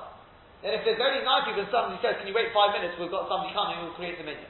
than 0.64 0.72
if 0.72 0.82
there's 0.88 1.00
only 1.00 1.20
nine 1.20 1.44
people 1.44 1.68
and 1.68 1.72
somebody 1.72 2.00
says, 2.00 2.16
can 2.16 2.26
you 2.28 2.36
wait 2.36 2.48
five 2.56 2.72
minutes? 2.72 2.96
We've 2.96 3.12
got 3.12 3.28
somebody 3.28 3.52
coming 3.52 3.76
will 3.84 3.92
create 3.92 4.16
the 4.16 4.24
minyan. 4.24 4.48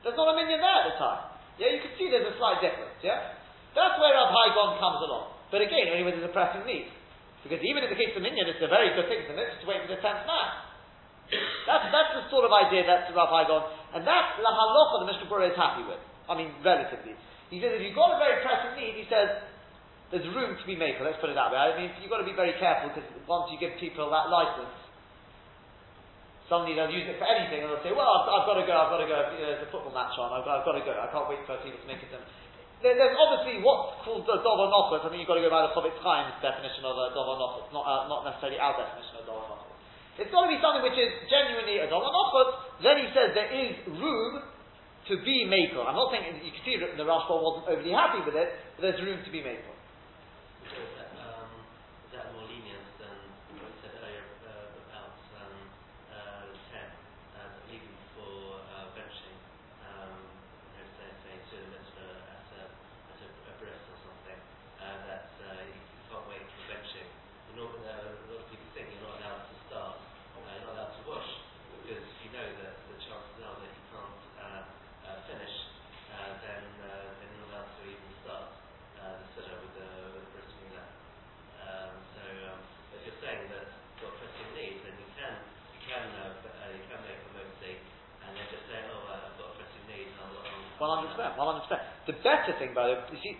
There's 0.00 0.16
not 0.16 0.32
a 0.32 0.36
minyan 0.36 0.64
there 0.64 0.78
at 0.82 0.86
the 0.92 0.96
time. 0.96 1.20
Yeah, 1.60 1.76
you 1.76 1.80
can 1.84 1.92
see 1.96 2.08
there's 2.08 2.28
a 2.28 2.36
slight 2.40 2.64
difference. 2.64 2.96
Yeah? 3.04 3.36
That's 3.76 3.96
where 4.00 4.12
Rav 4.16 4.32
Hai 4.32 4.48
Gaon 4.56 4.80
comes 4.80 5.00
along. 5.04 5.36
But 5.52 5.60
again, 5.60 5.92
only 5.92 6.04
when 6.08 6.16
there's 6.16 6.28
a 6.28 6.32
pressing 6.32 6.64
need. 6.64 6.88
Because 7.44 7.62
even 7.62 7.84
in 7.84 7.92
the 7.92 8.00
case 8.00 8.16
of 8.16 8.24
minyan, 8.24 8.48
it's 8.48 8.64
a 8.64 8.68
very 8.72 8.96
good 8.96 9.06
thing 9.06 9.28
the 9.28 9.36
to 9.36 9.64
wait 9.68 9.84
for 9.84 9.92
the 9.92 10.00
tenth 10.02 10.24
man. 10.24 10.65
That's, 11.66 11.90
that's 11.90 12.12
the 12.14 12.22
sort 12.30 12.46
of 12.46 12.52
idea 12.54 12.86
that 12.86 13.10
Rav 13.10 13.30
Hai 13.30 13.44
Gaon, 13.50 13.66
and 13.98 14.02
that's 14.06 14.38
the 14.38 14.46
halacha 14.46 15.02
the 15.02 15.08
Mishnah 15.10 15.26
Berurah 15.26 15.50
is 15.50 15.58
happy 15.58 15.82
with. 15.82 15.98
I 16.30 16.38
mean, 16.38 16.54
relatively. 16.62 17.18
He 17.50 17.58
says 17.62 17.74
if 17.74 17.82
you've 17.82 17.98
got 17.98 18.14
a 18.14 18.18
very 18.18 18.42
pressing 18.42 18.78
need, 18.78 18.98
he 18.98 19.06
says 19.10 19.42
there's 20.10 20.26
room 20.34 20.54
to 20.54 20.66
be 20.66 20.78
made. 20.78 20.98
Let's 21.02 21.18
put 21.18 21.30
it 21.30 21.38
that 21.38 21.50
way. 21.50 21.58
I 21.58 21.74
mean, 21.74 21.90
you've 21.98 22.10
got 22.10 22.22
to 22.22 22.28
be 22.28 22.34
very 22.34 22.54
careful 22.58 22.94
because 22.94 23.06
once 23.26 23.50
you 23.50 23.58
give 23.58 23.74
people 23.78 24.06
that 24.10 24.30
license, 24.30 24.74
suddenly 26.46 26.78
they'll 26.78 26.90
use 26.94 27.06
it 27.10 27.18
for 27.18 27.26
anything 27.26 27.66
and 27.66 27.70
they'll 27.70 27.82
say, 27.82 27.90
well, 27.90 28.06
I've, 28.06 28.26
I've 28.30 28.46
got 28.46 28.58
to 28.58 28.66
go, 28.66 28.74
I've 28.74 28.90
got 28.90 29.02
to 29.02 29.08
go, 29.10 29.18
you 29.34 29.42
know, 29.42 29.50
there's 29.50 29.66
a 29.66 29.70
football 29.70 29.94
match 29.94 30.14
on, 30.18 30.30
I've 30.30 30.46
got, 30.46 30.62
I've 30.62 30.66
got 30.66 30.78
to 30.78 30.84
go, 30.86 30.94
I 30.94 31.10
can't 31.10 31.26
wait 31.26 31.42
for 31.42 31.58
people 31.62 31.78
to 31.82 31.88
make 31.90 32.02
it. 32.02 32.10
There, 32.82 32.94
there's 32.94 33.18
obviously 33.18 33.62
what's 33.66 33.98
called 34.06 34.26
the 34.30 34.38
Dover 34.46 34.70
Nochot, 34.70 35.02
I 35.02 35.10
think 35.10 35.22
you've 35.22 35.30
got 35.30 35.42
to 35.42 35.46
go 35.46 35.50
by 35.50 35.66
the 35.66 35.74
Chofetz 35.74 35.98
Chaim's 35.98 36.38
definition 36.38 36.86
of 36.86 36.94
a 36.94 37.10
Dover 37.14 37.34
Nochot, 37.34 37.66
not, 37.74 37.84
uh, 37.86 38.06
not 38.06 38.22
necessarily 38.30 38.62
our 38.62 38.78
definition 38.78 39.22
of 39.22 39.26
Nochot. 39.26 39.75
It's 40.16 40.32
got 40.32 40.48
to 40.48 40.50
be 40.50 40.56
something 40.64 40.80
which 40.80 40.96
is 40.96 41.12
genuinely 41.28 41.84
a 41.84 41.86
dollar 41.92 42.08
nochot. 42.08 42.80
Then 42.80 42.96
he 43.04 43.06
says 43.12 43.36
there 43.36 43.52
is 43.52 43.76
room 44.00 44.40
to 45.12 45.14
be 45.20 45.44
makel. 45.44 45.84
I'm 45.84 45.94
not 45.94 46.08
saying 46.08 46.24
that 46.24 46.40
you 46.40 46.50
can 46.56 46.64
see 46.64 46.76
that 46.80 46.96
the 46.96 47.04
Rashba 47.04 47.36
wasn't 47.36 47.68
overly 47.68 47.92
happy 47.92 48.24
with 48.24 48.34
it, 48.34 48.48
but 48.74 48.80
there's 48.88 49.00
room 49.04 49.20
to 49.20 49.30
be 49.30 49.44
makel. 49.44 49.75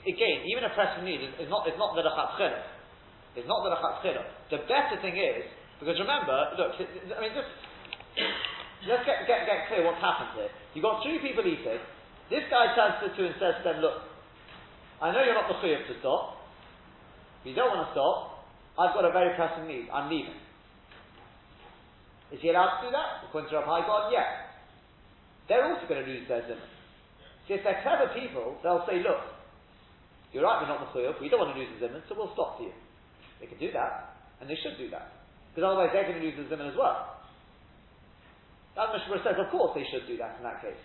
Again, 0.06 0.46
even 0.46 0.62
a 0.62 0.70
pressing 0.70 1.02
need 1.02 1.18
is, 1.18 1.34
is 1.42 1.50
not, 1.50 1.66
is 1.66 1.74
not 1.74 1.98
the 1.98 2.06
Rachat 2.06 2.38
It's 3.34 3.50
not 3.50 3.66
the 3.66 3.74
Rachat 3.74 4.06
The 4.54 4.62
better 4.70 4.96
thing 5.02 5.18
is, 5.18 5.42
because 5.82 5.98
remember, 5.98 6.54
look, 6.54 6.78
I 6.78 7.18
mean, 7.18 7.34
just, 7.34 7.50
let's 8.88 9.02
get, 9.02 9.26
get, 9.26 9.50
get 9.50 9.66
clear 9.66 9.82
what's 9.82 9.98
happened 9.98 10.38
here. 10.38 10.50
You've 10.78 10.86
got 10.86 11.02
three 11.02 11.18
people 11.18 11.42
eating. 11.42 11.82
This 12.30 12.46
guy 12.46 12.70
turns 12.78 13.02
to 13.02 13.10
two 13.18 13.26
and 13.26 13.36
says 13.42 13.58
to 13.60 13.64
them, 13.66 13.82
look, 13.82 14.06
I 15.02 15.10
know 15.10 15.26
you're 15.26 15.34
not 15.34 15.50
the 15.50 15.58
to 15.58 15.94
stop. 15.98 16.46
You 17.42 17.54
don't 17.58 17.74
want 17.74 17.90
to 17.90 17.92
stop, 17.94 18.46
I've 18.78 18.94
got 18.94 19.04
a 19.06 19.10
very 19.10 19.34
pressing 19.34 19.66
need. 19.66 19.90
I'm 19.90 20.06
leaving. 20.06 20.38
Is 22.30 22.38
he 22.42 22.50
allowed 22.50 22.82
to 22.82 22.86
do 22.86 22.90
that? 22.94 23.26
According 23.26 23.50
to 23.50 23.62
Hai 23.62 23.86
Gaon, 23.86 24.14
yeah. 24.14 24.54
They're 25.50 25.66
also 25.66 25.86
going 25.86 26.02
to 26.02 26.08
lose 26.10 26.26
their 26.26 26.42
zimun. 26.42 26.62
See, 27.46 27.54
if 27.54 27.62
they're 27.62 27.82
clever 27.86 28.10
people, 28.14 28.58
they'll 28.62 28.82
say, 28.86 28.98
look, 28.98 29.35
you're 30.32 30.44
right, 30.44 30.62
we're 30.62 30.70
not 30.70 30.82
Mechuyev, 30.82 31.20
we 31.20 31.28
don't 31.28 31.40
want 31.40 31.54
to 31.54 31.58
lose 31.58 31.70
the 31.76 31.86
Zimun, 31.86 32.02
so 32.08 32.14
we'll 32.18 32.32
stop 32.34 32.58
for 32.58 32.64
you. 32.64 32.74
They 33.40 33.46
can 33.46 33.58
do 33.58 33.70
that, 33.72 34.16
and 34.40 34.50
they 34.50 34.58
should 34.58 34.78
do 34.78 34.90
that. 34.90 35.12
Because 35.52 35.68
otherwise 35.68 35.90
they're 35.92 36.08
going 36.08 36.20
to 36.20 36.24
lose 36.24 36.36
the 36.36 36.48
Zimun 36.48 36.68
as 36.68 36.76
well. 36.76 37.16
That 38.76 38.92
Mishnah 38.92 39.24
says, 39.24 39.40
of 39.40 39.48
course 39.48 39.72
they 39.72 39.86
should 39.88 40.04
do 40.04 40.20
that 40.20 40.36
in 40.36 40.44
that 40.44 40.60
case. 40.60 40.78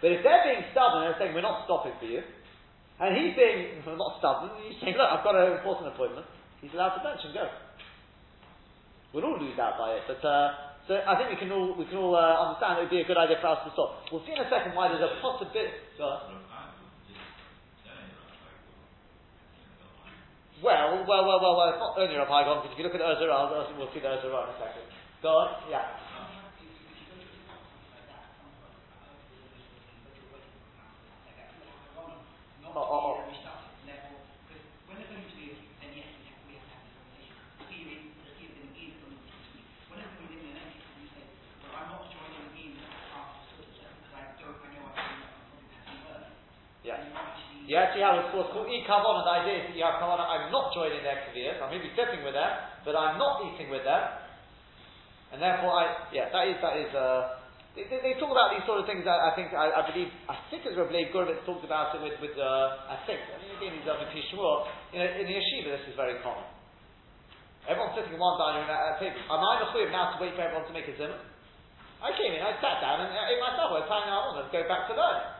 But 0.00 0.14
if 0.14 0.24
they're 0.24 0.46
being 0.46 0.64
stubborn 0.72 1.04
and 1.04 1.12
they're 1.12 1.20
saying, 1.20 1.34
we're 1.36 1.44
not 1.44 1.68
stopping 1.68 1.92
for 2.00 2.08
you, 2.08 2.24
and 2.98 3.10
he's 3.14 3.34
being 3.36 3.84
not 3.84 4.16
stubborn, 4.22 4.54
he's 4.64 4.80
saying, 4.80 4.96
look, 4.96 5.10
I've 5.10 5.26
got 5.26 5.36
an 5.36 5.58
important 5.58 5.92
appointment, 5.92 6.24
he's 6.62 6.72
allowed 6.72 6.96
to 6.96 7.04
and 7.04 7.34
go. 7.34 7.46
We'll 9.12 9.24
all 9.24 9.40
lose 9.40 9.56
out 9.58 9.80
by 9.80 9.96
it, 9.96 10.04
but 10.04 10.20
uh, 10.20 10.68
so 10.88 10.96
I 10.96 11.16
think 11.16 11.32
we 11.32 11.36
can 11.36 11.52
all 11.52 11.76
we 11.76 11.84
can 11.84 11.96
all 11.96 12.16
uh, 12.16 12.48
understand 12.48 12.80
it 12.80 12.88
would 12.88 12.92
be 12.92 13.04
a 13.04 13.08
good 13.08 13.16
idea 13.16 13.36
for 13.40 13.52
us 13.52 13.60
to 13.64 13.72
stop. 13.72 14.08
We'll 14.12 14.24
see 14.24 14.32
in 14.32 14.40
a 14.40 14.48
second 14.48 14.72
why 14.76 14.88
there's 14.88 15.04
a 15.04 15.16
possibility. 15.20 15.72
Well, 20.62 21.04
well, 21.06 21.22
well, 21.22 21.38
well, 21.40 21.56
well, 21.56 21.70
it's 21.70 21.78
not 21.78 21.94
only 21.98 22.16
Rav 22.16 22.26
Hai 22.26 22.42
Gaon, 22.42 22.58
because 22.62 22.72
if 22.74 22.78
you 22.78 22.84
look 22.84 22.94
at 22.94 23.00
Ezra, 23.00 23.30
we'll 23.78 23.92
see 23.94 24.00
the 24.00 24.10
Ezra 24.10 24.26
in 24.26 24.50
a 24.50 24.58
second. 24.58 24.82
Go 25.22 25.28
on, 25.28 25.54
yeah. 25.70 25.86
Oh, 32.66 32.74
oh, 32.74 33.22
oh. 33.22 33.27
You 47.68 47.76
actually 47.76 48.00
have 48.00 48.16
what's 48.32 48.32
called 48.32 48.48
called 48.56 48.72
e-kavana. 48.72 49.28
The 49.28 49.34
idea 49.44 49.54
is 49.60 49.64
that 49.68 49.76
you 49.76 49.84
have 49.84 50.00
kavana, 50.00 50.24
I'm 50.24 50.48
not 50.48 50.72
joining 50.72 51.04
their 51.04 51.20
kaviyas, 51.28 51.60
I 51.60 51.68
may 51.68 51.76
be 51.76 51.92
sitting 51.92 52.24
with 52.24 52.32
them, 52.32 52.48
but 52.80 52.96
I'm 52.96 53.20
not 53.20 53.44
eating 53.44 53.68
with 53.68 53.84
them. 53.84 54.24
And 55.36 55.44
therefore 55.44 55.76
I, 55.76 56.08
yeah, 56.08 56.32
that 56.32 56.48
is, 56.48 56.56
that 56.64 56.74
is, 56.80 56.88
uh, 56.96 57.44
they, 57.76 57.84
they, 57.92 58.00
they 58.00 58.14
talk 58.16 58.32
about 58.32 58.56
these 58.56 58.64
sort 58.64 58.80
of 58.80 58.88
things, 58.88 59.04
I, 59.04 59.20
I 59.20 59.36
think, 59.36 59.52
I, 59.52 59.68
I 59.68 59.84
believe, 59.84 60.08
I 60.32 60.40
think 60.48 60.64
it's 60.64 60.80
Rabbi 60.80 60.96
Leib 60.96 61.12
Gurovitz 61.12 61.44
talked 61.44 61.60
about 61.60 61.92
it 61.92 62.00
with, 62.00 62.16
with, 62.24 62.32
uh, 62.40 62.88
I 62.88 63.04
think, 63.04 63.20
I 63.28 63.36
mean, 63.36 63.52
again, 63.60 63.76
he's 63.76 63.84
um, 63.84 64.00
in 64.00 64.08
Pishmur, 64.16 64.64
you 64.96 65.04
know, 65.04 65.08
in 65.20 65.28
the 65.28 65.36
yeshiva 65.36 65.76
this 65.76 65.92
is 65.92 65.96
very 66.00 66.16
common. 66.24 66.48
Everyone's 67.68 67.92
sitting 68.00 68.16
in 68.16 68.20
one 68.20 68.40
dining 68.40 68.64
room 68.64 68.72
at 68.72 68.96
a 68.96 69.04
table. 69.04 69.20
Am 69.28 69.44
I 69.44 69.60
the 69.60 69.68
now 69.92 70.16
to 70.16 70.24
wait 70.24 70.32
for 70.32 70.40
everyone 70.40 70.64
to 70.64 70.72
make 70.72 70.88
a 70.88 70.96
zimmer? 70.96 71.20
I 72.00 72.16
came 72.16 72.32
in, 72.32 72.40
I 72.40 72.56
sat 72.64 72.80
down, 72.80 73.04
and 73.04 73.12
I 73.12 73.28
ate 73.28 73.44
myself. 73.44 73.76
I 73.76 73.84
was 73.84 73.88
planning 73.92 74.08
out 74.08 74.32
let's 74.32 74.48
go 74.48 74.64
back 74.64 74.88
to 74.88 74.96
learning. 74.96 75.37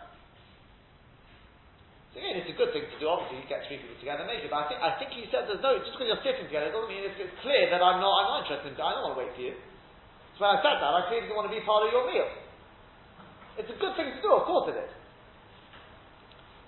So 2.13 2.25
again, 2.25 2.41
it's 2.41 2.49
a 2.49 2.57
good 2.57 2.73
thing 2.73 2.89
to 2.89 2.97
do. 2.97 3.05
Obviously, 3.05 3.45
you 3.45 3.47
get 3.49 3.69
three 3.69 3.79
people 3.81 3.97
together, 4.01 4.25
maybe. 4.25 4.49
But 4.49 4.65
I 4.65 4.67
think 4.69 4.79
I 4.81 4.91
think 4.97 5.11
he 5.13 5.29
said 5.29 5.45
there's 5.45 5.61
no 5.61 5.77
just 5.77 5.93
because 5.93 6.09
you're 6.09 6.25
sitting 6.25 6.49
together 6.49 6.73
it 6.73 6.75
doesn't 6.75 6.89
mean 6.89 7.05
it's, 7.05 7.21
it's 7.21 7.37
clear 7.45 7.69
that 7.69 7.85
I'm 7.85 8.01
not 8.01 8.13
I'm 8.25 8.29
not 8.33 8.39
interested. 8.49 8.73
In, 8.73 8.81
I 8.81 8.97
don't 8.97 9.05
want 9.13 9.15
to 9.17 9.21
wait 9.21 9.33
for 9.37 9.45
you. 9.45 9.55
So 10.39 10.47
when 10.47 10.57
I 10.57 10.59
said 10.65 10.79
that, 10.81 10.93
I 10.95 11.01
clearly 11.11 11.29
didn't 11.29 11.37
want 11.37 11.51
to 11.51 11.55
be 11.55 11.61
part 11.67 11.85
of 11.85 11.91
your 11.93 12.07
meal. 12.09 12.31
It's 13.59 13.69
a 13.69 13.79
good 13.79 13.99
thing 13.99 14.15
to 14.15 14.21
do, 14.23 14.31
of 14.39 14.47
course 14.47 14.71
it 14.71 14.79
is. 14.79 14.93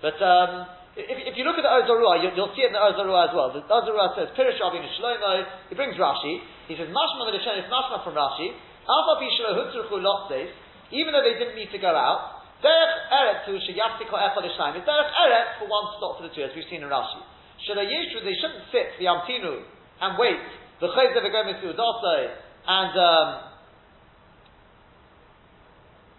But 0.02 0.18
um, 0.18 0.66
if, 0.98 1.06
if, 1.06 1.34
you 1.38 1.46
look 1.46 1.54
at 1.54 1.62
the 1.62 1.70
Or 1.70 1.86
Zarua, 1.86 2.18
you'll, 2.18 2.34
you'll, 2.34 2.54
see 2.58 2.66
it 2.66 2.72
in 2.72 2.76
the 2.76 2.82
Or 2.82 2.90
Zarua 2.98 3.30
as 3.30 3.32
well. 3.36 3.54
The 3.54 3.62
Or 3.62 3.86
Zarua 3.86 4.18
says, 4.18 4.34
Pirish 4.34 4.58
Rabbeinu 4.58 4.90
Shlomo, 4.98 5.46
he 5.70 5.78
brings 5.78 5.94
Rashi, 5.94 6.42
he 6.66 6.74
says, 6.74 6.90
Mashma 6.90 7.30
the 7.30 7.38
is 7.38 7.70
Mashma 7.70 8.02
from 8.02 8.18
Rashi, 8.18 8.50
Alpha 8.90 9.14
Bishlo 9.22 9.54
Hutzruchu 9.54 10.02
Lotzes, 10.02 10.50
even 10.90 11.14
though 11.14 11.22
they 11.22 11.38
didn't 11.38 11.54
need 11.54 11.70
to 11.70 11.78
go 11.78 11.94
out, 11.94 12.39
Derech 12.60 12.96
Eret 13.08 13.38
to 13.48 13.52
Sheyastiko 13.56 14.16
Echad 14.20 14.44
Ishnaim, 14.44 14.76
it's 14.76 14.84
Derech 14.84 15.12
Eret 15.16 15.58
for 15.58 15.66
one 15.68 15.96
stop 15.96 16.20
for 16.20 16.28
the 16.28 16.32
two, 16.32 16.44
as 16.44 16.52
we've 16.52 16.68
seen 16.68 16.84
in 16.84 16.88
Rashi. 16.92 17.20
Shelo 17.64 17.84
Yishu, 17.84 18.20
they 18.24 18.36
shouldn't 18.36 18.68
sit, 18.72 19.00
the 19.00 19.08
Amtinu, 19.08 19.64
and 20.00 20.16
wait, 20.20 20.40
the 20.80 20.88
Chayzev 20.88 21.24
Egomis 21.24 21.60
and, 21.64 22.92
um, 23.00 23.28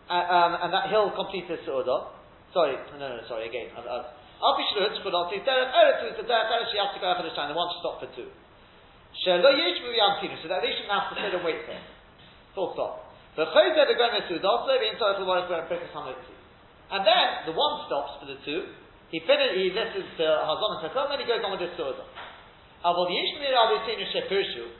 um, 0.10 0.52
and 0.66 0.70
that 0.74 0.90
he'll 0.90 1.14
complete 1.14 1.46
his 1.46 1.62
Su'udah. 1.66 2.18
Sorry, 2.54 2.76
no, 2.98 3.06
no, 3.06 3.22
sorry, 3.30 3.48
again. 3.48 3.70
I'll 3.78 4.58
be 4.58 4.66
sure 4.74 4.90
it's 4.90 4.98
good. 5.06 5.14
I'll 5.14 5.30
say, 5.30 5.46
Derech 5.46 5.70
Eretz 5.70 6.10
is 6.10 6.18
the 6.18 6.26
Derech 6.26 6.50
Eretz, 6.50 6.74
she 6.74 6.82
has 6.82 6.90
to 6.98 7.02
go 7.02 7.14
for 7.14 7.26
the 7.26 7.34
time, 7.38 7.54
they 7.54 7.58
want 7.58 7.70
to 7.74 7.80
stop 7.86 8.02
for 8.02 8.10
two. 8.18 8.30
Shelo 9.26 9.54
Yishmu 9.54 9.94
Yamtinu, 9.94 10.42
so 10.42 10.50
that 10.50 10.66
they 10.66 10.74
shouldn't 10.74 10.90
have 10.90 11.14
to 11.14 11.22
sit 11.22 11.38
and 11.38 11.46
wait 11.46 11.70
him. 11.70 11.82
Full 12.58 12.74
stop. 12.74 13.14
The 13.38 13.46
Chayzer 13.48 13.88
the 13.88 13.96
Gomer 13.96 14.28
Sudah, 14.28 14.68
so 14.68 14.74
in 14.76 15.00
total 15.00 15.24
what 15.24 15.46
is 15.46 15.48
going 15.48 15.64
to 15.64 15.70
And 16.92 17.08
then 17.08 17.28
the 17.48 17.56
one 17.56 17.88
stops 17.88 18.20
for 18.20 18.28
the 18.28 18.36
two. 18.44 18.68
He 19.12 19.24
finishes, 19.24 19.56
he 19.56 19.72
listens 19.72 20.08
to 20.20 20.26
Hazon 20.28 20.70
and 20.80 20.82
Takom, 20.88 21.08
then 21.12 21.20
he 21.24 21.28
goes 21.28 21.44
on 21.44 21.56
with 21.56 21.64
his 21.64 21.72
Sudah. 21.80 22.04
Avol 22.84 23.08
Yishmu 23.12 23.48
Rabbi 23.48 23.84
Seinu 23.88 24.04
Shepirshu. 24.12 24.72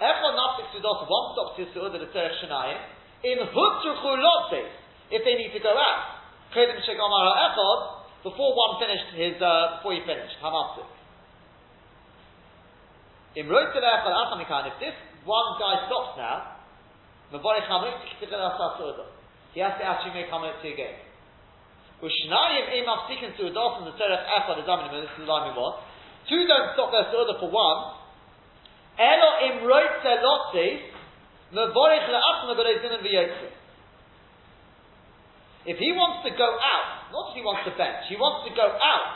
Echon 0.00 0.32
Nafsik 0.36 0.72
Sudah, 0.72 1.04
one 1.04 1.26
stops 1.36 1.56
his 1.60 1.68
Sudah, 1.76 1.96
the 2.00 2.08
Terech 2.12 2.36
Shanayim 2.40 2.80
in 3.24 3.40
Hutzruchu 3.40 4.10
Lotze, 4.20 4.68
if 5.12 5.24
they 5.24 5.36
need 5.36 5.52
to 5.52 5.60
go 5.60 5.72
out. 5.72 6.20
Kedem 6.52 6.80
Shegomar 6.84 7.24
Echod, 7.36 8.04
before 8.24 8.52
one 8.56 8.80
finished 8.80 9.12
his, 9.16 9.40
uh, 9.40 9.80
before 9.80 9.92
he 9.96 10.00
finished, 10.04 10.36
Hamapsik. 10.40 10.88
In 13.36 13.46
if 13.50 13.74
this 14.80 14.94
one 15.24 15.58
guy 15.58 15.74
stops 15.88 16.16
now, 16.16 16.54
he 19.52 19.60
has 19.60 19.72
to 19.78 19.84
actually 19.84 20.14
make 20.14 20.30
Hamotzi 20.30 20.72
again. 20.72 20.94
Ushnayim 22.02 22.66
im 22.80 22.86
afsikin 22.88 23.36
to 23.36 23.46
adolf 23.46 23.78
from 23.78 23.86
the 23.86 23.96
Terech 23.98 24.24
Echad 24.26 24.64
Azamin, 24.64 24.90
this 25.02 25.10
is 25.10 25.18
the 25.18 25.24
line 25.24 25.52
we 25.52 25.58
want. 25.58 25.82
Two 26.28 26.46
don't 26.46 26.74
stop 26.74 26.90
their 26.90 27.06
Suda 27.12 27.38
for 27.38 27.50
one. 27.50 27.80
Elo 28.98 29.30
im 29.46 29.62
roitze 29.66 30.12
lotzes, 30.22 30.94
if 35.66 35.78
he 35.78 35.92
wants 35.92 36.28
to 36.28 36.30
go 36.36 36.50
out, 36.50 37.12
not 37.12 37.30
if 37.30 37.36
he 37.36 37.42
wants 37.42 37.62
to 37.64 37.70
bench, 37.78 38.06
he 38.08 38.16
wants 38.16 38.48
to 38.48 38.54
go 38.56 38.66
out, 38.66 39.14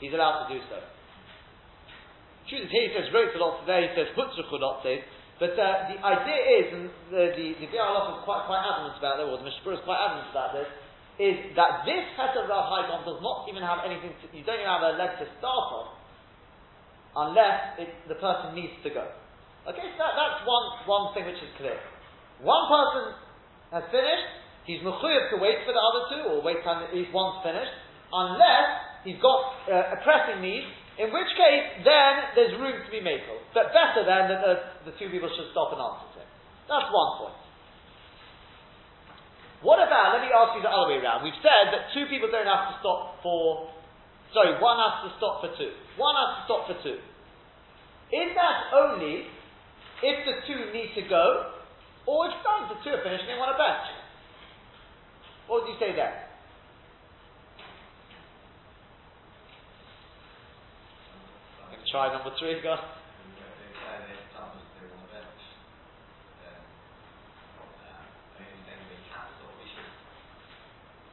he's 0.00 0.12
allowed 0.14 0.48
to 0.48 0.54
do 0.54 0.60
so. 0.70 0.80
Truth 2.48 2.64
is, 2.64 2.70
here 2.70 2.88
he 2.88 2.94
says 2.96 3.12
wrote 3.12 3.34
a 3.34 3.38
lot 3.38 3.60
today, 3.60 3.88
he 3.88 3.94
says 3.94 4.08
hutzruchu 4.16 4.56
not 4.60 4.82
but 5.36 5.52
uh, 5.52 5.92
the 5.92 6.00
idea 6.00 6.40
is, 6.60 6.66
and 6.72 6.84
the, 7.12 7.24
the, 7.36 7.46
the 7.60 7.68
is 7.68 8.20
quite, 8.24 8.48
quite 8.48 8.64
adamant 8.64 8.96
about 8.96 9.20
this, 9.20 9.28
or 9.28 9.36
the 9.36 9.44
Mishpur 9.44 9.76
is 9.76 9.84
quite 9.84 10.00
adamant 10.00 10.32
about 10.32 10.56
this, 10.56 10.68
is 11.20 11.36
that 11.56 11.84
this 11.84 12.04
Hesed 12.16 12.48
Rav 12.48 12.64
Hai 12.72 12.88
Gaon 12.88 13.04
does 13.04 13.20
not 13.20 13.44
even 13.48 13.60
have 13.60 13.84
anything, 13.84 14.16
to, 14.16 14.24
you 14.32 14.44
don't 14.48 14.56
even 14.56 14.68
have 14.68 14.84
a 14.84 14.96
leg 14.96 15.12
to 15.20 15.28
start 15.36 15.66
on, 15.76 15.86
unless 17.28 17.76
it, 17.76 17.92
the 18.08 18.16
person 18.16 18.56
needs 18.56 18.80
to 18.80 18.88
go. 18.88 19.04
Okay, 19.68 19.84
so 19.92 19.98
that, 20.00 20.16
that's 20.16 20.40
one, 20.48 20.66
one 20.88 21.12
thing 21.12 21.28
which 21.28 21.40
is 21.40 21.52
clear. 21.60 21.76
One 22.40 22.64
person 22.72 23.04
has 23.76 23.84
finished, 23.92 24.28
he's 24.64 24.80
mechuyev 24.80 25.32
to 25.32 25.36
wait 25.36 25.68
for 25.68 25.76
the 25.76 25.84
other 25.84 26.02
two, 26.16 26.22
or 26.32 26.40
wait 26.40 26.64
till 26.64 26.80
he's 26.96 27.12
once 27.12 27.44
finished, 27.44 27.76
unless 28.08 29.04
he's 29.04 29.20
got 29.20 29.52
uh, 29.68 29.96
a 29.96 29.98
pressing 30.00 30.40
need, 30.40 30.64
in 30.96 31.12
which 31.12 31.30
case 31.36 31.84
then 31.84 32.12
there's 32.34 32.54
room 32.60 32.80
to 32.80 32.90
be 32.90 33.04
made. 33.04 33.24
But 33.52 33.72
better 33.72 34.04
then 34.04 34.32
that 34.32 34.40
the, 34.40 34.54
the 34.90 34.94
two 34.96 35.12
people 35.12 35.28
should 35.28 35.52
stop 35.52 35.72
and 35.76 35.80
answer 35.80 36.08
to 36.16 36.18
him. 36.24 36.30
That's 36.68 36.88
one 36.88 37.10
point. 37.20 37.38
What 39.64 39.80
about, 39.80 40.16
let 40.16 40.22
me 40.22 40.30
ask 40.30 40.52
you 40.56 40.62
the 40.62 40.72
other 40.72 40.92
way 40.92 41.00
around. 41.00 41.24
We've 41.24 41.40
said 41.40 41.72
that 41.72 41.92
two 41.96 42.06
people 42.12 42.28
don't 42.28 42.48
have 42.48 42.70
to 42.70 42.74
stop 42.80 43.20
for 43.24 43.72
Sorry, 44.36 44.58
one 44.60 44.76
has 44.76 45.08
to 45.08 45.10
stop 45.16 45.40
for 45.40 45.48
two. 45.56 45.72
One 45.96 46.12
has 46.12 46.30
to 46.36 46.40
stop 46.44 46.62
for 46.68 46.76
two. 46.84 46.98
Is 48.12 48.30
that 48.36 48.56
only 48.74 49.32
if 50.04 50.16
the 50.28 50.44
two 50.44 50.76
need 50.76 50.92
to 50.92 51.08
go, 51.08 51.56
or 52.04 52.28
if 52.28 52.36
the 52.36 52.76
two 52.84 52.92
are 52.94 53.02
finished 53.02 53.24
and 53.24 53.32
they 53.32 53.40
want 53.40 53.54
a 53.54 53.58
bench? 53.58 53.86
What 55.48 55.64
would 55.64 55.72
you 55.72 55.78
say 55.80 55.96
there? 55.96 56.25
Try 61.90 62.10
number 62.10 62.34
three, 62.38 62.58
go. 62.62 62.74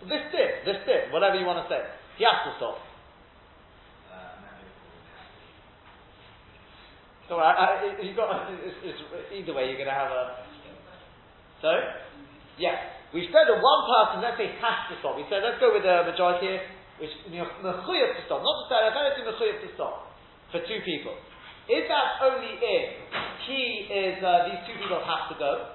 This 0.03 0.25
dip, 0.33 0.65
this 0.65 0.81
dip, 0.83 1.13
whatever 1.13 1.37
you 1.37 1.45
want 1.45 1.61
to 1.63 1.67
say. 1.69 1.79
He 2.17 2.25
has 2.25 2.41
to 2.49 2.57
stop. 2.57 2.81
So 7.29 7.39
I, 7.39 7.53
I, 7.53 8.03
you 8.03 8.11
got 8.17 8.51
it's, 8.51 8.77
it's, 8.83 8.99
either 9.31 9.53
way 9.55 9.69
you're 9.69 9.79
going 9.79 9.87
to 9.87 9.95
have 9.95 10.11
a. 10.11 10.43
So, 11.63 11.71
yes, 12.59 12.75
we 13.13 13.29
said 13.31 13.47
that 13.47 13.61
one 13.61 13.81
person, 13.87 14.19
let's 14.19 14.35
say, 14.35 14.51
has 14.59 14.91
to 14.91 14.99
stop. 14.99 15.15
We 15.15 15.23
said 15.29 15.39
let's 15.45 15.61
go 15.61 15.71
with 15.71 15.87
the 15.87 16.03
majority 16.03 16.49
here, 16.49 16.61
which 16.99 17.13
mechuyev 17.31 18.19
to 18.19 18.21
stop, 18.27 18.41
not 18.43 18.57
to 18.57 18.65
say 18.67 18.79
if 18.89 18.97
anything 18.97 19.25
mechuyev 19.29 19.61
to 19.63 19.69
stop 19.77 20.12
for 20.53 20.61
two 20.69 20.79
people. 20.85 21.17
Is 21.65 21.89
that 21.89 22.21
only 22.21 22.53
if 22.61 22.85
he 23.49 23.89
is 23.89 24.21
uh, 24.21 24.45
these 24.45 24.61
two 24.69 24.77
people 24.77 25.01
have 25.01 25.33
to 25.33 25.35
go? 25.41 25.73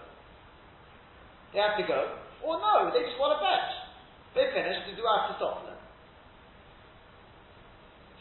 They 1.51 1.59
have 1.59 1.75
to 1.81 1.85
go, 1.85 2.15
or 2.47 2.63
no? 2.63 2.95
They 2.95 3.03
just 3.03 3.19
want 3.19 3.35
a 3.35 3.41
bench. 3.43 3.73
They 4.39 4.47
finished. 4.55 4.87
Do 4.95 5.03
I 5.03 5.13
have 5.19 5.29
to 5.35 5.37
stop 5.43 5.67
them? 5.67 5.79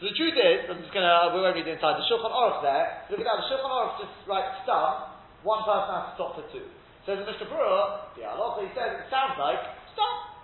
So 0.00 0.10
the 0.10 0.16
truth 0.16 0.34
is, 0.38 0.66
I'm 0.70 0.78
just 0.82 0.94
going 0.94 1.02
to, 1.02 1.34
we 1.34 1.42
won't 1.42 1.58
read 1.58 1.66
the 1.66 1.74
entire, 1.74 1.98
the 1.98 2.06
Shulchan 2.06 2.30
Aruch 2.30 2.62
there, 2.62 3.02
look 3.10 3.18
at 3.18 3.26
that, 3.26 3.38
the 3.42 3.46
Shulchan 3.50 3.66
Aruch 3.66 3.98
just 3.98 4.14
writes 4.30 4.62
down, 4.62 5.18
one 5.42 5.66
person 5.66 5.90
has 5.90 6.04
to 6.06 6.12
stop 6.14 6.30
for 6.38 6.46
two. 6.54 6.70
Says 7.02 7.18
Mishnah 7.26 7.50
Berurah, 7.50 8.14
the 8.14 8.22
Allah, 8.22 8.62
he 8.62 8.70
says, 8.78 8.94
it 8.94 9.10
sounds 9.10 9.34
like, 9.42 9.58
stop. 9.98 10.38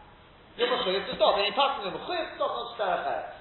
You're 0.59 0.71
to 0.71 1.15
stop. 1.15 1.39
And 1.39 1.47
he 1.47 1.55
passes 1.55 1.87
the 1.87 1.95
to 1.95 2.03
stop, 2.03 2.51
not 2.51 2.75
to 2.79 3.34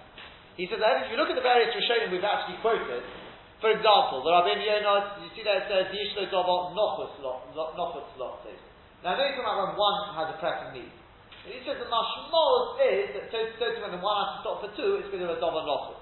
He 0.56 0.70
says, 0.70 0.78
that 0.78 1.06
if 1.06 1.14
you 1.14 1.18
look 1.18 1.34
at 1.34 1.38
the 1.38 1.46
various 1.46 1.74
Rishonim 1.74 2.14
we've 2.14 2.26
actually 2.26 2.62
quoted, 2.62 3.02
for 3.64 3.72
example, 3.72 4.22
the 4.22 4.32
Rabbi 4.36 4.60
Yonah, 4.60 5.24
you 5.24 5.32
see 5.34 5.42
there 5.42 5.64
it 5.64 5.72
says, 5.72 5.88
Yishlo 5.90 6.28
Dovo 6.30 6.76
Nochus 6.76 7.16
Lot 7.24 8.36
says. 8.44 8.60
Now, 9.02 9.16
I 9.16 9.20
know 9.20 9.24
you're 9.24 9.40
talking 9.40 9.50
about 9.50 9.74
when 9.74 9.80
one 9.80 9.98
has 10.20 10.28
a 10.30 10.38
pressing 10.38 10.72
need. 10.76 10.94
He 11.48 11.60
says 11.68 11.76
the 11.76 11.88
mashmos 11.92 12.80
is 12.80 13.20
that 13.20 13.28
so, 13.32 13.40
so 13.60 13.66
when 13.84 13.92
the 13.92 14.00
one 14.00 14.16
has 14.16 14.30
to 14.36 14.40
stop 14.44 14.58
for 14.64 14.72
two, 14.80 15.00
it's 15.00 15.12
because 15.12 15.28
of 15.28 15.36
a 15.36 15.40
Dovo 15.40 15.64
Nochus. 15.64 16.00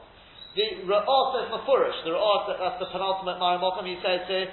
The 0.54 0.84
Ra'ah 0.84 1.22
says 1.34 1.46
Mafurish, 1.50 1.98
the 2.04 2.12
Ra'ah, 2.12 2.60
that's 2.60 2.78
the 2.84 2.90
penultimate 2.92 3.40
Maramokam, 3.40 3.88
he 3.88 3.96
says 4.04 4.28
here, 4.28 4.52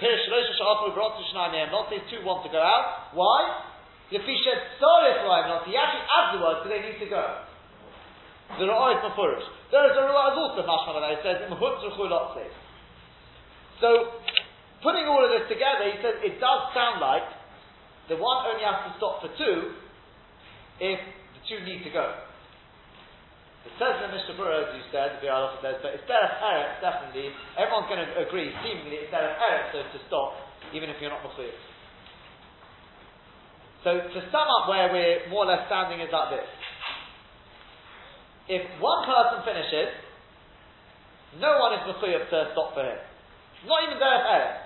Pirish 0.00 0.22
Shalosh 0.24 0.50
Sha'afu 0.56 0.96
B'Rotzu 0.96 1.22
Shnai 1.34 1.70
Not 1.70 1.90
say 1.90 2.00
two 2.08 2.24
want 2.24 2.46
to 2.46 2.50
go 2.50 2.62
out. 2.62 3.12
Why? 3.12 3.66
The 4.10 4.22
fish 4.22 4.40
said, 4.46 4.62
sorry 4.78 5.18
for 5.18 5.28
not. 5.28 5.66
He 5.66 5.74
actually 5.74 6.06
adds 6.06 6.30
the 6.32 6.40
word 6.40 6.62
because 6.62 6.72
they 6.72 6.82
need 6.88 6.98
to 7.02 7.10
go. 7.10 7.22
The 8.54 8.64
Ra'ah 8.64 8.94
is 8.94 9.00
Mefurish. 9.02 9.46
There 9.74 9.84
is 9.90 9.96
a 9.98 10.04
Ra'ah 10.06 10.32
is 10.32 10.38
also 10.38 10.62
Mashma 10.62 11.02
that 11.02 11.18
says, 11.26 11.50
So, 13.82 13.90
putting 14.86 15.04
all 15.10 15.18
of 15.18 15.30
this 15.34 15.50
together, 15.50 15.90
he 15.90 15.98
says 15.98 16.22
it 16.22 16.38
does 16.38 16.60
sound 16.70 17.02
like 17.02 17.26
the 18.08 18.16
one 18.16 18.46
only 18.46 18.62
has 18.62 18.86
to 18.86 18.90
stop 19.02 19.18
for 19.18 19.30
two 19.34 19.74
if 20.78 21.00
the 21.02 21.40
two 21.50 21.58
need 21.66 21.82
to 21.82 21.90
go. 21.90 22.06
It 23.66 23.74
says 23.82 23.98
in 23.98 24.14
Mishnah 24.14 24.38
Berurah, 24.38 24.70
as 24.70 24.78
you 24.78 24.86
said, 24.94 25.18
the 25.18 25.26
Biur 25.26 25.34
Halacha 25.34 25.58
says, 25.58 25.76
but 25.82 25.90
it's 25.98 26.06
Derech 26.06 26.38
Eretz, 26.38 26.78
definitely. 26.78 27.34
Everyone's 27.58 27.90
going 27.90 27.98
to 27.98 28.10
agree, 28.22 28.54
seemingly, 28.62 29.02
it's 29.02 29.10
Derech 29.10 29.42
Eretz, 29.42 29.74
so 29.74 29.82
to 29.82 29.98
stop, 30.06 30.38
even 30.70 30.86
if 30.86 31.02
you're 31.02 31.10
not 31.10 31.26
Mechuyah. 31.26 31.50
So 33.82 33.90
to 34.06 34.18
sum 34.30 34.46
up 34.46 34.70
where 34.70 34.86
we're 34.94 35.26
more 35.30 35.46
or 35.46 35.50
less 35.50 35.66
standing 35.66 35.98
is 35.98 36.14
like 36.14 36.30
this. 36.38 36.46
If 38.48 38.62
one 38.78 39.02
person 39.06 39.42
finishes, 39.42 39.90
no 41.42 41.58
one 41.58 41.74
is 41.74 41.82
mechuyev 41.90 42.30
to 42.30 42.38
stop 42.54 42.74
for 42.74 42.86
him. 42.86 42.98
Not 43.66 43.82
even 43.82 43.98
Derech 43.98 44.26
Eretz. 44.26 44.62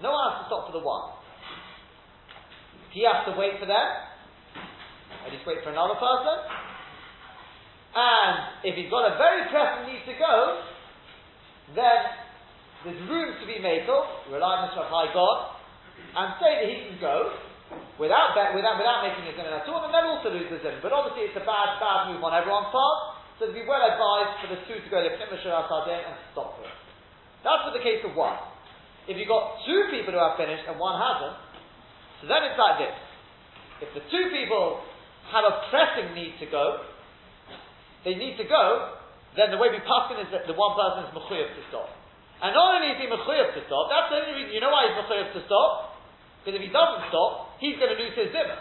No 0.00 0.12
one 0.12 0.22
has 0.32 0.36
to 0.42 0.44
stop 0.48 0.66
for 0.66 0.74
the 0.74 0.84
one. 0.84 1.18
He 2.90 3.04
has 3.04 3.28
to 3.28 3.36
wait 3.36 3.60
for 3.60 3.66
them, 3.66 3.88
and 4.56 5.28
he's 5.28 5.44
wait 5.44 5.60
for 5.60 5.70
another 5.70 6.00
person. 6.00 6.36
And 7.92 8.64
if 8.64 8.78
he's 8.78 8.88
got 8.88 9.12
a 9.12 9.18
very 9.20 9.44
pressing 9.52 9.92
need 9.92 10.06
to 10.08 10.16
go, 10.16 10.64
then 11.74 12.00
there's 12.86 13.02
room 13.10 13.34
to 13.36 13.44
be 13.44 13.58
made 13.58 13.84
makel, 13.84 14.06
rely 14.30 14.64
on 14.64 14.70
Hai 14.70 15.12
Gaon, 15.12 15.38
and 16.16 16.28
say 16.38 16.52
that 16.62 16.66
he 16.70 16.76
can 16.88 16.96
go, 17.02 17.34
without, 17.98 18.38
without, 18.54 18.78
without 18.78 19.02
making 19.02 19.26
a 19.28 19.34
zimun 19.34 19.50
at 19.50 19.66
all, 19.68 19.82
and 19.84 19.92
then 19.92 20.06
also 20.06 20.30
lose 20.30 20.46
the 20.48 20.62
zimun. 20.62 20.80
But 20.80 20.94
obviously 20.94 21.28
it's 21.28 21.36
a 21.36 21.44
bad, 21.44 21.82
bad 21.82 22.14
move 22.14 22.22
on 22.22 22.32
everyone's 22.32 22.70
part, 22.70 23.17
so 23.38 23.46
it'd 23.46 23.54
be 23.54 23.62
well 23.62 23.82
advised 23.86 24.42
for 24.42 24.48
the 24.50 24.58
two 24.66 24.82
to 24.82 24.88
go 24.90 24.98
to 24.98 25.10
Pnimisha 25.14 25.46
Asadin 25.46 26.02
and 26.02 26.14
stop 26.34 26.58
it. 26.58 26.74
That's 27.46 27.62
for 27.62 27.70
the 27.70 27.82
case 27.82 28.02
of 28.02 28.18
one. 28.18 28.34
If 29.06 29.14
you've 29.14 29.30
got 29.30 29.62
two 29.62 29.94
people 29.94 30.10
who 30.10 30.18
have 30.18 30.34
finished 30.34 30.66
and 30.66 30.74
one 30.74 30.98
hasn't, 30.98 31.38
so 32.18 32.26
then 32.26 32.42
it's 32.50 32.58
like 32.58 32.82
this. 32.82 32.98
If 33.78 33.90
the 33.94 34.02
two 34.10 34.24
people 34.34 34.82
have 35.30 35.46
a 35.46 35.54
pressing 35.70 36.18
need 36.18 36.34
to 36.42 36.50
go, 36.50 36.82
they 38.02 38.18
need 38.18 38.34
to 38.42 38.46
go, 38.50 38.98
then 39.38 39.54
the 39.54 39.60
way 39.60 39.70
we 39.70 39.78
pass 39.86 40.10
in 40.10 40.18
is 40.18 40.30
that 40.34 40.50
the 40.50 40.58
one 40.58 40.74
person 40.74 41.06
is 41.06 41.14
mechuyev 41.14 41.54
to 41.54 41.62
stop. 41.70 41.94
And 42.42 42.50
not 42.58 42.74
only 42.74 42.90
is 42.90 42.98
he 42.98 43.06
mechuyev 43.06 43.54
to 43.54 43.62
stop, 43.70 43.86
that's 43.86 44.10
the 44.10 44.18
only 44.18 44.34
reason, 44.34 44.50
you 44.50 44.58
know 44.58 44.74
why 44.74 44.90
he's 44.90 44.98
mechuyev 44.98 45.30
to 45.30 45.42
stop? 45.46 45.94
Because 46.42 46.58
if 46.58 46.62
he 46.66 46.74
doesn't 46.74 47.06
stop, 47.06 47.54
he's 47.62 47.78
going 47.78 47.94
to 47.94 47.98
lose 48.02 48.18
his 48.18 48.34
zimun. 48.34 48.58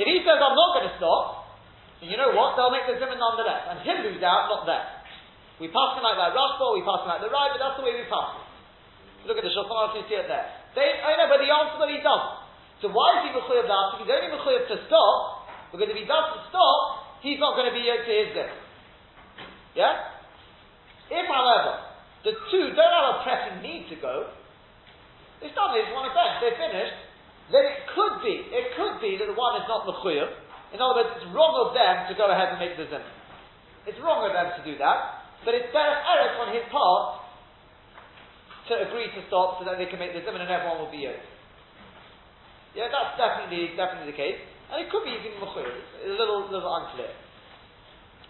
If 0.00 0.08
he 0.08 0.24
says, 0.24 0.40
I'm 0.40 0.56
not 0.56 0.70
going 0.72 0.88
to 0.88 0.96
stop, 0.96 1.37
then 1.98 2.08
you 2.10 2.16
know 2.16 2.30
what? 2.34 2.54
They'll 2.54 2.70
make 2.70 2.86
the 2.86 2.94
zimun 2.98 3.18
nonetheless. 3.18 3.74
And 3.74 3.82
he'll 3.82 4.02
lose 4.06 4.22
out, 4.22 4.46
not 4.50 4.62
them. 4.66 4.84
We 5.58 5.66
pass 5.74 5.98
him 5.98 6.06
like 6.06 6.14
that 6.14 6.38
Rashba, 6.38 6.66
we 6.78 6.86
pass 6.86 7.02
him 7.02 7.10
like 7.10 7.22
the 7.22 7.34
right, 7.34 7.50
but 7.50 7.58
that's 7.58 7.76
the 7.78 7.84
way 7.86 7.98
we 7.98 8.06
pass 8.06 8.38
it. 8.38 8.46
Look 9.26 9.42
at 9.42 9.44
the 9.44 9.50
Shulchan 9.50 9.74
Aruch, 9.74 9.98
you 9.98 10.06
see 10.06 10.14
it 10.14 10.30
there. 10.30 10.46
They, 10.78 11.02
I 11.02 11.18
know, 11.18 11.26
but 11.26 11.42
the 11.42 11.50
answer 11.50 11.78
that 11.82 11.90
he 11.90 11.98
doesn't. 11.98 12.34
So 12.78 12.94
why 12.94 13.18
is 13.18 13.20
he 13.26 13.30
mechuyev 13.34 13.66
that? 13.66 13.98
He's 13.98 14.06
only 14.06 14.30
mechuyev 14.30 14.70
to 14.70 14.76
stop, 14.86 15.50
because 15.74 15.90
if 15.90 15.98
he 15.98 16.06
doesn't 16.06 16.46
stop, 16.54 16.78
he's 17.26 17.42
not 17.42 17.58
going 17.58 17.66
to 17.66 17.74
be 17.74 17.82
to 17.82 17.98
his 18.06 18.30
zimun. 18.38 18.54
Yeah? 19.74 20.14
If, 21.10 21.26
however, 21.26 21.82
the 22.22 22.38
two 22.54 22.64
don't 22.78 22.94
have 22.94 23.18
a 23.18 23.26
pressing 23.26 23.58
need 23.58 23.90
to 23.90 23.98
go, 23.98 24.30
it's 25.42 25.54
done, 25.58 25.74
want 25.90 26.06
to 26.06 26.14
bench, 26.14 26.38
they're 26.38 26.58
finished, 26.58 26.98
then 27.50 27.66
it 27.66 27.82
could 27.90 28.22
be, 28.22 28.46
it 28.54 28.78
could 28.78 29.02
be 29.02 29.18
that 29.18 29.26
the 29.26 29.34
one 29.34 29.58
is 29.58 29.66
not 29.66 29.82
mechuyev. 29.90 30.30
In 30.72 30.78
other 30.80 31.00
words, 31.00 31.16
it's 31.16 31.28
wrong 31.32 31.54
of 31.64 31.72
them 31.72 32.08
to 32.08 32.14
go 32.14 32.28
ahead 32.28 32.52
and 32.52 32.58
make 32.60 32.76
the 32.76 32.84
zim. 32.92 33.04
It's 33.88 33.96
wrong 34.04 34.20
of 34.24 34.36
them 34.36 34.52
to 34.52 34.62
do 34.68 34.76
that, 34.76 35.32
but 35.48 35.56
it's 35.56 35.72
better 35.72 35.96
Eric 35.96 36.36
on 36.44 36.48
his 36.52 36.66
part 36.68 37.24
to 38.68 38.72
agree 38.84 39.08
to 39.16 39.20
stop 39.32 39.56
so 39.56 39.64
that 39.64 39.80
they 39.80 39.88
can 39.88 39.96
make 39.96 40.12
the 40.12 40.20
zim 40.20 40.36
and 40.36 40.44
everyone 40.44 40.84
will 40.84 40.92
be 40.92 41.08
yoke. 41.08 41.24
Yeah, 42.76 42.92
that's 42.92 43.16
definitely 43.16 43.72
definitely 43.74 44.12
the 44.12 44.18
case, 44.18 44.36
and 44.68 44.84
it 44.84 44.92
could 44.92 45.08
be 45.08 45.16
even 45.16 45.40
mechuyev. 45.40 45.72
It's 46.04 46.12
a 46.12 46.18
little 46.20 46.52
little 46.52 46.68
unclear. 46.68 47.10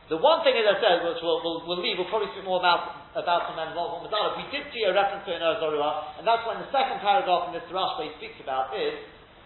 The 0.08 0.16
one 0.16 0.40
thing, 0.40 0.56
as 0.56 0.64
I 0.64 0.80
said, 0.80 1.04
which 1.04 1.20
we'll, 1.20 1.44
we'll, 1.44 1.68
we'll 1.68 1.82
leave, 1.84 2.00
we'll 2.00 2.08
probably 2.08 2.32
speak 2.32 2.48
more 2.48 2.62
about 2.62 3.12
about 3.12 3.50
some 3.50 3.60
involved 3.60 4.00
in 4.00 4.08
Madallah. 4.08 4.40
We 4.40 4.46
did 4.48 4.64
see 4.72 4.86
a 4.86 4.94
reference 4.94 5.26
to 5.26 5.36
in 5.36 5.42
Zorua, 5.42 6.16
and 6.16 6.24
that's 6.24 6.46
when 6.46 6.62
the 6.62 6.70
second 6.70 7.02
paragraph 7.02 7.50
in 7.50 7.58
this 7.58 7.66
Rashba 7.68 8.08
he 8.08 8.12
speaks 8.16 8.38
about 8.40 8.72
is 8.72 8.94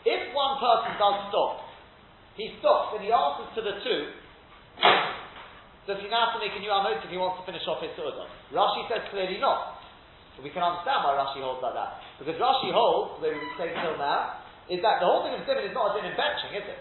if 0.04 0.22
one 0.36 0.60
person 0.62 0.94
does 1.00 1.18
stop, 1.32 1.71
he 2.36 2.56
stops 2.60 2.96
and 2.96 3.04
he 3.04 3.10
answers 3.12 3.50
to 3.56 3.60
the 3.60 3.74
two. 3.84 4.00
Does 5.84 5.98
he 5.98 6.06
now 6.06 6.30
have 6.30 6.38
to 6.38 6.40
make 6.40 6.54
a 6.54 6.62
new 6.62 6.70
amot 6.70 7.02
if 7.02 7.10
he 7.10 7.18
wants 7.18 7.42
to 7.42 7.44
finish 7.44 7.66
off 7.66 7.82
his 7.82 7.90
Su'udah? 7.98 8.30
Rashi 8.54 8.86
says 8.86 9.02
clearly 9.10 9.42
not. 9.42 9.82
But 10.38 10.46
we 10.46 10.54
can 10.54 10.62
understand 10.62 11.02
why 11.02 11.18
Rashi 11.18 11.42
holds 11.42 11.60
like 11.60 11.74
that. 11.74 11.98
Because 12.22 12.38
Rashi 12.38 12.70
holds, 12.70 13.18
the 13.18 13.28
way 13.28 13.34
we've 13.34 13.58
been 13.58 13.74
till 13.82 13.98
now, 13.98 14.40
is 14.70 14.78
that 14.80 15.02
the 15.02 15.06
whole 15.10 15.26
thing 15.26 15.34
of 15.34 15.42
zimun 15.42 15.66
is 15.66 15.74
not 15.74 15.92
a 15.92 15.98
din 15.98 16.08
in 16.08 16.14
benching, 16.14 16.54
is 16.54 16.64
it? 16.70 16.80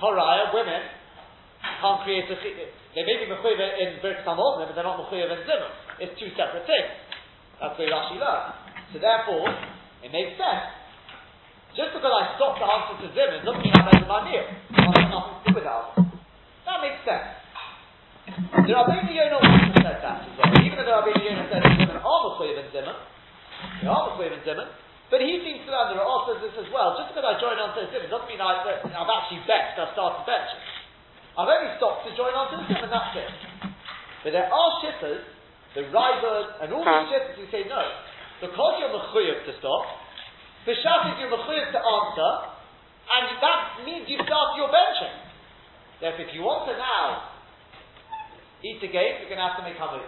Horaya, 0.00 0.50
women, 0.56 0.80
can't 1.60 2.00
create 2.02 2.26
a 2.26 2.36
they 2.98 3.04
may 3.04 3.20
be 3.20 3.30
mechuyev 3.30 3.60
in 3.78 4.00
Birkat 4.02 4.24
Hamol, 4.24 4.58
but 4.58 4.74
they're 4.74 4.82
not 4.82 4.98
mechuyev 4.98 5.30
in 5.30 5.44
Zimun. 5.46 5.72
It's 6.00 6.18
two 6.18 6.30
separate 6.34 6.66
things. 6.66 6.90
That's 7.60 7.76
the 7.76 7.84
way 7.84 7.90
Rashi 7.92 8.16
learns. 8.18 8.58
So 8.90 8.98
therefore, 8.98 9.46
it 10.02 10.10
makes 10.10 10.34
sense. 10.34 10.77
Just 11.78 11.94
because 11.94 12.10
I 12.10 12.34
stopped 12.34 12.58
the 12.58 12.66
answer 12.66 12.94
to 12.98 13.08
Zimun 13.14 13.46
doesn't 13.46 13.62
mean 13.62 13.70
I'm 13.70 13.86
over 13.86 14.10
my 14.10 14.26
meal. 14.26 14.42
It 14.42 14.82
has 14.82 15.06
nothing 15.14 15.38
to 15.38 15.42
do 15.46 15.50
with 15.54 15.62
that. 15.62 15.94
That 16.66 16.78
makes 16.82 17.06
sense. 17.06 17.38
The 18.66 18.74
Rabbeinu 18.74 19.14
Yonah 19.14 19.38
also 19.38 19.78
said 19.78 20.02
that 20.02 20.26
as 20.26 20.34
well. 20.34 20.50
Even 20.58 20.74
though 20.74 20.90
the 20.90 20.96
Rabbeinu 20.98 21.22
Yonah 21.22 21.46
said 21.46 21.62
that 21.62 21.78
women 21.78 22.02
are 22.02 22.20
mechuyev 22.34 22.58
in 22.58 22.68
Zimun, 22.74 22.98
they 23.78 23.86
are 23.86 24.10
mechuyev 24.10 24.34
in 24.34 24.42
Zimun, 24.42 24.66
but 25.06 25.22
he 25.22 25.38
seems 25.38 25.62
to 25.64 25.70
learn, 25.70 25.94
the 25.94 26.02
Ra'ah 26.02 26.26
says 26.26 26.50
this 26.50 26.66
as 26.66 26.68
well, 26.74 26.98
just 26.98 27.14
because 27.14 27.22
I 27.22 27.38
joined 27.38 27.62
on 27.62 27.70
to 27.78 27.86
Zimun 27.94 28.10
doesn't 28.10 28.26
mean 28.26 28.42
I, 28.42 28.58
I've 28.58 29.12
actually 29.14 29.46
bet, 29.46 29.78
I've 29.78 29.94
started 29.94 30.26
benching. 30.26 30.62
I've 31.38 31.46
only 31.46 31.78
stopped 31.78 32.02
to 32.04 32.12
join 32.18 32.34
on 32.34 32.50
to 32.50 32.58
the 32.58 32.74
and 32.74 32.90
that's 32.90 33.14
it. 33.14 33.30
But 34.26 34.34
there 34.34 34.50
are 34.50 34.70
shitters, 34.82 35.22
the 35.78 35.86
Raibud, 35.94 36.46
and 36.58 36.74
all 36.74 36.82
these 36.82 37.06
hmm. 37.06 37.14
shitters 37.14 37.38
who 37.38 37.46
say 37.54 37.62
no. 37.70 37.86
Because 38.42 38.82
you're 38.82 38.90
mechuyev 38.90 39.46
to 39.46 39.54
stop, 39.62 40.07
B'shafis 40.68 41.16
you're 41.16 41.32
mechuyev 41.32 41.72
to 41.72 41.80
answer, 41.80 42.30
and 43.08 43.24
that 43.40 43.60
means 43.88 44.04
you 44.04 44.20
start 44.20 44.52
your 44.60 44.68
benching. 44.68 45.16
Therefore, 45.96 46.28
if 46.28 46.36
you 46.36 46.44
want 46.44 46.68
to 46.68 46.76
now 46.76 47.32
eat 48.60 48.76
the 48.84 48.92
game, 48.92 49.16
you're 49.16 49.32
going 49.32 49.40
to 49.40 49.48
have 49.48 49.56
to 49.56 49.64
make 49.64 49.80
hamotzi. 49.80 50.04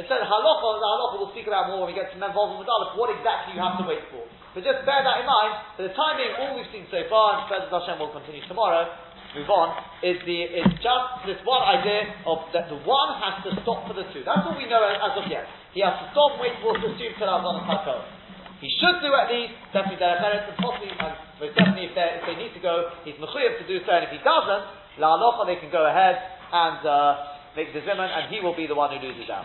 Instead, 0.00 0.24
halacha, 0.24 0.68
the 0.80 0.88
halacha 0.88 1.14
we'll 1.20 1.32
speak 1.36 1.44
about 1.44 1.68
more 1.68 1.84
when 1.84 1.92
we 1.92 1.96
get 1.96 2.08
to 2.08 2.16
with 2.16 2.68
Aleph, 2.68 2.96
what 2.96 3.12
exactly 3.12 3.52
you 3.52 3.60
have 3.60 3.76
to 3.76 3.84
wait 3.84 4.00
for. 4.08 4.24
But 4.56 4.64
just 4.64 4.80
bear 4.88 5.04
that 5.04 5.20
in 5.20 5.28
mind, 5.28 5.52
for 5.76 5.84
the 5.84 5.92
time 5.92 6.16
being, 6.16 6.32
all 6.40 6.56
we've 6.56 6.72
seen 6.72 6.88
so 6.88 7.04
far, 7.12 7.36
and 7.36 7.40
President 7.44 7.76
Hashem 7.76 8.00
will 8.00 8.16
continue 8.16 8.40
tomorrow, 8.48 8.88
move 9.36 9.52
on, 9.52 9.76
is 10.00 10.16
the 10.24 10.38
is 10.56 10.72
just 10.80 11.08
this 11.28 11.36
one 11.44 11.60
idea 11.60 12.16
of 12.24 12.48
that 12.56 12.72
the 12.72 12.80
one 12.88 13.20
has 13.20 13.44
to 13.44 13.52
stop 13.60 13.84
for 13.84 13.92
the 13.92 14.08
two. 14.16 14.24
That's 14.24 14.40
all 14.40 14.56
we 14.56 14.64
know 14.64 14.80
as, 14.80 15.20
of 15.20 15.28
yet. 15.28 15.44
He 15.76 15.84
has 15.84 16.00
to 16.00 16.08
stop, 16.16 16.40
wait 16.40 16.56
for 16.64 16.72
the 16.80 16.96
till 16.96 17.28
Avon 17.28 17.60
and 17.60 17.68
Hakol. 17.68 18.15
He 18.60 18.72
should 18.80 19.04
do 19.04 19.12
at 19.12 19.28
least, 19.28 19.52
definitely 19.72 20.00
their 20.00 20.16
parents, 20.16 20.48
and 20.48 20.56
possibly, 20.56 20.88
and 20.88 21.12
most 21.36 21.52
definitely 21.52 21.92
if, 21.92 21.96
if 21.96 22.22
they 22.24 22.36
need 22.40 22.52
to 22.56 22.62
go, 22.64 22.88
he's 23.04 23.16
mechuyev 23.20 23.60
to 23.60 23.66
do 23.68 23.84
so, 23.84 23.92
and 23.92 24.08
if 24.08 24.12
he 24.12 24.20
doesn't, 24.24 24.64
la 24.96 25.12
alocha, 25.12 25.44
they 25.44 25.60
can 25.60 25.68
go 25.68 25.84
ahead 25.84 26.16
and 26.52 26.80
uh, 26.86 27.36
make 27.52 27.72
the 27.76 27.84
zimun, 27.84 28.08
and 28.08 28.32
he 28.32 28.40
will 28.40 28.56
be 28.56 28.66
the 28.66 28.74
one 28.74 28.88
who 28.96 28.98
loses 29.04 29.28
out. 29.28 29.44